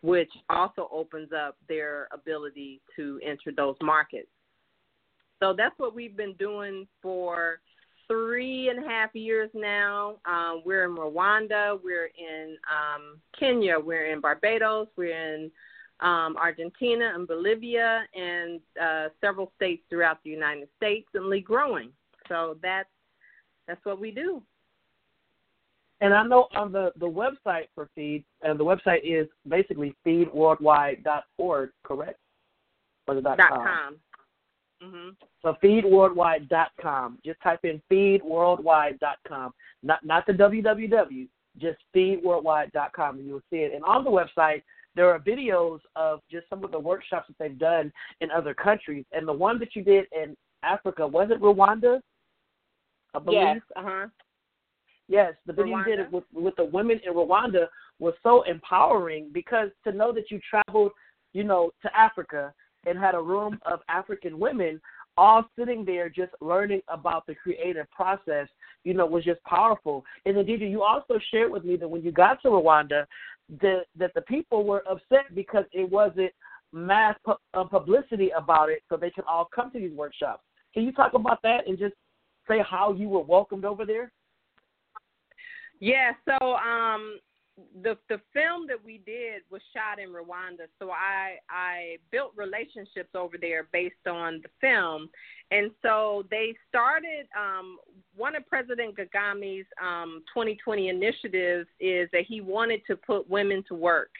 which 0.03 0.30
also 0.48 0.88
opens 0.92 1.30
up 1.32 1.57
their 1.68 2.09
ability 2.12 2.80
to 2.96 3.20
enter 3.24 3.53
those 3.55 3.76
markets. 3.82 4.28
So 5.40 5.55
that's 5.57 5.78
what 5.78 5.94
we've 5.94 6.16
been 6.16 6.34
doing 6.34 6.86
for 7.03 7.61
three 8.09 8.68
and 8.68 8.84
a 8.84 8.88
half 8.88 9.14
years 9.14 9.51
now. 9.55 10.16
Um, 10.24 10.62
we're 10.64 10.84
in 10.84 10.96
Rwanda, 10.96 11.78
we're 11.82 12.11
in 12.18 12.57
um, 12.68 13.20
Kenya, 13.38 13.78
we're 13.78 14.12
in 14.12 14.20
Barbados, 14.20 14.88
we're 14.96 15.16
in 15.16 15.51
um, 16.01 16.36
Argentina 16.36 17.12
and 17.14 17.28
Bolivia, 17.28 18.03
and 18.14 18.61
uh, 18.82 19.09
several 19.20 19.53
states 19.57 19.82
throughout 19.88 20.18
the 20.24 20.30
United 20.30 20.68
States, 20.76 21.09
and 21.14 21.44
growing. 21.44 21.90
So 22.28 22.57
that's 22.62 22.88
that's 23.68 23.84
what 23.84 24.01
we 24.01 24.11
do. 24.11 24.42
And 26.01 26.14
I 26.14 26.22
know 26.22 26.48
on 26.55 26.72
the, 26.72 26.92
the 26.98 27.07
website 27.07 27.68
for 27.74 27.88
Feed, 27.94 28.24
and 28.42 28.59
the 28.59 28.64
website 28.64 29.01
is 29.05 29.28
basically 29.46 29.94
feedworldwide.org, 30.07 31.70
correct? 31.84 32.18
Or 33.07 33.14
the 33.14 33.20
dot 33.20 33.36
Dot 33.38 33.51
com. 33.51 33.64
com. 33.64 34.01
Mhm. 34.82 35.16
So 35.42 35.57
feedworldwide.com. 35.62 37.18
Just 37.24 37.40
type 37.42 37.64
in 37.64 37.82
feedworldwide.com. 37.90 39.53
Not 39.82 40.05
not 40.05 40.26
the 40.26 40.32
www, 40.32 41.28
just 41.59 41.78
feedworldwide.com, 41.94 43.18
and 43.18 43.26
you'll 43.26 43.42
see 43.51 43.59
it. 43.59 43.74
And 43.74 43.84
on 43.84 44.05
the 44.05 44.11
website, 44.11 44.62
there 44.94 45.11
are 45.11 45.18
videos 45.18 45.80
of 45.96 46.20
just 46.30 46.48
some 46.48 46.64
of 46.64 46.70
the 46.70 46.78
workshops 46.78 47.28
that 47.28 47.36
they've 47.38 47.59
done 47.59 47.92
in 48.20 48.30
other 48.30 48.55
countries. 48.55 49.05
And 49.12 49.28
the 49.28 49.32
one 49.32 49.59
that 49.59 49.76
you 49.76 49.82
did 49.82 50.07
in 50.12 50.36
Africa, 50.62 51.07
was 51.07 51.30
it 51.30 51.40
Rwanda? 51.40 52.01
I 53.14 53.18
believe. 53.18 53.40
Yes. 53.40 53.61
Uh 53.76 53.82
huh. 53.84 54.07
Yes, 55.11 55.34
the 55.44 55.52
video 55.52 55.78
you 55.78 55.96
did 55.96 56.12
with 56.12 56.22
with 56.32 56.54
the 56.54 56.64
women 56.64 57.00
in 57.04 57.14
Rwanda 57.14 57.66
was 57.98 58.14
so 58.22 58.42
empowering 58.42 59.28
because 59.32 59.68
to 59.82 59.90
know 59.92 60.12
that 60.12 60.30
you 60.30 60.40
traveled, 60.48 60.92
you 61.32 61.42
know, 61.42 61.72
to 61.82 61.96
Africa 61.96 62.54
and 62.86 62.96
had 62.96 63.16
a 63.16 63.20
room 63.20 63.58
of 63.66 63.80
African 63.88 64.38
women 64.38 64.80
all 65.16 65.44
sitting 65.58 65.84
there 65.84 66.08
just 66.08 66.30
learning 66.40 66.80
about 66.86 67.26
the 67.26 67.34
creative 67.34 67.90
process, 67.90 68.46
you 68.84 68.94
know, 68.94 69.04
was 69.04 69.24
just 69.24 69.42
powerful. 69.42 70.04
And 70.24 70.38
indeed, 70.38 70.61
you 70.61 70.82
also 70.82 71.18
shared 71.32 71.50
with 71.50 71.64
me 71.64 71.76
that 71.76 71.88
when 71.88 72.02
you 72.02 72.12
got 72.12 72.40
to 72.42 72.48
Rwanda, 72.48 73.04
that 73.61 73.86
that 73.98 74.14
the 74.14 74.22
people 74.22 74.64
were 74.64 74.84
upset 74.88 75.34
because 75.34 75.64
it 75.72 75.90
wasn't 75.90 76.30
mass 76.72 77.16
pu- 77.24 77.34
uh, 77.52 77.64
publicity 77.64 78.30
about 78.30 78.70
it, 78.70 78.84
so 78.88 78.96
they 78.96 79.11
could 79.11 79.24
all 79.28 79.48
come 79.52 79.72
to 79.72 79.80
these 79.80 79.92
workshops. 79.92 80.44
Can 80.72 80.84
you 80.84 80.92
talk 80.92 81.14
about 81.14 81.42
that 81.42 81.66
and 81.66 81.76
just 81.76 81.94
say 82.46 82.58
how 82.62 82.92
you 82.92 83.08
were 83.08 83.22
welcomed 83.22 83.64
over 83.64 83.84
there? 83.84 84.12
Yeah, 85.80 86.12
so 86.26 86.56
um 86.56 87.18
the 87.82 87.96
the 88.08 88.20
film 88.32 88.66
that 88.68 88.82
we 88.82 88.98
did 89.04 89.42
was 89.50 89.60
shot 89.74 89.98
in 89.98 90.10
Rwanda. 90.10 90.66
So 90.78 90.90
I 90.90 91.36
I 91.48 91.96
built 92.10 92.32
relationships 92.36 93.10
over 93.14 93.36
there 93.38 93.68
based 93.72 94.06
on 94.06 94.42
the 94.42 94.48
film. 94.60 95.10
And 95.50 95.70
so 95.82 96.24
they 96.30 96.54
started 96.68 97.26
um 97.38 97.78
one 98.16 98.36
of 98.36 98.46
President 98.46 98.96
Kagame's 98.96 99.66
um 99.82 100.22
2020 100.32 100.88
initiatives 100.88 101.68
is 101.80 102.08
that 102.12 102.24
he 102.26 102.40
wanted 102.40 102.80
to 102.86 102.96
put 102.96 103.28
women 103.28 103.64
to 103.68 103.74
work. 103.74 104.10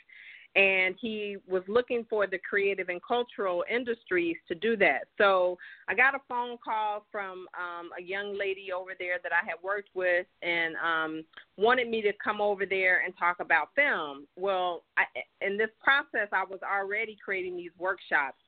And 0.57 0.97
he 1.01 1.37
was 1.49 1.63
looking 1.69 2.05
for 2.11 2.27
the 2.27 2.39
creative 2.39 2.89
and 2.89 3.01
cultural 3.07 3.63
industries 3.73 4.37
to 4.49 4.55
do 4.57 4.77
that. 4.79 5.03
So 5.17 5.57
I 5.89 5.95
got 5.95 6.17
a 6.17 6.21
phone 6.29 6.57
call 6.63 7.07
from 7.13 7.47
um, 7.55 7.91
a 7.97 8.03
young 8.03 8.37
lady 8.37 8.73
over 8.73 8.91
there 8.99 9.19
that 9.23 9.33
I 9.33 9.45
had 9.47 9.57
worked 9.63 9.91
with, 9.95 10.27
and 10.43 10.75
um, 10.85 11.25
wanted 11.57 11.89
me 11.89 12.03
to 12.03 12.13
come 12.23 12.41
over 12.41 12.67
there 12.67 13.03
and 13.05 13.15
talk 13.17 13.37
about 13.39 13.69
film. 13.77 14.27
Well, 14.37 14.83
I, 14.97 15.05
in 15.41 15.57
this 15.57 15.71
process, 15.81 16.29
I 16.33 16.43
was 16.43 16.59
already 16.65 17.17
creating 17.25 17.57
these 17.57 17.71
workshops. 17.79 18.39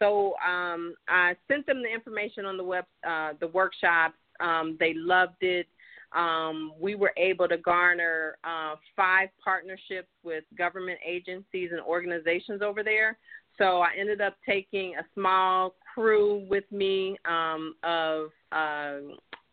So 0.00 0.34
um, 0.44 0.94
I 1.08 1.36
sent 1.46 1.64
them 1.66 1.80
the 1.80 1.92
information 1.92 2.44
on 2.44 2.56
the 2.56 2.64
web, 2.64 2.86
uh, 3.06 3.34
the 3.38 3.46
workshops. 3.46 4.16
Um, 4.40 4.76
they 4.80 4.94
loved 4.94 5.42
it. 5.42 5.68
Um, 6.14 6.72
we 6.78 6.94
were 6.94 7.12
able 7.16 7.48
to 7.48 7.56
garner 7.56 8.36
uh, 8.44 8.76
five 8.94 9.28
partnerships 9.42 10.08
with 10.22 10.44
government 10.56 10.98
agencies 11.06 11.70
and 11.72 11.80
organizations 11.80 12.62
over 12.62 12.82
there. 12.82 13.18
So 13.58 13.80
I 13.80 13.90
ended 13.98 14.20
up 14.20 14.36
taking 14.46 14.94
a 14.96 15.04
small 15.14 15.74
crew 15.94 16.46
with 16.48 16.64
me 16.70 17.16
um, 17.24 17.74
of 17.82 18.30
uh, 18.50 18.98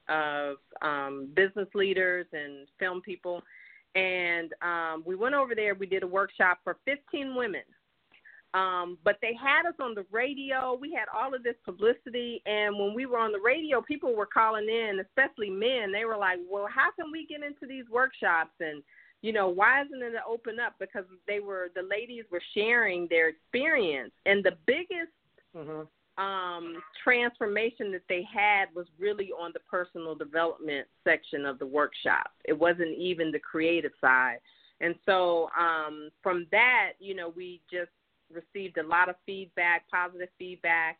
of 0.09 0.57
um, 0.81 1.29
business 1.35 1.67
leaders 1.75 2.25
and 2.33 2.67
film 2.79 3.01
people. 3.01 3.43
And 3.95 4.51
um, 4.61 5.03
we 5.05 5.15
went 5.15 5.35
over 5.35 5.55
there. 5.55 5.75
We 5.75 5.85
did 5.85 6.03
a 6.03 6.07
workshop 6.07 6.59
for 6.63 6.77
15 6.85 7.35
women. 7.35 7.61
Um, 8.53 8.97
but 9.03 9.17
they 9.21 9.33
had 9.35 9.67
us 9.67 9.75
on 9.79 9.93
the 9.93 10.05
radio. 10.11 10.77
We 10.79 10.91
had 10.91 11.05
all 11.15 11.35
of 11.35 11.43
this 11.43 11.55
publicity, 11.63 12.41
and 12.47 12.77
when 12.79 12.95
we 12.95 13.05
were 13.05 13.19
on 13.19 13.31
the 13.31 13.39
radio, 13.39 13.79
people 13.79 14.15
were 14.15 14.25
calling 14.25 14.67
in, 14.67 14.99
especially 14.99 15.51
men. 15.51 15.91
They 15.91 16.05
were 16.05 16.17
like, 16.17 16.39
"Well, 16.49 16.67
how 16.67 16.89
can 16.91 17.11
we 17.11 17.27
get 17.27 17.43
into 17.43 17.67
these 17.67 17.87
workshops?" 17.89 18.53
And 18.59 18.83
you 19.21 19.33
know, 19.33 19.49
why 19.49 19.83
isn't 19.83 20.01
it 20.01 20.13
open 20.27 20.59
up? 20.59 20.73
Because 20.79 21.05
they 21.27 21.39
were 21.39 21.69
the 21.75 21.83
ladies 21.83 22.23
were 22.31 22.41
sharing 22.55 23.07
their 23.07 23.27
experience, 23.27 24.13
and 24.25 24.43
the 24.43 24.57
biggest 24.65 25.11
Mhm. 25.55 25.87
um, 26.17 26.83
transformation 27.03 27.91
that 27.91 28.07
they 28.09 28.23
had 28.23 28.73
was 28.73 28.87
really 28.97 29.31
on 29.31 29.51
the 29.53 29.59
personal 29.61 30.15
development 30.15 30.87
section 31.03 31.45
of 31.45 31.59
the 31.59 31.65
workshop. 31.65 32.33
It 32.45 32.53
wasn't 32.53 32.97
even 32.97 33.31
the 33.31 33.39
creative 33.39 33.93
side. 34.01 34.39
And 34.81 34.95
so 35.05 35.49
um, 35.57 36.09
from 36.21 36.45
that, 36.51 36.93
you 36.99 37.13
know, 37.15 37.29
we 37.29 37.61
just 37.71 37.91
received 38.33 38.77
a 38.77 38.83
lot 38.83 39.09
of 39.09 39.15
feedback, 39.25 39.83
positive 39.89 40.29
feedback, 40.37 40.97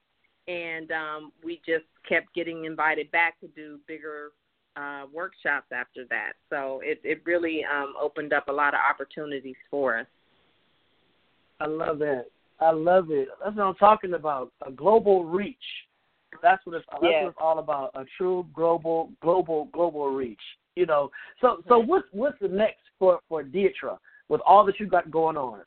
and 0.47 0.91
um, 0.91 1.31
we 1.43 1.61
just 1.65 1.85
kept 2.07 2.33
getting 2.33 2.65
invited 2.65 3.11
back 3.11 3.39
to 3.39 3.47
do 3.49 3.79
bigger 3.87 4.31
uh, 4.75 5.05
workshops 5.13 5.67
after 5.71 6.05
that. 6.09 6.33
So 6.49 6.81
it, 6.83 6.99
it 7.03 7.21
really 7.25 7.63
um, 7.65 7.93
opened 8.01 8.33
up 8.33 8.47
a 8.47 8.51
lot 8.51 8.73
of 8.73 8.79
opportunities 8.87 9.55
for 9.69 9.99
us. 9.99 10.07
I 11.59 11.67
love 11.67 11.99
that. 11.99 12.25
I 12.59 12.71
love 12.71 13.07
it. 13.09 13.27
That's 13.43 13.55
what 13.55 13.63
I'm 13.63 13.75
talking 13.75 14.13
about. 14.13 14.51
A 14.65 14.71
global 14.71 15.25
reach. 15.25 15.57
That's 16.41 16.65
what 16.65 16.75
it's. 16.75 16.85
That's 16.91 17.03
Yeah. 17.03 17.23
what 17.23 17.29
it's 17.29 17.37
all 17.41 17.59
about. 17.59 17.91
A 17.95 18.05
true 18.17 18.45
global, 18.53 19.11
global, 19.21 19.65
global 19.73 20.09
reach. 20.09 20.41
You 20.75 20.85
know. 20.85 21.11
So, 21.41 21.63
so 21.67 21.79
what's 21.79 22.07
what's 22.11 22.37
the 22.39 22.47
next 22.47 22.81
for 22.97 23.19
for 23.27 23.43
Deatra 23.43 23.97
with 24.29 24.41
all 24.45 24.65
that 24.65 24.79
you 24.79 24.87
got 24.87 25.09
going 25.09 25.37
on? 25.37 25.61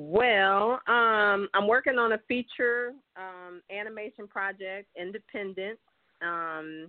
Well, 0.00 0.80
um, 0.86 1.48
I'm 1.54 1.66
working 1.66 1.98
on 1.98 2.12
a 2.12 2.20
feature 2.28 2.92
um, 3.16 3.62
animation 3.68 4.28
project, 4.28 4.86
independent, 4.96 5.76
um, 6.22 6.88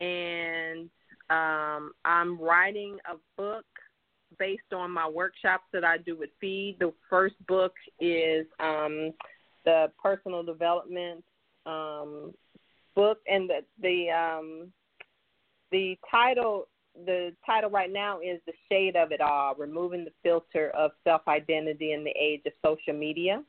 and 0.00 0.88
um, 1.30 1.90
I'm 2.04 2.40
writing 2.40 2.98
a 3.10 3.16
book 3.36 3.64
based 4.38 4.72
on 4.72 4.92
my 4.92 5.08
workshops 5.08 5.64
that 5.72 5.82
I 5.82 5.98
do 5.98 6.16
with 6.16 6.30
Feed. 6.40 6.76
The 6.78 6.92
first 7.10 7.34
book 7.48 7.74
is 7.98 8.46
um, 8.60 9.14
the 9.64 9.90
personal 10.00 10.44
development 10.44 11.24
um, 11.66 12.32
book, 12.94 13.18
and 13.26 13.50
the 13.50 13.64
the 13.82 14.10
um, 14.12 14.72
the 15.72 15.98
title 16.08 16.68
the 17.04 17.32
title 17.44 17.70
right 17.70 17.92
now 17.92 18.20
is 18.20 18.40
The 18.46 18.52
Shade 18.68 18.96
of 18.96 19.12
It 19.12 19.20
All 19.20 19.54
Removing 19.54 20.04
the 20.04 20.12
Filter 20.22 20.70
of 20.70 20.92
Self 21.04 21.22
Identity 21.28 21.92
in 21.92 22.04
the 22.04 22.12
Age 22.18 22.42
of 22.46 22.52
Social 22.64 22.98
Media. 22.98 23.42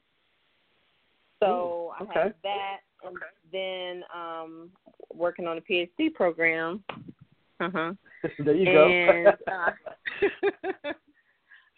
So 1.41 1.93
Ooh, 2.01 2.05
I 2.05 2.19
have 2.19 2.33
that, 2.43 2.77
and 3.03 3.15
then 3.51 4.03
um, 4.13 4.69
working 5.13 5.47
on 5.47 5.57
a 5.57 5.61
PhD 5.61 6.13
program. 6.13 6.83
Uh 7.59 7.69
huh. 7.73 7.93
there 8.39 8.55
you 8.55 8.69
And, 8.69 9.37
go. 9.47 9.51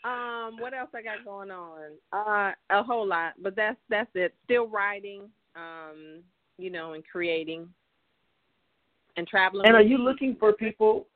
uh, 0.06 0.08
um, 0.08 0.60
what 0.60 0.74
else 0.74 0.90
I 0.96 1.02
got 1.02 1.24
going 1.24 1.52
on? 1.52 1.92
Uh, 2.12 2.52
a 2.72 2.84
whole 2.84 3.08
lot, 3.08 3.34
but 3.42 3.56
that's 3.56 3.78
that's 3.90 4.10
it. 4.16 4.34
Still 4.46 4.68
writing, 4.68 5.30
um, 5.56 6.22
you 6.58 6.72
know, 6.72 6.94
and 6.94 7.04
creating, 7.06 7.68
and 9.16 9.28
traveling. 9.28 9.68
and 9.68 9.76
are 9.76 9.82
you 9.84 10.00
looking 10.00 10.36
for 10.40 10.54
people? 10.54 11.08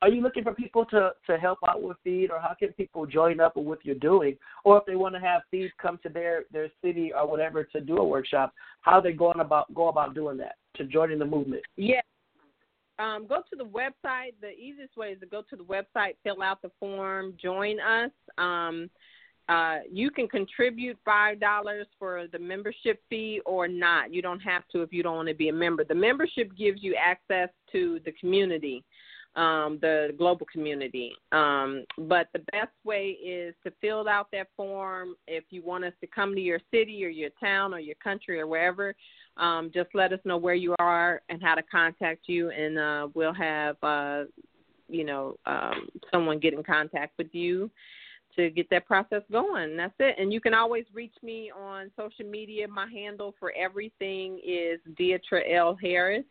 Are 0.00 0.08
you 0.08 0.20
looking 0.22 0.44
for 0.44 0.54
people 0.54 0.84
to 0.86 1.10
to 1.26 1.36
help 1.38 1.58
out 1.68 1.82
with 1.82 1.96
feed, 2.04 2.30
or 2.30 2.38
how 2.38 2.54
can 2.54 2.72
people 2.72 3.04
join 3.04 3.40
up 3.40 3.56
with 3.56 3.66
what 3.66 3.84
you're 3.84 3.96
doing, 3.96 4.36
or 4.64 4.78
if 4.78 4.86
they 4.86 4.94
want 4.94 5.14
to 5.14 5.20
have 5.20 5.42
feed 5.50 5.72
come 5.80 5.98
to 6.04 6.08
their 6.08 6.44
their 6.52 6.70
city 6.82 7.12
or 7.12 7.28
whatever 7.28 7.64
to 7.64 7.80
do 7.80 7.96
a 7.96 8.04
workshop, 8.04 8.52
how 8.82 9.00
they 9.00 9.12
going 9.12 9.40
about 9.40 9.72
go 9.74 9.88
about 9.88 10.14
doing 10.14 10.36
that 10.38 10.56
to 10.76 10.84
joining 10.84 11.18
the 11.18 11.24
movement? 11.24 11.62
Yeah. 11.76 12.00
Um, 13.00 13.26
go 13.28 13.42
to 13.48 13.56
the 13.56 13.64
website. 13.64 14.34
The 14.40 14.50
easiest 14.50 14.96
way 14.96 15.08
is 15.08 15.20
to 15.20 15.26
go 15.26 15.42
to 15.50 15.56
the 15.56 15.62
website, 15.62 16.16
fill 16.24 16.42
out 16.42 16.62
the 16.62 16.70
form, 16.80 17.34
join 17.40 17.78
us. 17.80 18.10
Um, 18.38 18.90
uh, 19.48 19.78
you 19.90 20.10
can 20.10 20.28
contribute 20.28 20.98
five 21.04 21.40
dollars 21.40 21.86
for 21.98 22.26
the 22.30 22.38
membership 22.38 23.00
fee 23.08 23.40
or 23.46 23.66
not. 23.66 24.12
You 24.12 24.20
don't 24.20 24.40
have 24.40 24.62
to 24.72 24.82
if 24.82 24.92
you 24.92 25.02
don't 25.02 25.16
want 25.16 25.28
to 25.28 25.34
be 25.34 25.48
a 25.48 25.52
member. 25.52 25.84
The 25.84 25.94
membership 25.94 26.50
gives 26.56 26.82
you 26.82 26.94
access 26.96 27.48
to 27.72 28.00
the 28.04 28.12
community, 28.12 28.84
um, 29.36 29.78
the 29.80 30.14
global 30.18 30.46
community. 30.50 31.12
Um, 31.32 31.84
but 31.96 32.28
the 32.32 32.40
best 32.52 32.72
way 32.84 33.10
is 33.10 33.54
to 33.64 33.72
fill 33.80 34.08
out 34.08 34.28
that 34.32 34.48
form. 34.56 35.14
If 35.26 35.44
you 35.50 35.62
want 35.62 35.84
us 35.84 35.92
to 36.00 36.06
come 36.06 36.34
to 36.34 36.40
your 36.40 36.60
city 36.72 37.04
or 37.04 37.08
your 37.08 37.30
town 37.40 37.72
or 37.72 37.78
your 37.78 37.96
country 37.96 38.40
or 38.40 38.46
wherever, 38.46 38.94
um, 39.36 39.70
just 39.72 39.90
let 39.94 40.12
us 40.12 40.20
know 40.24 40.36
where 40.36 40.54
you 40.54 40.74
are 40.78 41.22
and 41.28 41.42
how 41.42 41.54
to 41.54 41.62
contact 41.62 42.22
you, 42.26 42.50
and 42.50 42.78
uh, 42.78 43.08
we'll 43.14 43.34
have 43.34 43.76
uh, 43.82 44.24
you 44.88 45.04
know 45.04 45.36
um, 45.46 45.88
someone 46.10 46.38
get 46.38 46.54
in 46.54 46.64
contact 46.64 47.16
with 47.18 47.32
you 47.32 47.70
to 48.38 48.50
get 48.50 48.70
that 48.70 48.86
process 48.86 49.22
going. 49.30 49.76
That's 49.76 49.94
it. 49.98 50.16
And 50.18 50.32
you 50.32 50.40
can 50.40 50.54
always 50.54 50.84
reach 50.94 51.14
me 51.22 51.50
on 51.50 51.90
social 51.96 52.24
media. 52.24 52.68
My 52.68 52.86
handle 52.86 53.34
for 53.38 53.52
everything 53.56 54.40
is 54.44 54.80
Deatra 54.98 55.42
L 55.52 55.76
Harris. 55.80 56.24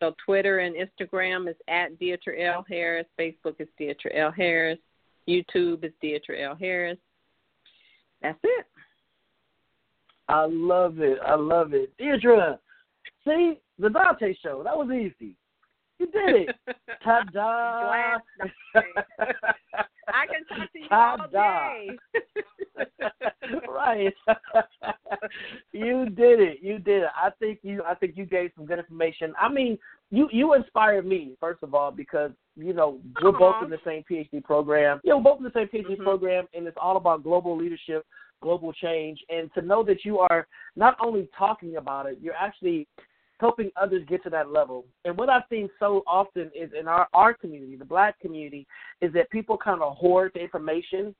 So 0.00 0.14
Twitter 0.24 0.60
and 0.60 0.74
Instagram 0.74 1.48
is 1.48 1.56
at 1.68 1.98
Deatra 2.00 2.42
L 2.42 2.64
Harris. 2.68 3.06
Facebook 3.18 3.56
is 3.58 3.68
Deatra 3.78 4.16
L 4.16 4.32
Harris. 4.32 4.78
YouTube 5.28 5.84
is 5.84 5.92
Deatra 6.02 6.42
L 6.42 6.56
Harris. 6.58 6.98
That's 8.22 8.38
it. 8.42 8.66
I 10.28 10.46
love 10.48 11.00
it. 11.00 11.18
I 11.24 11.34
love 11.34 11.74
it. 11.74 11.92
Deatra, 11.98 12.58
see 13.24 13.60
the 13.78 13.88
Donta 13.88 14.34
show. 14.42 14.62
That 14.62 14.76
was 14.76 14.90
easy. 14.90 15.34
You 15.98 16.06
did 16.06 16.48
it. 16.48 16.56
Ta 17.04 17.24
da! 17.32 18.18
I 20.12 20.26
can 20.26 20.44
talk 20.46 20.72
to 20.72 20.78
you 20.78 20.88
all 20.90 21.28
day. 21.30 21.98
right. 23.68 24.14
you 25.72 26.06
did 26.10 26.40
it. 26.40 26.58
You 26.62 26.78
did 26.78 27.02
it. 27.02 27.10
I 27.16 27.30
think 27.38 27.60
you 27.62 27.82
I 27.86 27.94
think 27.94 28.16
you 28.16 28.26
gave 28.26 28.50
some 28.56 28.66
good 28.66 28.78
information. 28.78 29.32
I 29.40 29.48
mean, 29.48 29.78
you 30.10 30.28
you 30.32 30.54
inspired 30.54 31.06
me, 31.06 31.36
first 31.40 31.62
of 31.62 31.74
all, 31.74 31.90
because 31.90 32.30
you 32.56 32.72
know, 32.72 32.98
we're 33.22 33.32
both 33.32 33.56
in 33.62 33.70
the 33.70 33.78
same 33.84 34.04
PhD 34.10 34.42
program. 34.42 35.00
Yeah, 35.04 35.14
we're 35.14 35.22
both 35.22 35.38
in 35.38 35.44
the 35.44 35.52
same 35.54 35.68
PhD 35.68 35.96
Mhm. 35.96 36.04
program 36.04 36.46
and 36.52 36.66
it's 36.66 36.76
all 36.80 36.96
about 36.96 37.22
global 37.22 37.56
leadership, 37.56 38.04
global 38.42 38.72
change. 38.72 39.22
And 39.28 39.52
to 39.54 39.62
know 39.62 39.82
that 39.84 40.04
you 40.04 40.18
are 40.18 40.46
not 40.76 40.96
only 41.00 41.28
talking 41.36 41.76
about 41.76 42.06
it, 42.06 42.18
you're 42.20 42.34
actually 42.34 42.86
helping 43.40 43.70
others 43.76 44.04
get 44.06 44.22
to 44.22 44.30
that 44.30 44.52
level. 44.52 44.84
And 45.06 45.16
what 45.16 45.30
I've 45.30 45.42
seen 45.50 45.68
so 45.78 46.02
often 46.06 46.50
is 46.54 46.70
in 46.78 46.86
our, 46.86 47.08
our 47.14 47.32
community, 47.32 47.76
the 47.76 47.84
black 47.84 48.20
community, 48.20 48.66
is 49.00 49.12
that 49.14 49.30
people 49.30 49.56
kind 49.56 49.82
of 49.82 49.96
hoard 49.96 50.32
the 50.34 50.40
information. 50.40 51.14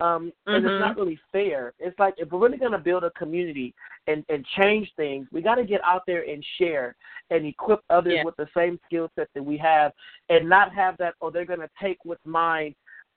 Um, 0.00 0.32
and 0.48 0.64
Mhm. 0.64 0.70
it's 0.70 0.80
not 0.80 0.96
really 0.96 1.20
fair. 1.30 1.74
It's 1.78 1.96
like 2.00 2.14
if 2.16 2.32
we're 2.32 2.40
really 2.40 2.58
going 2.58 2.72
to 2.72 2.78
build 2.78 3.04
a 3.04 3.10
community 3.12 3.72
and, 4.08 4.24
and 4.30 4.44
change 4.60 4.92
things, 4.96 5.28
we 5.30 5.42
got 5.42 5.56
to 5.56 5.64
get 5.64 5.80
out 5.84 6.02
there 6.06 6.28
and 6.28 6.44
share 6.58 6.96
and 7.30 7.46
equip 7.46 7.80
others 7.88 8.14
Yeah. 8.14 8.24
with 8.24 8.34
the 8.36 8.48
same 8.56 8.80
skill 8.86 9.10
set 9.14 9.28
that 9.34 9.44
we 9.44 9.56
have 9.58 9.92
and 10.28 10.48
not 10.48 10.74
have 10.74 10.96
that, 10.96 11.14
oh, 11.20 11.30
they're 11.30 11.44
going 11.44 11.60
to 11.60 11.70
take 11.80 11.98
what's 12.04 12.24
mine 12.26 12.74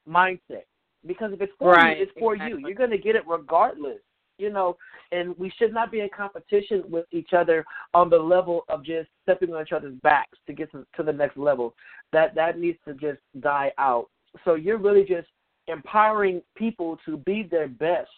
mindset. 0.08 0.66
Because 1.08 1.32
if 1.34 1.42
it's 1.42 1.54
for 1.58 1.72
Right, 1.72 1.98
you, 1.98 2.04
it's 2.04 2.20
for 2.20 2.36
you. 2.36 2.58
You're 2.58 2.76
going 2.76 2.92
to 2.92 2.98
get 2.98 3.16
it 3.16 3.26
regardless, 3.28 4.02
you 4.38 4.52
know, 4.52 4.78
and 5.12 5.38
we 5.38 5.52
should 5.58 5.74
not 5.74 5.92
be 5.92 6.02
in 6.02 6.10
competition 6.16 6.84
with 6.90 7.06
each 7.12 7.34
other 7.34 7.66
on 7.94 8.10
the 8.10 8.18
level 8.18 8.64
of 8.70 8.84
just 8.84 9.10
stepping 9.24 9.54
on 9.54 9.62
each 9.62 9.72
other's 9.72 9.96
backs 10.04 10.38
to 10.48 10.54
get 10.54 10.72
to, 10.72 10.86
to 10.96 11.04
the 11.04 11.14
next 11.14 11.38
level. 11.38 11.74
That 12.12 12.36
that 12.36 12.60
needs 12.60 12.78
to 12.88 12.94
just 12.94 13.20
die 13.40 13.72
out. 13.78 14.08
So 14.44 14.56
you're 14.56 14.78
really 14.78 15.04
just 15.04 15.28
empowering 15.68 16.42
people 16.56 16.98
to 17.06 17.18
be 17.18 17.44
their 17.44 17.68
best 17.68 18.10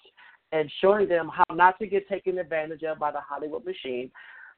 and 0.51 0.71
showing 0.81 1.07
them 1.07 1.29
how 1.33 1.55
not 1.55 1.77
to 1.79 1.87
get 1.87 2.07
taken 2.07 2.37
advantage 2.37 2.83
of 2.83 2.99
by 2.99 3.11
the 3.11 3.19
Hollywood 3.19 3.65
machine, 3.65 4.09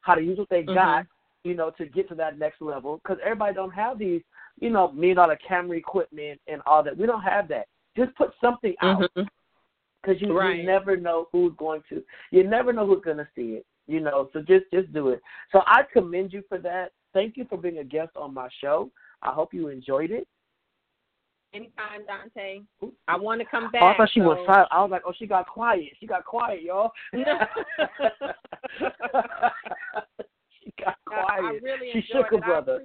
how 0.02 0.16
to 0.16 0.22
use 0.22 0.38
what 0.38 0.50
they 0.50 0.64
got, 0.64 1.06
you 1.44 1.56
know, 1.56 1.72
to 1.72 1.86
get 1.86 2.08
to 2.10 2.16
that 2.16 2.38
next 2.38 2.62
level. 2.62 3.00
Because 3.04 3.18
everybody 3.24 3.54
don't 3.54 3.72
have 3.72 3.98
these, 3.98 4.22
you 4.60 4.70
know, 4.70 4.92
million 4.92 5.18
dollar 5.18 5.38
camera 5.46 5.78
equipment 5.78 6.40
and 6.48 6.62
all 6.66 6.84
that. 6.84 6.98
We 6.98 7.06
don't 7.06 7.22
have 7.22 7.48
that. 7.50 7.68
Just 7.98 8.16
put 8.16 8.32
something 8.40 8.76
out 8.82 9.12
Mhm. 9.16 9.28
Because 10.02 10.22
you, 10.22 10.38
Right. 10.38 10.60
you 10.60 10.64
never 10.64 10.96
know 10.96 11.28
who's 11.32 11.54
going 11.58 11.82
to 11.90 12.04
you 12.32 12.48
never 12.48 12.72
know 12.72 12.86
who's 12.86 13.04
going 13.04 13.18
to 13.18 13.28
see 13.36 13.54
it 13.56 13.66
you 13.88 14.00
know 14.00 14.30
so 14.34 14.42
just 14.42 14.66
just 14.72 14.94
do 14.94 15.10
it. 15.10 15.22
So 15.52 15.62
i 15.66 15.82
commend 15.92 16.32
you 16.32 16.44
for 16.48 16.60
that. 16.60 16.92
Thank 17.14 17.38
you 17.38 17.46
for 17.50 17.58
being 17.58 17.80
a 17.80 17.84
guest 17.84 18.12
on 18.16 18.34
my 18.34 18.48
show. 18.62 18.92
I 19.24 19.32
hope 19.32 19.54
you 19.54 19.68
enjoyed 19.70 20.12
it. 20.12 20.28
Anytime, 21.54 22.02
Donta. 22.08 22.64
I 23.08 23.18
want 23.18 23.42
to 23.42 23.48
come 23.50 23.72
back. 23.72 23.82
oh, 23.82 23.88
i 23.88 23.98
thought 23.98 24.12
she 24.14 24.22
was 24.22 24.38
silent 24.46 24.68
i 24.72 24.80
was 24.82 24.92
like 24.92 25.02
oh 25.08 25.14
she 25.18 25.26
got 25.26 25.48
quiet. 25.48 25.90
She 26.00 26.06
got 26.06 26.24
quiet 26.24 26.62
y'all 26.62 26.92
got 30.84 30.96
quiet. 31.06 31.30
I 31.30 31.60
really 31.62 31.92
she 31.94 32.02
shook 32.12 32.28
her 32.32 32.38
brother. 32.40 32.82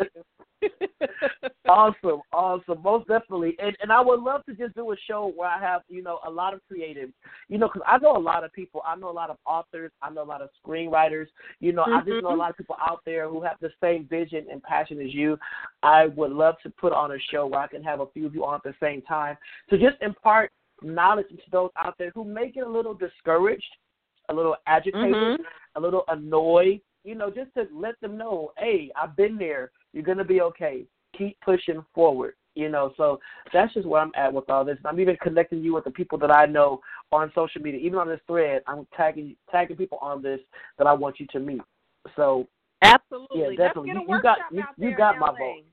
I 0.00 0.04
awesome, 1.68 2.22
awesome, 2.32 2.82
most 2.82 3.06
definitely. 3.08 3.56
And 3.58 3.76
and 3.82 3.92
I 3.92 4.00
would 4.00 4.20
love 4.20 4.44
to 4.46 4.54
just 4.54 4.74
do 4.74 4.92
a 4.92 4.96
show 5.06 5.32
where 5.36 5.48
I 5.48 5.60
have 5.60 5.82
you 5.88 6.02
know 6.02 6.20
a 6.26 6.30
lot 6.30 6.54
of 6.54 6.60
creatives, 6.70 7.12
you 7.48 7.58
know, 7.58 7.68
because 7.68 7.86
I 7.86 7.98
know 7.98 8.16
a 8.16 8.18
lot 8.18 8.44
of 8.44 8.52
people. 8.52 8.82
I 8.86 8.96
know 8.96 9.10
a 9.10 9.12
lot 9.12 9.30
of 9.30 9.36
authors. 9.46 9.90
I 10.02 10.10
know 10.10 10.22
a 10.22 10.24
lot 10.24 10.42
of 10.42 10.48
screenwriters. 10.64 11.26
You 11.60 11.72
know, 11.72 11.84
I 11.84 12.00
just 12.00 12.22
know 12.22 12.34
a 12.34 12.36
lot 12.36 12.50
of 12.50 12.56
people 12.56 12.76
out 12.80 13.00
there 13.04 13.28
who 13.28 13.42
have 13.42 13.56
the 13.60 13.70
same 13.82 14.06
vision 14.06 14.46
and 14.50 14.62
passion 14.62 15.00
as 15.00 15.12
you. 15.12 15.38
I 15.82 16.06
would 16.06 16.32
love 16.32 16.56
to 16.62 16.70
put 16.70 16.92
on 16.92 17.12
a 17.12 17.18
show 17.30 17.46
where 17.46 17.60
I 17.60 17.66
can 17.66 17.82
have 17.82 18.00
a 18.00 18.06
few 18.06 18.26
of 18.26 18.34
you 18.34 18.44
on 18.44 18.54
at 18.54 18.62
the 18.62 18.74
same 18.80 19.02
time 19.02 19.36
to 19.70 19.78
just 19.78 19.96
impart 20.00 20.50
knowledge 20.82 21.28
to 21.28 21.36
those 21.50 21.70
out 21.78 21.94
there 21.98 22.10
who 22.14 22.24
may 22.24 22.50
get 22.50 22.66
a 22.66 22.70
little 22.70 22.94
discouraged, 22.94 23.64
a 24.28 24.34
little 24.34 24.56
agitated, 24.66 25.14
Mhm. 25.14 25.44
a 25.76 25.80
little 25.80 26.04
annoyed. 26.08 26.80
You 27.04 27.14
know, 27.14 27.30
just 27.30 27.52
to 27.54 27.66
let 27.72 28.00
them 28.00 28.16
know, 28.16 28.52
hey, 28.58 28.90
I've 29.00 29.14
been 29.16 29.36
there. 29.36 29.70
You're 29.92 30.02
gonna 30.02 30.24
be 30.24 30.40
okay. 30.40 30.84
Keep 31.16 31.38
pushing 31.40 31.84
forward. 31.94 32.34
You 32.54 32.68
know, 32.68 32.92
so 32.96 33.18
that's 33.52 33.74
just 33.74 33.86
where 33.86 34.00
I'm 34.00 34.12
at 34.16 34.32
with 34.32 34.48
all 34.48 34.64
this. 34.64 34.78
I'm 34.84 35.00
even 35.00 35.16
connecting 35.20 35.60
you 35.62 35.74
with 35.74 35.84
the 35.84 35.90
people 35.90 36.18
that 36.18 36.30
I 36.30 36.46
know 36.46 36.80
on 37.10 37.32
social 37.34 37.60
media. 37.60 37.80
Even 37.80 37.98
on 37.98 38.08
this 38.08 38.20
thread, 38.28 38.62
I'm 38.66 38.86
tagging 38.96 39.36
tagging 39.50 39.76
people 39.76 39.98
on 40.00 40.22
this 40.22 40.40
that 40.78 40.86
I 40.86 40.92
want 40.92 41.18
you 41.20 41.26
to 41.32 41.40
meet. 41.40 41.62
So 42.16 42.46
Absolutely. 42.82 43.40
Yeah, 43.40 43.46
Let's 43.48 43.58
definitely. 43.58 43.90
You- 43.92 44.14
you 44.14 44.22
got- 44.22 44.52
you- 44.52 44.64
you 44.76 44.94
got 44.96 45.18
my 45.18 45.28
LA. 45.28 45.38
vote. 45.38 45.64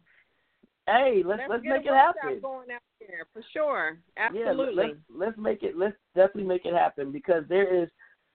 hey, 0.88 1.23
let's 1.23 1.47
let's, 1.47 1.63
get 1.63 1.69
make 1.69 1.86
it 1.86 1.93
happen. 1.93 2.39
going 2.39 2.71
out 2.71 2.82
there 2.99 3.25
for 3.34 3.41
sure. 3.53 3.99
Yeah, 4.17 4.29
Absolutely. 4.29 4.75
let's 4.88 4.99
let's 5.09 5.38
make 5.38 5.63
it 5.63 5.77
let's 5.77 5.95
definitely 6.15 6.45
make 6.45 6.65
it 6.65 6.73
happen 6.73 7.11
because 7.11 7.45
there 7.47 7.67
is 7.73 7.89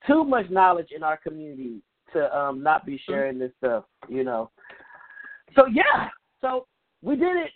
too 0.07 0.25
much 0.25 0.49
knowledge 0.51 0.93
in 0.93 1.03
our 1.03 1.17
community 1.17 1.83
to 2.17 2.37
um 2.37 2.63
not 2.63 2.85
be 2.87 3.01
sharing 3.09 3.39
this 3.39 3.53
stuff, 3.59 3.85
you 4.09 4.25
know. 4.25 4.51
So 5.55 5.67
yeah, 5.67 6.09
so 6.41 6.67
we 7.03 7.17
did 7.17 7.37
it. 7.37 7.53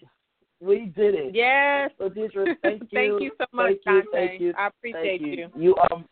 We 0.60 0.92
did 0.94 1.14
it. 1.14 1.34
Yes. 1.34 1.90
So 1.98 2.08
Deatra, 2.08 2.54
thank 2.62 2.82
you. 2.82 2.88
Thank 2.92 3.22
you 3.22 3.30
so 3.38 3.46
much, 3.52 3.72
thank 3.84 4.04
you, 4.04 4.10
Donta. 4.10 4.12
Thank 4.12 4.40
you. 4.40 4.54
I 4.56 4.66
appreciate 4.68 5.20
thank 5.20 5.38
you. 5.38 5.48
You 5.56 5.74
are 5.76 6.04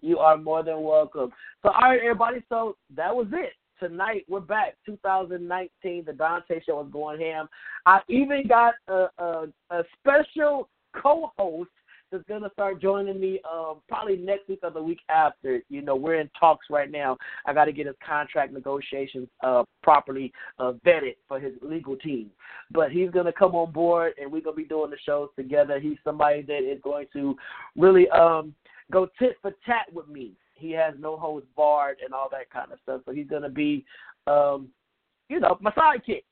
you 0.00 0.18
are 0.18 0.36
more 0.36 0.62
than 0.62 0.82
welcome. 0.82 1.32
So 1.62 1.70
all 1.70 1.90
right, 1.90 2.00
everybody. 2.00 2.42
So 2.48 2.76
that 2.96 3.14
was 3.14 3.26
it. 3.32 3.52
Tonight 3.78 4.24
we're 4.28 4.40
back. 4.40 4.76
2019. 4.86 6.04
The 6.04 6.12
Donta 6.12 6.64
Show 6.64 6.84
is 6.84 6.92
going 6.92 7.20
ham. 7.20 7.48
I 7.86 8.00
even 8.08 8.46
got 8.46 8.74
a 8.88 9.08
a, 9.18 9.46
a 9.70 9.82
special 9.98 10.68
co-host 10.94 11.70
that's 12.10 12.24
gonna 12.28 12.50
start 12.52 12.80
joining 12.80 13.20
me 13.20 13.40
um 13.50 13.80
probably 13.88 14.16
next 14.16 14.48
week 14.48 14.60
or 14.62 14.70
the 14.70 14.82
week 14.82 15.00
after. 15.08 15.62
You 15.68 15.82
know, 15.82 15.94
we're 15.94 16.20
in 16.20 16.30
talks 16.38 16.66
right 16.70 16.90
now. 16.90 17.16
I 17.46 17.52
got 17.52 17.66
to 17.66 17.72
get 17.72 17.86
his 17.86 17.96
contract 18.06 18.52
negotiations 18.52 19.28
uh 19.42 19.64
properly 19.82 20.32
uh 20.58 20.72
vetted 20.84 21.16
for 21.28 21.38
his 21.38 21.52
legal 21.62 21.96
team. 21.96 22.30
But 22.70 22.90
he's 22.90 23.10
gonna 23.10 23.32
come 23.32 23.54
on 23.54 23.72
board 23.72 24.14
and 24.20 24.30
we're 24.30 24.40
gonna 24.40 24.56
be 24.56 24.64
doing 24.64 24.90
the 24.90 24.98
shows 25.04 25.28
together. 25.36 25.78
He's 25.78 25.98
somebody 26.04 26.42
that 26.42 26.62
is 26.62 26.80
going 26.82 27.06
to 27.12 27.36
really 27.76 28.08
um 28.10 28.54
go 28.90 29.08
tit 29.18 29.36
for 29.40 29.52
tat 29.64 29.92
with 29.92 30.08
me. 30.08 30.32
He 30.54 30.72
has 30.72 30.94
no 30.98 31.16
holds 31.16 31.46
barred 31.56 31.98
and 32.04 32.12
all 32.12 32.28
that 32.32 32.50
kind 32.50 32.72
of 32.72 32.78
stuff. 32.82 33.02
So 33.06 33.12
he's 33.12 33.28
gonna 33.28 33.50
be 33.50 33.84
um 34.26 34.68
you 35.28 35.38
know, 35.38 35.56
my 35.60 35.70
sidekick 35.70 36.24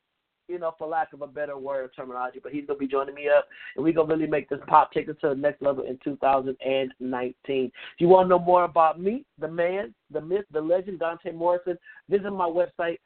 you 0.48 0.58
know, 0.58 0.74
for 0.78 0.88
lack 0.88 1.12
of 1.12 1.20
a 1.22 1.26
better 1.26 1.58
word 1.58 1.84
or 1.84 1.88
terminology, 1.88 2.40
but 2.42 2.52
he's 2.52 2.66
gonna 2.66 2.78
be 2.78 2.86
joining 2.86 3.14
me 3.14 3.28
up, 3.28 3.46
and 3.76 3.84
we're 3.84 3.92
gonna 3.92 4.12
really 4.12 4.26
make 4.26 4.48
this 4.48 4.60
pop 4.66 4.92
take 4.92 5.08
it 5.08 5.20
to 5.20 5.28
the 5.28 5.34
next 5.34 5.60
level 5.62 5.84
in 5.84 5.98
2019. 6.02 7.66
If 7.66 7.72
you 7.98 8.08
want 8.08 8.26
to 8.26 8.30
know 8.30 8.38
more 8.38 8.64
about 8.64 8.98
me, 9.00 9.24
the 9.38 9.48
man, 9.48 9.94
the 10.10 10.20
myth, 10.20 10.44
the 10.52 10.60
legend, 10.60 11.00
Donta 11.00 11.34
Morrison, 11.34 11.78
visit 12.08 12.30
my 12.30 12.46
website 12.46 12.98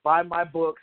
buy 0.04 0.22
my 0.24 0.46
books, 0.46 0.82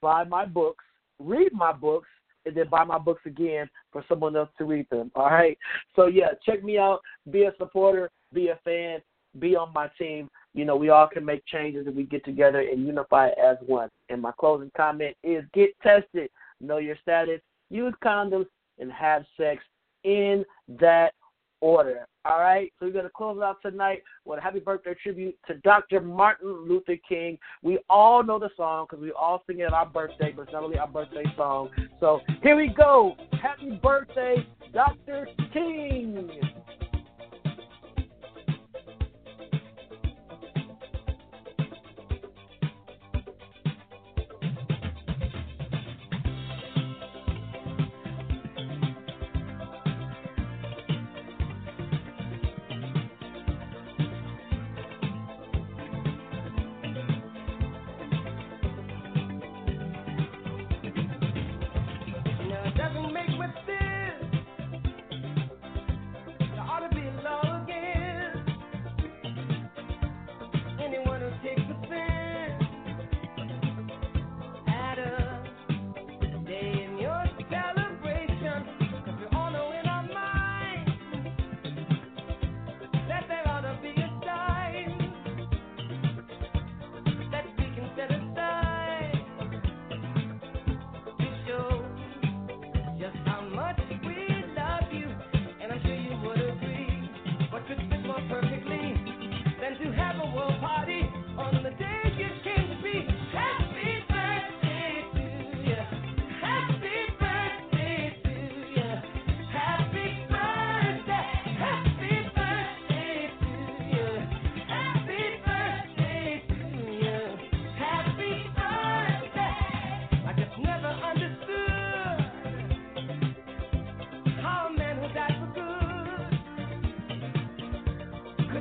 buy 0.00 0.24
my 0.24 0.44
books, 0.44 0.84
read 1.18 1.52
my 1.52 1.72
books, 1.72 2.08
and 2.46 2.56
then 2.56 2.68
buy 2.70 2.84
my 2.84 2.98
books 2.98 3.22
again 3.26 3.68
for 3.92 4.04
someone 4.08 4.36
else 4.36 4.48
to 4.58 4.64
read 4.64 4.86
them. 4.90 5.10
All 5.14 5.30
right. 5.30 5.58
So 5.94 6.06
yeah, 6.06 6.28
check 6.44 6.64
me 6.64 6.78
out. 6.78 7.00
Be 7.30 7.44
a 7.44 7.52
supporter. 7.58 8.10
Be 8.32 8.48
a 8.48 8.58
fan. 8.64 9.00
Be 9.38 9.54
on 9.54 9.72
my 9.74 9.90
team. 9.98 10.28
You 10.54 10.64
know, 10.64 10.76
we 10.76 10.88
all 10.88 11.08
can 11.08 11.24
make 11.24 11.44
changes 11.46 11.86
if 11.86 11.94
we 11.94 12.04
get 12.04 12.24
together 12.24 12.60
and 12.60 12.86
unify 12.86 13.28
as 13.28 13.56
one. 13.66 13.88
And 14.08 14.22
my 14.22 14.32
closing 14.38 14.70
comment 14.76 15.16
is: 15.22 15.44
get 15.52 15.70
tested, 15.82 16.30
know 16.60 16.78
your 16.78 16.96
status, 17.02 17.40
use 17.70 17.94
condoms, 18.02 18.46
and 18.78 18.90
have 18.92 19.24
sex 19.36 19.62
in 20.04 20.44
that 20.80 21.12
order. 21.60 22.06
All 22.24 22.40
right, 22.40 22.72
so 22.78 22.86
we're 22.86 22.92
going 22.92 23.04
to 23.04 23.10
close 23.10 23.40
out 23.42 23.56
tonight 23.62 24.02
with 24.24 24.38
a 24.38 24.42
happy 24.42 24.60
birthday 24.60 24.94
tribute 25.02 25.36
to 25.46 25.54
Dr. 25.58 26.00
Martin 26.00 26.68
Luther 26.68 26.96
King. 27.08 27.38
We 27.62 27.78
all 27.88 28.22
know 28.22 28.38
the 28.38 28.50
song 28.56 28.86
because 28.88 29.02
we 29.02 29.12
all 29.12 29.42
sing 29.46 29.60
it 29.60 29.64
at 29.64 29.72
our 29.72 29.86
birthday, 29.86 30.32
but 30.36 30.42
it's 30.42 30.52
not 30.52 30.62
really 30.62 30.78
our 30.78 30.88
birthday 30.88 31.24
song. 31.36 31.70
So 32.00 32.20
here 32.42 32.56
we 32.56 32.68
go. 32.76 33.16
Happy 33.40 33.78
birthday, 33.82 34.46
Dr. 34.72 35.28
King. 35.52 36.30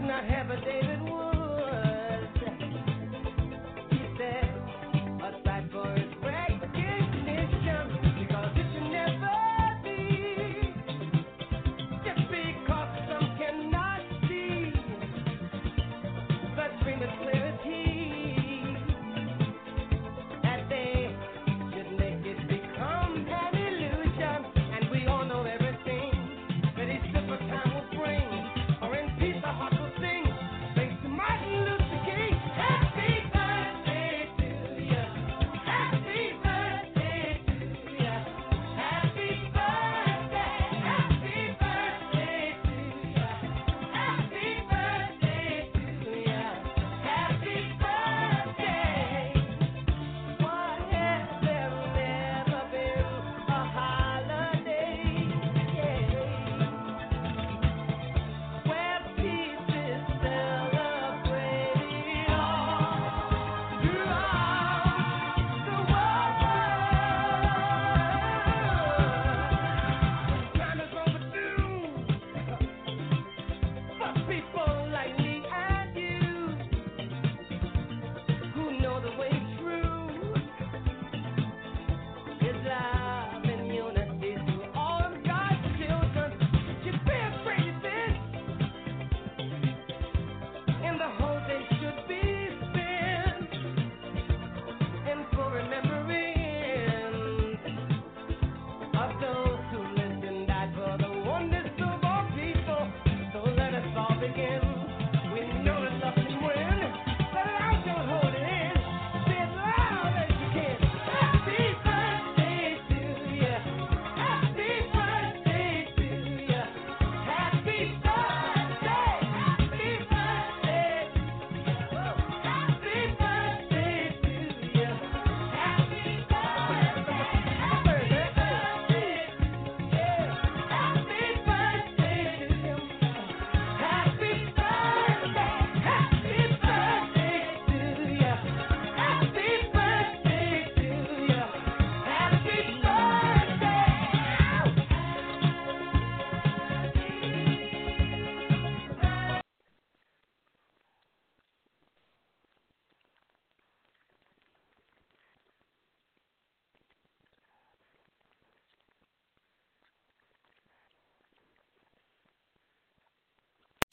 not 0.07 0.23
have 0.23 0.49
a 0.49 0.61
day 0.61 0.86